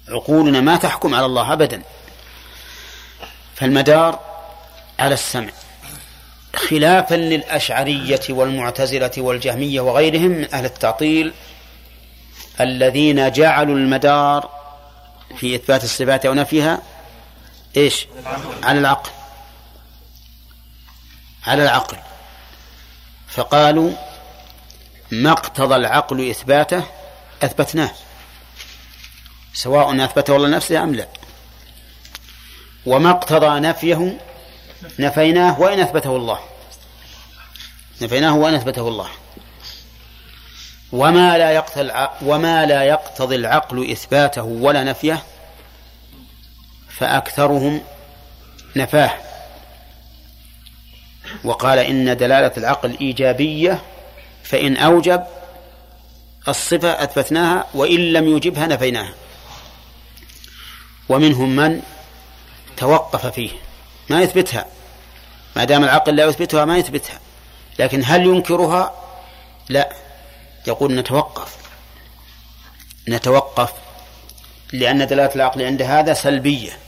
[0.09, 1.83] عقولنا ما تحكم على الله أبدا.
[3.55, 4.21] فالمدار
[4.99, 5.51] على السمع.
[6.57, 11.33] خلافا للأشعرية والمعتزلة والجهمية وغيرهم من أهل التعطيل
[12.61, 14.51] الذين جعلوا المدار
[15.37, 16.83] في إثبات الصفات أو نفيها
[17.77, 18.07] إيش؟
[18.63, 19.11] على العقل.
[21.47, 21.97] على العقل.
[23.29, 23.93] فقالوا
[25.11, 26.85] ما اقتضى العقل إثباته؟
[27.43, 27.91] أثبتناه.
[29.55, 31.09] سواء أثبته الله نفسه أم لا.
[32.87, 34.19] وما اقتضى نفيه
[34.99, 36.39] نفيناه وإن أثبته الله.
[38.03, 39.09] نفيناه وإن أثبته الله.
[40.93, 41.93] وما لا يقتضي
[42.23, 45.23] وما لا يقتضي العقل إثباته ولا نفيه
[46.89, 47.81] فأكثرهم
[48.77, 49.30] نفاه.
[51.45, 53.83] وقال إن دلالة العقل إيجابية
[54.43, 55.23] فإن أوجب
[56.49, 59.15] الصفة أثبتناها وإن لم يوجبها نفيناها.
[61.09, 61.83] ومنهم من
[62.77, 63.51] توقف فيه
[64.11, 64.67] ما يثبتها.
[65.57, 67.21] ما دام العقل لا يثبتها ما يثبتها
[67.79, 68.95] لكن هل ينكرها؟
[69.69, 69.93] لا.
[70.67, 71.57] يقول نتوقف.
[73.09, 73.73] نتوقف
[74.73, 76.79] لأن دلالة العقل عند هذا سلبية.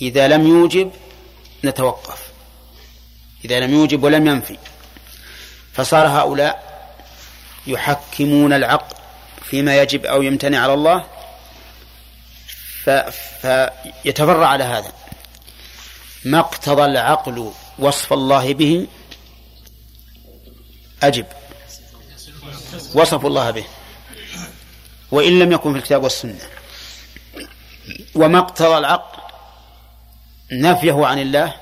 [0.00, 0.90] إذا لم يوجب
[1.64, 2.31] نتوقف.
[3.44, 4.58] إذا لم يوجب ولم ينفي.
[5.72, 6.72] فصار هؤلاء
[7.66, 8.96] يحكمون العقل
[9.44, 11.04] فيما يجب أو يمتنع على الله.
[13.40, 14.92] فيتفرع على هذا.
[16.24, 18.86] ما اقتضى العقل وصف الله به
[21.02, 21.26] أجب.
[22.94, 23.64] وصفوا الله به.
[25.10, 26.40] وإن لم يكن في الكتاب والسنة.
[28.14, 29.22] وما اقتضى العقل
[30.52, 31.54] نفيه عن الله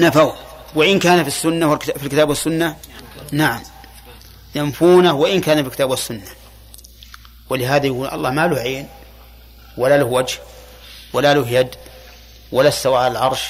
[0.00, 0.36] نفوه.
[0.74, 2.76] وإن كان في السنة في الكتاب والسنة؟
[3.32, 3.62] نعم.
[4.54, 6.26] ينفونه وإن كان في الكتاب والسنة.
[7.50, 8.88] ولهذا يقول الله ما له عين
[9.76, 10.38] ولا له وجه
[11.12, 11.74] ولا له يد
[12.52, 13.42] ولا استوى على العرش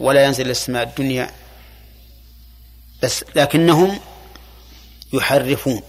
[0.00, 1.30] ولا ينزل السماء الدنيا.
[3.02, 4.00] بس لكنهم
[5.12, 5.82] يحرفون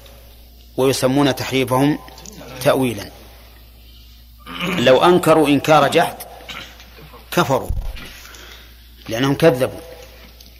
[0.77, 1.99] ويسمون تحريفهم
[2.61, 3.11] تأويلا.
[4.77, 6.17] لو أنكروا إنكار جحد
[7.31, 7.69] كفروا.
[9.09, 9.79] لأنهم كذبوا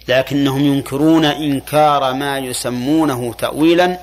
[0.08, 4.00] لكنهم ينكرون إنكار ما يسمونه تأويلا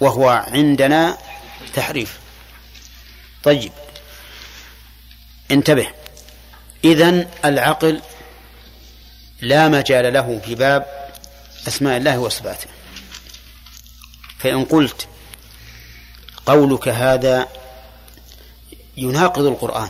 [0.00, 1.18] وهو عندنا
[1.74, 2.18] تحريف.
[3.44, 3.72] طيب
[5.50, 5.86] انتبه.
[6.84, 8.00] إذن العقل
[9.40, 11.10] لا مجال له في باب
[11.68, 12.66] أسماء الله وصفاته.
[14.38, 15.08] فإن قلت
[16.46, 17.48] قولك هذا
[18.96, 19.88] يناقض القرآن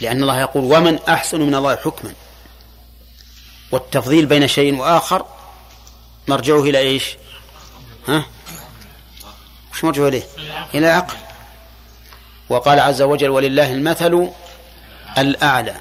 [0.00, 2.12] لأن الله يقول ومن أحسن من الله حكما.
[3.72, 5.26] والتفضيل بين شيء وآخر
[6.28, 7.16] مرجعه إلى إيش؟
[8.08, 8.26] ها؟
[9.72, 10.22] وش مرجعه إليه؟
[10.74, 11.16] إلى العقل
[12.48, 14.30] وقال عز وجل ولله المثل
[15.18, 15.76] الأعلى.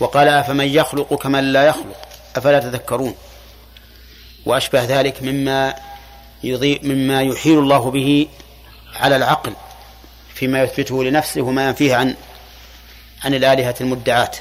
[0.00, 3.14] وقال أفمن يخلق كمن لا يخلق؟ أفلا تذكرون؟
[4.46, 5.74] وأشبه ذلك مما
[6.44, 8.28] يضيء مما يحيل الله به
[8.96, 9.52] على العقل
[10.34, 12.14] فيما يثبته لنفسه وما ينفيه عن
[13.24, 14.32] عن الآلهة المدعاة.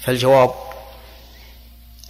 [0.00, 0.54] فالجواب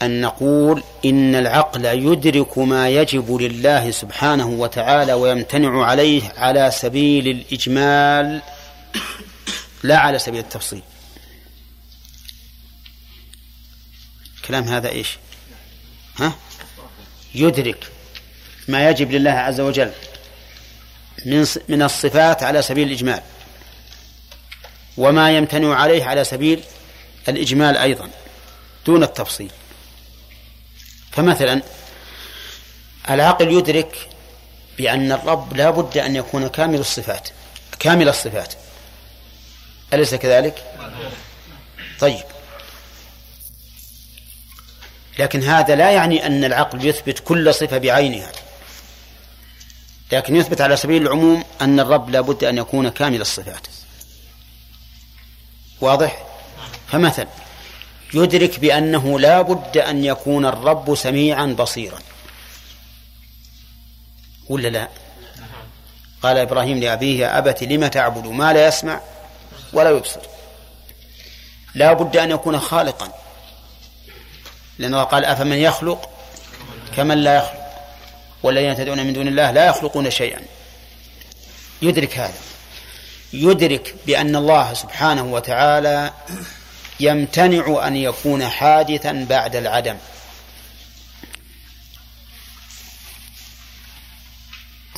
[0.03, 8.43] أن نقول إن العقل يدرك ما يجب لله سبحانه وتعالى ويمتنع عليه على سبيل الإجمال
[9.83, 10.83] لا على سبيل التفصيل.
[14.45, 15.19] كلام هذا إيش؟
[16.19, 16.33] ها؟
[17.35, 17.93] يدرك
[18.69, 19.93] ما يجب لله عز وجل
[21.27, 23.23] من من الصفات على سبيل الإجمال.
[24.99, 26.65] وما يمتنع عليه على سبيل
[27.29, 28.11] الإجمال أيضا
[28.87, 29.51] دون التفصيل.
[31.13, 31.63] فمثلا
[33.11, 34.09] العقل يدرك
[34.79, 37.29] بأن الرب لا بد أن يكون كامل الصفات
[37.79, 38.55] كامل الصفات.
[39.93, 40.65] أليس كذلك؟
[42.01, 42.25] طيب.
[45.19, 48.33] لكن هذا لا يعني أن العقل يثبت كل صفة بعينها.
[50.13, 53.67] لكن يثبت على سبيل العموم أن الرب لا بد أن يكون كامل الصفات.
[55.81, 56.25] واضح؟
[56.89, 57.27] فمثل
[58.15, 61.99] يدرك بأنه لا بد أن يكون الرب سميعا بصيرا.
[64.49, 64.89] ولا لا؟
[66.23, 69.01] قال إبراهيم لأبيه يا أبت لم تعبد؟ ما لا يسمع
[69.73, 70.21] ولا يبصر.
[71.75, 73.13] لا بد أن يكون خالقا.
[74.79, 76.11] لأنه قال أفمن يخلق؟
[76.97, 77.69] كمن لا يخلق.
[78.43, 80.41] والذين تدعون من دون الله لا يخلقون شيئا.
[81.83, 82.39] يدرك هذا.
[83.33, 86.13] يدرك بأن الله سبحانه وتعالى
[87.01, 89.97] يمتنع أن يكون حادثا بعد العدم.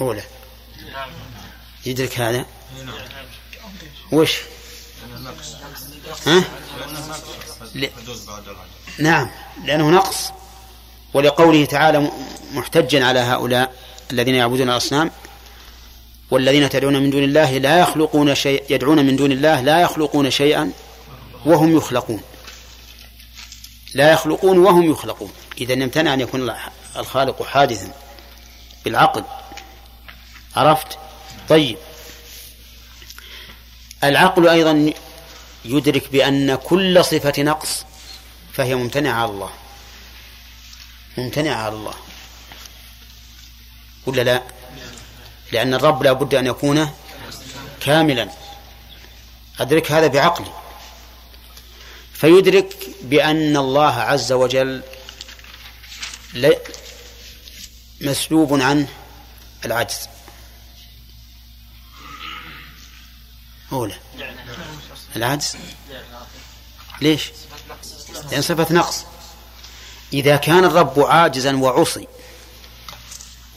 [0.01, 0.23] أولى
[1.87, 2.47] يدرك هذا؟
[4.13, 4.39] وش؟
[6.27, 6.45] ها؟
[7.75, 7.87] ل...
[8.99, 9.31] نعم
[9.65, 10.33] لأنه نقص.
[11.15, 12.11] ولقوله تعالى
[12.53, 13.75] محتجا على هؤلاء
[14.13, 15.11] الذين يعبدون الأصنام
[16.31, 20.73] والذين تدعون من دون الله لا يخلقون شيء يدعون من دون الله لا يخلقون شيئا
[21.47, 22.23] وهم يخلقون.
[23.95, 25.33] لا يخلقون وهم يخلقون.
[25.61, 26.55] إذا يمتنع أن يكون
[26.97, 27.93] الخالق حادثا
[28.85, 29.25] بالعقل.
[30.57, 30.99] عرفت؟
[31.49, 31.79] طيب.
[34.05, 34.93] العقل أيضا
[35.65, 37.85] يدرك بأن كل صفة نقص
[38.53, 39.51] فهي ممتنعة على الله.
[41.19, 41.95] ممتنعة على الله.
[44.07, 44.60] ولا لا؟
[45.53, 46.91] لأن الرب لا بد أن يكون
[47.81, 48.31] كاملا.
[49.61, 50.53] أدرك هذا بعقلي.
[52.13, 54.83] فيدرك بأن الله عز وجل
[58.01, 58.89] مسلوب عنه
[59.65, 60.09] العجز.
[63.73, 63.95] أولى.
[65.17, 65.57] العجز.
[67.01, 67.31] ليش؟
[68.31, 69.05] لأن صفة نقص.
[70.13, 72.09] إذا كان الرب عاجزا وعصي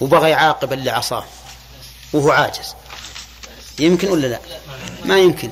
[0.01, 1.25] وبغى يعاقب اللي عصاه
[2.13, 2.75] وهو عاجز.
[3.79, 4.39] يمكن ولا لا؟
[5.05, 5.51] ما يمكن.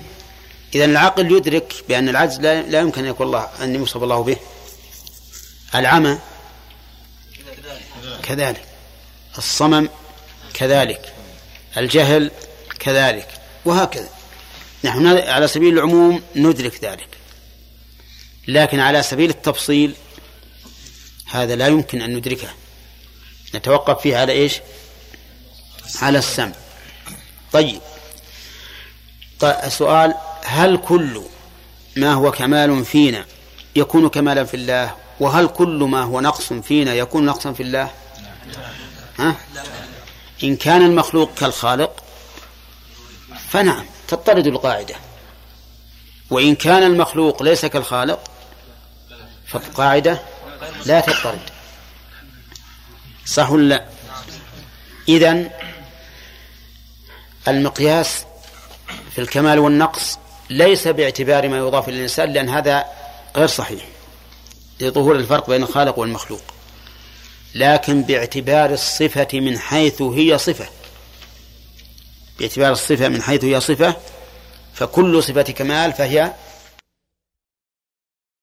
[0.76, 4.38] إذا العقل يدرك بأن العجز لا, لا يمكن أن يكون الله أن يوصف الله به.
[5.76, 6.20] العمى
[8.24, 8.66] كذلك.
[9.38, 9.90] الصمم
[10.54, 11.14] كذلك.
[11.78, 12.32] الجهل
[12.80, 13.28] كذلك.
[13.66, 14.10] وهكذا.
[14.84, 17.08] نحن على سبيل العموم ندرك ذلك.
[18.48, 19.96] لكن على سبيل التفصيل
[21.26, 22.48] هذا لا يمكن أن ندركه.
[23.56, 24.60] نتوقف فيه على إيش؟
[26.02, 26.52] على السمع.
[27.52, 27.82] طيب.
[29.44, 30.16] السؤال
[30.46, 31.22] هل كل
[31.98, 33.26] ما هو كمال فينا
[33.76, 37.92] يكون كمالا في الله؟ وهل كل ما هو نقص فينا يكون نقصا في الله؟
[39.20, 39.36] ها؟
[40.44, 42.04] إن كان المخلوق كالخالق
[43.50, 44.96] فنعم تضطرد القاعدة.
[46.30, 48.20] وإن كان المخلوق ليس كالخالق
[49.48, 50.22] فالقاعدة
[50.86, 51.40] لا تضطرد
[53.26, 53.86] صح ولا لا؟
[55.10, 55.50] إذن
[57.48, 58.26] المقياس
[59.12, 60.20] في الكمال والنقص
[60.50, 62.86] ليس باعتبار ما يضاف للإنسان لأن هذا
[63.36, 63.82] غير صحيح.
[64.80, 66.42] لظهور الفرق بين الخالق والمخلوق.
[67.56, 70.68] لكن باعتبار الصفة من حيث هي صفة.
[72.40, 73.96] باعتبار الصفة من حيث هي صفة
[74.74, 76.34] فكل صفة كمال فهي